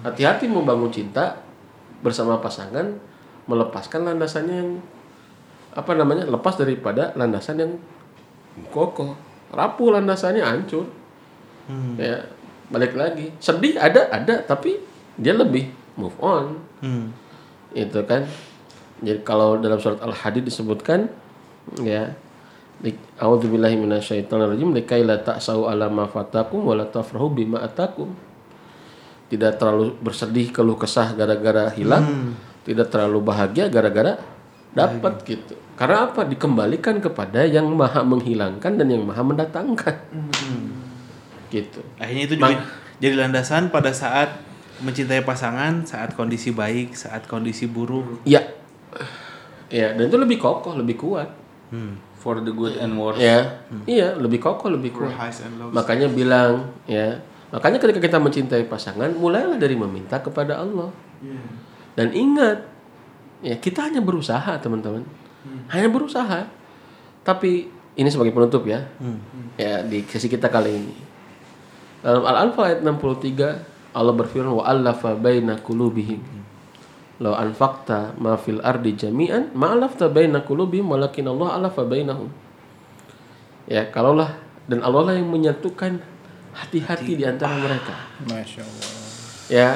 Hati-hati 0.06 0.45
membangun 0.45 0.94
cinta 0.94 1.41
bersama 2.06 2.38
pasangan 2.38 2.86
melepaskan 3.49 4.06
landasannya 4.06 4.56
yang 4.56 4.72
apa 5.76 5.91
namanya 5.98 6.30
lepas 6.30 6.56
daripada 6.56 7.11
landasan 7.18 7.61
yang 7.61 7.72
kokoh, 8.69 9.18
rapuh 9.56 9.95
landasannya 9.95 10.44
hancur. 10.44 10.86
Ya 11.98 12.27
balik 12.69 12.98
lagi 12.98 13.30
sedih 13.38 13.77
ada 13.77 14.10
ada 14.10 14.41
tapi 14.41 14.77
dia 15.18 15.34
lebih 15.34 15.69
move 15.95 16.18
on 16.18 16.61
Hmm. 16.84 17.10
itu 17.72 17.98
kan 18.06 18.27
jadi 19.02 19.23
kalau 19.26 19.57
dalam 19.57 19.80
surat 19.80 19.98
al-hadid 20.03 20.45
disebutkan 20.45 21.10
ya 21.82 22.14
A'udzubillahi 23.15 23.80
minasyaitonirrajim 23.80 24.76
likai 24.76 25.02
la 25.07 25.18
ta'sau 25.23 25.72
ala 25.72 25.88
ma 25.88 26.06
fatakum 26.06 26.68
wa 26.68 26.76
la 26.76 26.84
tafrahu 26.84 27.32
bima 27.32 27.64
atakum. 27.64 28.11
Tidak 29.32 29.57
terlalu 29.57 29.95
bersedih 30.03 30.52
keluh 30.53 30.77
kesah 30.77 31.15
gara-gara 31.15 31.72
hilang, 31.73 32.36
tidak 32.68 32.91
terlalu 32.94 33.23
bahagia 33.23 33.72
gara-gara 33.72 34.19
dapat 34.76 35.23
gitu. 35.26 35.56
Karena 35.76 36.07
apa? 36.07 36.23
Dikembalikan 36.23 37.03
kepada 37.03 37.43
yang 37.43 37.68
maha 37.76 38.02
menghilangkan 38.02 38.80
dan 38.80 38.88
yang 38.88 39.03
maha 39.03 39.22
mendatangkan. 39.23 39.95
Gitu. 41.52 41.80
Akhirnya 41.99 42.23
itu 42.26 42.35
juga 42.39 42.64
jadi 42.99 43.15
landasan 43.19 43.69
pada 43.69 43.91
saat 43.91 44.39
mencintai 44.80 45.23
pasangan, 45.23 45.84
saat 45.88 46.15
kondisi 46.15 46.56
baik, 46.56 46.95
saat 46.95 47.27
kondisi 47.27 47.68
buruk. 47.68 48.23
Ya. 48.27 48.43
Ya, 49.68 49.91
dan 49.95 50.07
itu 50.07 50.15
lebih 50.15 50.39
kokoh, 50.39 50.80
lebih 50.80 50.95
kuat. 50.95 51.27
For 52.26 52.39
the 52.41 52.49
good 52.49 52.80
and 52.81 52.97
worse. 52.97 53.22
Ya, 53.22 53.61
iya 53.85 54.18
lebih 54.18 54.41
kokoh, 54.41 54.73
lebih 54.73 54.95
For 54.95 55.06
kuat. 55.06 55.14
highs 55.14 55.45
and 55.45 55.61
lows. 55.61 55.76
Makanya 55.76 56.10
bilang 56.10 56.73
ya, 56.89 57.22
makanya 57.53 57.77
ketika 57.77 57.99
kita 58.02 58.18
mencintai 58.18 58.65
pasangan, 58.65 59.14
mulailah 59.14 59.60
dari 59.61 59.77
meminta 59.77 60.18
kepada 60.23 60.57
Allah. 60.57 60.89
Dan 61.93 62.15
ingat, 62.15 62.65
ya 63.43 63.60
kita 63.60 63.91
hanya 63.91 64.02
berusaha 64.02 64.57
teman-teman, 64.57 65.06
hanya 65.72 65.88
berusaha. 65.89 66.47
Tapi 67.26 67.67
ini 67.95 68.09
sebagai 68.11 68.35
penutup 68.35 68.67
ya, 68.69 68.85
ya 69.57 69.81
di 69.81 70.05
sesi 70.05 70.30
kita 70.30 70.51
kali 70.51 70.72
ini. 70.72 70.95
Dalam 72.05 72.22
Al-Anfal 72.22 72.63
ayat 72.69 72.80
63 72.85 73.97
Allah 73.97 74.13
berfirman 74.13 74.51
wa 74.59 74.65
allafa 74.67 75.15
baina 75.15 75.57
qulubihim. 75.57 76.19
Law 77.23 77.31
anfaqta 77.31 78.11
ma 78.19 78.35
fil 78.35 78.59
ardi 78.59 78.91
jami'an 78.91 79.55
ma 79.55 79.72
alafta 79.72 80.11
baina 80.11 80.43
qulubihim 80.43 80.91
walakin 80.91 81.31
Allah 81.31 81.63
alafa 81.63 81.88
bainahum. 81.88 82.27
Ya, 83.72 83.88
kalaulah 83.88 84.35
dan 84.67 84.84
Allah 84.84 85.01
lah 85.09 85.15
yang 85.15 85.31
menyatukan 85.31 86.03
hati-hati 86.51 87.15
di 87.15 87.23
antara 87.23 87.55
mereka. 87.55 87.95
Masya 88.27 88.61
Allah. 88.67 88.89
Ya, 89.47 89.69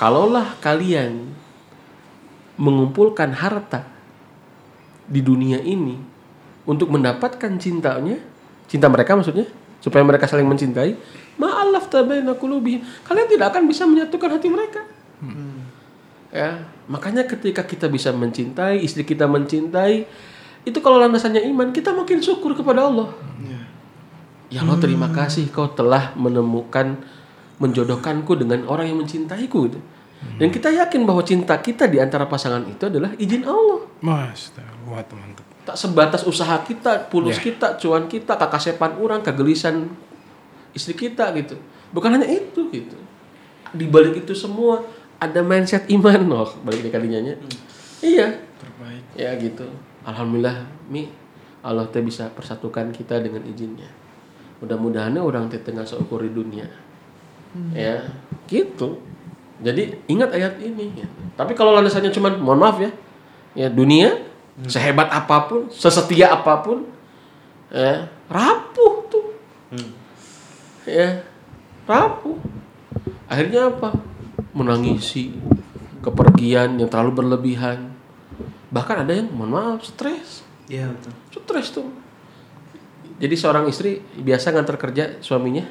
kalaulah 0.00 0.56
kalian 0.64 1.36
mengumpulkan 2.56 3.36
harta 3.36 3.84
di 5.10 5.20
dunia 5.20 5.58
ini 5.58 5.98
untuk 6.64 6.94
mendapatkan 6.94 7.50
cintanya, 7.58 8.16
cinta 8.70 8.86
mereka 8.86 9.18
maksudnya, 9.18 9.50
supaya 9.82 10.06
mereka 10.06 10.30
saling 10.30 10.46
mencintai, 10.46 10.94
ma'alaf 11.34 11.90
tabaina 11.90 12.38
qulubihim. 12.38 12.86
Kalian 13.02 13.26
tidak 13.26 13.50
akan 13.50 13.66
bisa 13.66 13.84
menyatukan 13.90 14.38
hati 14.38 14.46
mereka. 14.46 14.86
Ya, 16.30 16.62
makanya 16.86 17.26
ketika 17.26 17.66
kita 17.66 17.90
bisa 17.90 18.14
mencintai, 18.14 18.78
istri 18.86 19.02
kita 19.02 19.26
mencintai, 19.26 20.06
itu 20.62 20.78
kalau 20.78 21.02
landasannya 21.02 21.42
iman, 21.50 21.74
kita 21.74 21.90
makin 21.90 22.22
syukur 22.22 22.54
kepada 22.54 22.86
Allah. 22.86 23.10
Ya 24.50 24.62
Allah 24.62 24.78
terima 24.82 25.06
kasih 25.10 25.46
kau 25.50 25.70
telah 25.74 26.10
menemukan 26.18 26.98
menjodohkanku 27.62 28.34
dengan 28.34 28.66
orang 28.66 28.90
yang 28.90 28.98
mencintaiku 28.98 29.70
gitu. 29.70 29.78
Dan 30.20 30.52
kita 30.52 30.68
yakin 30.68 31.08
bahwa 31.08 31.24
cinta 31.24 31.56
kita 31.56 31.88
di 31.88 31.96
antara 31.96 32.28
pasangan 32.28 32.60
itu 32.68 32.84
adalah 32.88 33.12
izin 33.16 33.40
Allah. 33.44 33.80
Mas, 34.04 34.52
wah 34.84 35.00
mantap. 35.00 35.44
Tak 35.64 35.76
sebatas 35.76 36.24
usaha 36.28 36.60
kita, 36.64 37.08
pulus 37.08 37.40
Ya. 37.40 37.52
kita, 37.52 37.66
cuan 37.80 38.04
kita, 38.08 38.36
kakasepan 38.36 39.00
orang, 39.00 39.24
kegelisan 39.24 39.88
istri 40.76 40.92
kita 40.96 41.32
gitu. 41.36 41.56
Bukan 41.92 42.20
hanya 42.20 42.28
itu 42.28 42.68
gitu. 42.68 42.96
Di 43.72 43.88
balik 43.88 44.24
itu 44.24 44.36
semua 44.36 44.84
ada 45.20 45.40
mindset 45.44 45.88
iman 45.88 46.20
loh, 46.24 46.48
balik 46.64 46.92
kalinya 46.92 47.20
nya. 47.20 47.34
Iya. 48.00 48.40
Terbaik. 48.60 49.04
Ya 49.16 49.30
gitu. 49.36 49.68
Alhamdulillah 50.04 50.64
Mi 50.88 51.12
Allah 51.60 51.84
teh 51.92 52.00
bisa 52.00 52.32
persatukan 52.32 52.88
kita 52.92 53.20
dengan 53.20 53.44
izinnya. 53.44 53.88
Mudah-mudahan 54.64 55.16
orang 55.20 55.52
teh 55.52 55.60
tengah 55.60 55.84
seukur 55.84 56.24
di 56.24 56.32
dunia. 56.32 56.68
Ya, 57.74 58.06
gitu. 58.46 59.02
Jadi 59.60 60.08
ingat 60.08 60.32
ayat 60.32 60.56
ini. 60.60 61.04
ya. 61.04 61.06
Tapi 61.36 61.52
kalau 61.52 61.76
landasannya 61.76 62.12
cuma 62.12 62.32
mohon 62.32 62.60
maaf 62.60 62.80
ya, 62.80 62.90
ya 63.52 63.68
dunia 63.68 64.24
sehebat 64.64 65.08
apa 65.08 65.48
pun, 65.48 65.68
sesetia 65.72 66.32
apa 66.32 66.60
pun, 66.60 66.88
ya 67.72 68.08
rapuh 68.28 68.94
tuh. 69.08 69.26
Ya, 70.88 71.22
rapuh. 71.84 72.40
Akhirnya 73.30 73.70
apa? 73.70 73.94
Menangisi 74.50 75.38
kepergian 76.02 76.80
yang 76.80 76.88
terlalu 76.90 77.22
berlebihan. 77.22 77.94
Bahkan 78.72 79.06
ada 79.06 79.12
yang 79.12 79.28
mohon 79.30 79.54
maaf 79.54 79.86
stres. 79.86 80.42
Iya 80.66 80.90
betul. 80.90 81.12
Stres 81.30 81.68
tuh. 81.70 81.88
Jadi 83.20 83.34
seorang 83.36 83.68
istri 83.68 84.00
biasa 84.16 84.50
ngantar 84.56 84.80
kerja 84.80 85.20
suaminya. 85.20 85.68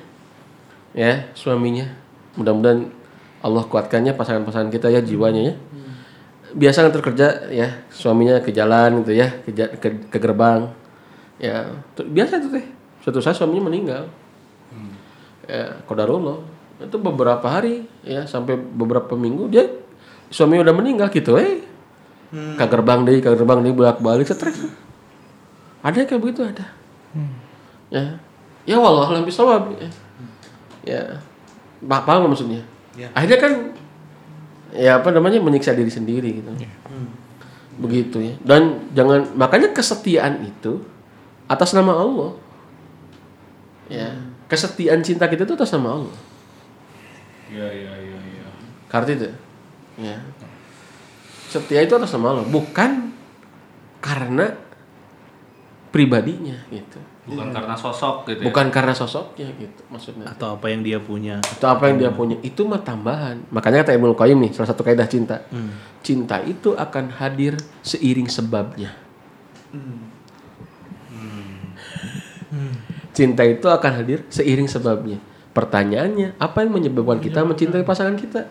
Ya, 0.94 1.34
suaminya. 1.34 1.90
Mudah-mudahan 2.38 2.99
Allah 3.40 3.64
kuatkannya 3.64 4.14
pasangan-pasangan 4.14 4.68
kita 4.68 4.92
ya 4.92 5.00
jiwanya 5.00 5.52
ya. 5.52 5.56
Biasa 6.50 6.82
ngantar 6.82 7.04
kerja 7.06 7.28
ya, 7.54 7.68
suaminya 7.88 8.42
ke 8.42 8.50
jalan 8.50 9.06
gitu 9.06 9.14
ya, 9.16 9.30
ke, 9.46 9.54
ke, 9.78 9.88
ke 10.10 10.18
gerbang. 10.18 10.74
Ya, 11.38 11.70
tuh- 11.94 12.10
biasa 12.10 12.42
itu 12.42 12.50
teh. 12.52 12.66
Suatu 13.00 13.22
saat 13.22 13.38
suaminya 13.38 13.70
meninggal. 13.70 14.10
Ya, 15.46 15.78
kodarullah. 15.86 16.42
Itu 16.80 16.98
beberapa 16.98 17.46
hari 17.46 17.86
ya, 18.02 18.26
sampai 18.26 18.58
beberapa 18.58 19.14
minggu 19.14 19.48
dia 19.48 19.66
suaminya 20.30 20.68
udah 20.68 20.76
meninggal 20.76 21.08
gitu 21.10 21.38
eh. 21.38 21.64
Ke 22.30 22.66
gerbang 22.66 23.06
deh, 23.06 23.18
ke 23.18 23.30
gerbang 23.30 23.62
deh 23.62 23.74
bolak-balik 23.74 24.28
stres. 24.28 24.62
Ada 25.82 26.06
kayak 26.06 26.22
begitu 26.22 26.44
ada. 26.46 26.66
Ya. 27.90 28.20
Ya 28.66 28.78
wallah 28.78 29.10
alam 29.10 29.26
bisawab. 29.26 29.74
Ya. 29.80 29.90
ya. 30.86 31.02
Pa- 31.82 32.06
Paham 32.06 32.30
maksudnya? 32.30 32.62
Ya. 33.00 33.08
Akhirnya 33.16 33.40
kan 33.40 33.54
ya 34.76 34.92
apa 35.00 35.10
namanya 35.16 35.40
menyiksa 35.40 35.72
diri 35.72 35.88
sendiri 35.88 36.44
gitu. 36.44 36.52
Begitu 37.80 38.18
ya. 38.20 38.36
Dan 38.44 38.92
jangan 38.92 39.24
makanya 39.40 39.72
kesetiaan 39.72 40.44
itu 40.44 40.84
atas 41.48 41.72
nama 41.72 41.96
Allah. 41.96 42.36
Ya. 43.88 44.12
Kesetiaan 44.52 45.00
cinta 45.00 45.32
kita 45.32 45.48
itu 45.48 45.56
atas 45.56 45.72
nama 45.72 45.96
Allah. 45.96 46.18
Iya, 47.50 47.68
iya, 47.72 47.94
iya, 47.98 48.20
iya. 48.20 48.48
Kartu 48.92 49.16
itu. 49.16 49.30
Ya. 49.98 50.20
Setia 51.50 51.82
itu 51.82 51.98
atas 51.98 52.14
nama 52.14 52.38
Allah, 52.38 52.46
bukan 52.46 53.10
karena 54.04 54.54
pribadinya 55.90 56.62
gitu. 56.70 57.02
Bukan 57.30 57.50
karena 57.54 57.76
sosok 57.78 58.16
gitu 58.26 58.42
ya. 58.42 58.46
Bukan 58.50 58.66
karena 58.74 58.94
sosoknya 58.98 59.48
gitu 59.56 59.82
maksudnya. 59.94 60.26
Atau 60.26 60.58
apa 60.58 60.66
yang 60.74 60.82
dia 60.82 60.98
punya. 60.98 61.38
Itu 61.40 61.66
apa 61.70 61.90
yang 61.90 61.98
dia 62.02 62.12
punya 62.12 62.38
itu 62.42 62.62
mah 62.66 62.82
tambahan. 62.82 63.46
Makanya 63.54 63.86
kata 63.86 63.96
Ibnu 63.96 64.18
Qayyim 64.18 64.38
nih 64.50 64.52
salah 64.58 64.70
satu 64.74 64.82
kaidah 64.82 65.06
cinta. 65.06 65.46
Cinta 66.02 66.42
itu 66.42 66.74
akan 66.74 67.14
hadir 67.14 67.56
seiring 67.86 68.28
sebabnya. 68.28 68.98
Cinta 73.14 73.44
itu 73.46 73.68
akan 73.70 73.92
hadir 73.94 74.26
seiring 74.32 74.66
sebabnya. 74.66 75.22
Pertanyaannya, 75.54 76.40
apa 76.40 76.64
yang 76.64 76.72
menyebabkan 76.72 77.20
kita 77.20 77.44
mencintai 77.44 77.84
pasangan 77.84 78.16
kita? 78.16 78.48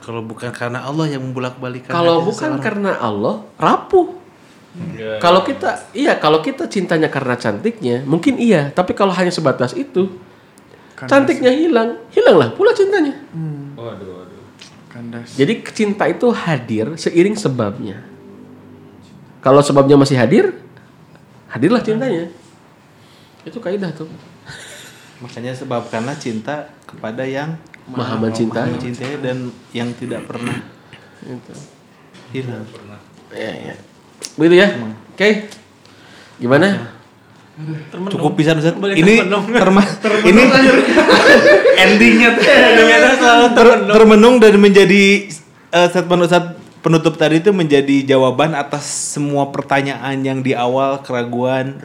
Kalau 0.00 0.24
bukan 0.24 0.50
karena 0.50 0.82
Allah 0.82 1.06
yang 1.12 1.22
membulak-balikan. 1.22 1.92
Kalau 1.92 2.24
hati 2.24 2.28
bukan 2.32 2.50
seseorang. 2.56 2.64
karena 2.64 2.90
Allah, 2.98 3.44
rapuh. 3.60 4.19
Kalau 5.18 5.42
kita, 5.42 5.90
iya, 5.90 6.14
kalau 6.22 6.38
kita 6.38 6.70
cintanya 6.70 7.10
karena 7.10 7.34
cantiknya, 7.34 8.06
mungkin 8.06 8.38
iya. 8.38 8.70
Tapi 8.70 8.94
kalau 8.94 9.10
hanya 9.10 9.34
sebatas 9.34 9.74
itu, 9.74 10.14
cantiknya 10.94 11.50
hilang, 11.50 11.98
hilanglah 12.14 12.54
pula 12.54 12.70
cintanya. 12.70 13.18
Waduh, 13.74 14.08
waduh. 14.22 14.42
Kandas. 14.86 15.34
Jadi 15.34 15.66
cinta 15.74 16.06
itu 16.06 16.30
hadir 16.30 16.94
seiring 16.94 17.34
sebabnya. 17.34 18.06
Kalau 19.42 19.58
sebabnya 19.58 19.98
masih 19.98 20.14
hadir, 20.14 20.54
hadirlah 21.50 21.82
cintanya. 21.82 22.30
Itu 23.42 23.58
kaidah 23.58 23.90
tuh. 23.90 24.06
Makanya 25.18 25.52
sebabkanlah 25.52 26.14
cinta 26.16 26.70
kepada 26.86 27.26
yang 27.26 27.58
Maha 27.90 28.16
mencintai. 28.22 28.70
mencintai 28.70 29.18
dan 29.18 29.50
yang 29.74 29.90
tidak 29.98 30.30
pernah 30.30 30.62
Itu. 31.26 31.54
hilang. 32.30 32.64
Ya, 33.34 33.72
ya. 33.72 33.74
Begitu 34.40 34.56
ya. 34.56 34.68
Oke. 35.12 35.52
Gimana? 36.40 36.96
Cukup 38.08 38.40
bisa 38.40 38.56
Ustaz. 38.56 38.72
Ini 38.72 39.28
terma 39.52 39.84
ini 40.24 40.42
endingnya 41.84 42.30
ter- 43.52 43.84
termenung 43.84 44.40
dan 44.40 44.56
menjadi 44.56 45.28
eh, 45.68 45.88
statement 45.92 46.24
Ustaz 46.24 46.56
penutup 46.80 47.20
tadi 47.20 47.44
itu 47.44 47.52
menjadi 47.52 48.16
jawaban 48.16 48.56
atas 48.56 49.12
semua 49.12 49.52
pertanyaan 49.52 50.16
yang 50.24 50.40
di 50.40 50.56
awal 50.56 51.04
keraguan, 51.04 51.76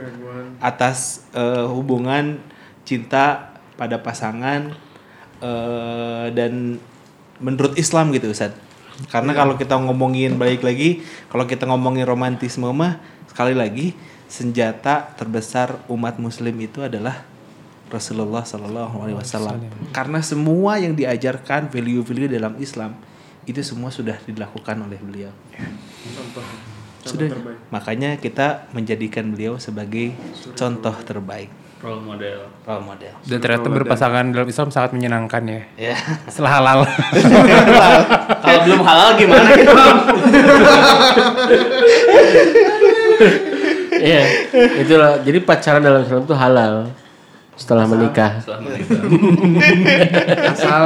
atas 0.63 1.27
eh, 1.35 1.67
hubungan 1.67 2.39
cinta 2.87 3.51
pada 3.75 3.99
pasangan 3.99 4.71
eh, 5.43 6.25
dan 6.31 6.79
menurut 7.43 7.75
Islam 7.75 8.15
gitu 8.15 8.31
Ustaz. 8.31 8.55
Karena 9.11 9.35
kalau 9.35 9.59
kita 9.59 9.75
ngomongin 9.75 10.39
balik 10.39 10.63
lagi, 10.63 11.03
kalau 11.27 11.43
kita 11.43 11.67
ngomongin 11.67 12.07
romantisme 12.07 12.67
mah 12.71 12.99
sekali 13.27 13.51
lagi 13.51 13.91
senjata 14.31 15.13
terbesar 15.19 15.83
umat 15.91 16.17
muslim 16.17 16.55
itu 16.63 16.81
adalah 16.81 17.27
Rasulullah 17.91 18.41
Shallallahu 18.41 18.95
Alaihi 19.03 19.17
Wasallam. 19.19 19.61
Karena 19.93 20.19
semua 20.23 20.81
yang 20.81 20.97
diajarkan 20.97 21.69
value-value 21.69 22.31
dalam 22.31 22.57
Islam 22.57 22.97
itu 23.45 23.61
semua 23.61 23.93
sudah 23.93 24.17
dilakukan 24.25 24.73
oleh 24.81 24.97
beliau. 24.97 25.31
Sudah. 27.05 27.29
Makanya 27.69 28.17
kita 28.17 28.65
menjadikan 28.73 29.29
beliau 29.29 29.61
sebagai 29.61 30.17
contoh 30.57 30.95
terbaik, 31.05 31.53
Role 31.83 32.01
model. 32.01 32.39
role 32.63 32.81
model. 32.81 33.13
Dan 33.27 33.37
ternyata 33.43 33.67
berpasangan 33.67 34.25
dalam 34.31 34.47
Islam 34.47 34.71
sangat 34.71 34.95
menyenangkan 34.95 35.43
ya. 35.43 35.61
Ya. 35.91 35.95
Setelah 36.25 36.51
halal. 36.57 36.79
Kalau 38.43 38.59
belum 38.63 38.81
halal 38.81 39.09
gimana 39.19 39.49
gitu? 39.53 39.75
Iya, 43.95 44.21
itulah. 44.83 45.23
Jadi 45.23 45.39
pacaran 45.41 45.81
dalam 45.81 46.03
Islam 46.03 46.27
itu 46.27 46.35
halal 46.35 46.73
setelah 47.55 47.87
menikah. 47.87 48.37
Setelah 48.43 48.59
menikah. 48.67 49.01
Asal 50.51 50.83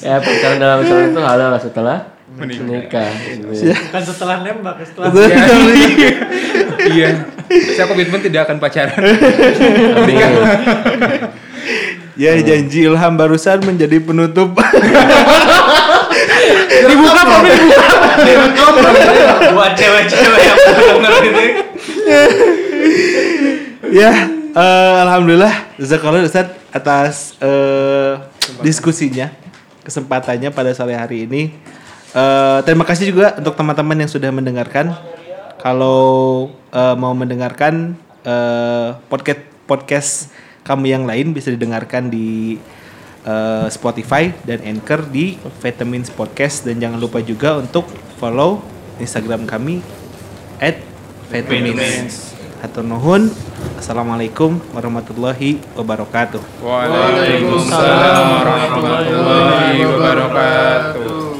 Ya, 0.00 0.16
pacaran 0.18 0.58
dalam 0.58 0.78
Islam 0.82 1.12
itu 1.12 1.20
halal 1.20 1.52
setelah 1.60 1.98
menikah. 2.36 3.12
Gitu. 3.28 3.72
Bukan 3.72 4.02
setelah 4.02 4.36
nembak, 4.40 4.76
setelah 4.84 5.08
iya. 6.96 7.28
Saya 7.76 7.86
komitmen 7.86 8.20
tidak 8.24 8.48
akan 8.48 8.56
pacaran. 8.56 8.96
Ya 12.12 12.36
janji 12.44 12.84
Ilham 12.84 13.16
barusan 13.16 13.64
menjadi 13.64 13.96
penutup. 13.96 14.52
Dibuka 16.82 17.20
apa 17.24 17.36
Buat 19.56 19.72
cewek-cewek 19.80 20.40
yang 20.44 20.58
denger 21.00 21.12
ini. 21.24 21.46
ya, 23.92 24.12
eh, 24.52 24.94
alhamdulillah 25.08 25.54
Zakallah 25.80 26.20
Ustaz 26.20 26.52
atas 26.68 27.40
eh, 27.40 28.20
diskusinya, 28.60 29.32
kesempatannya 29.80 30.52
pada 30.52 30.76
sore 30.76 30.92
hari 30.92 31.24
ini. 31.24 31.56
Eh, 32.12 32.58
terima 32.68 32.84
kasih 32.84 33.08
juga 33.08 33.40
untuk 33.40 33.56
teman-teman 33.56 33.96
yang 34.04 34.10
sudah 34.12 34.28
mendengarkan. 34.28 34.92
Kalau 35.56 36.52
eh, 36.68 36.96
mau 37.00 37.16
mendengarkan 37.16 37.96
eh, 38.20 38.88
podcast 39.08 39.40
podcast 39.64 40.28
kami 40.60 40.92
yang 40.92 41.08
lain 41.08 41.32
bisa 41.32 41.48
didengarkan 41.48 42.12
di 42.12 42.60
eh, 43.24 43.66
Spotify 43.72 44.28
dan 44.44 44.60
Anchor 44.60 45.08
di 45.08 45.40
Vitamins 45.64 46.12
Podcast 46.12 46.68
dan 46.68 46.76
jangan 46.76 47.00
lupa 47.00 47.24
juga 47.24 47.56
untuk 47.56 47.88
follow 48.20 48.60
Instagram 49.00 49.48
kami 49.48 49.80
at 50.60 50.76
Vitamins. 51.32 52.36
Hatur. 52.60 52.86
Assalamualaikum 53.74 54.60
warahmatullahi 54.70 55.58
wabarakatuh. 55.74 56.38
Waalaikumsalam 56.62 58.26
warahmatullahi 58.38 59.82
wabarakatuh. 59.82 61.31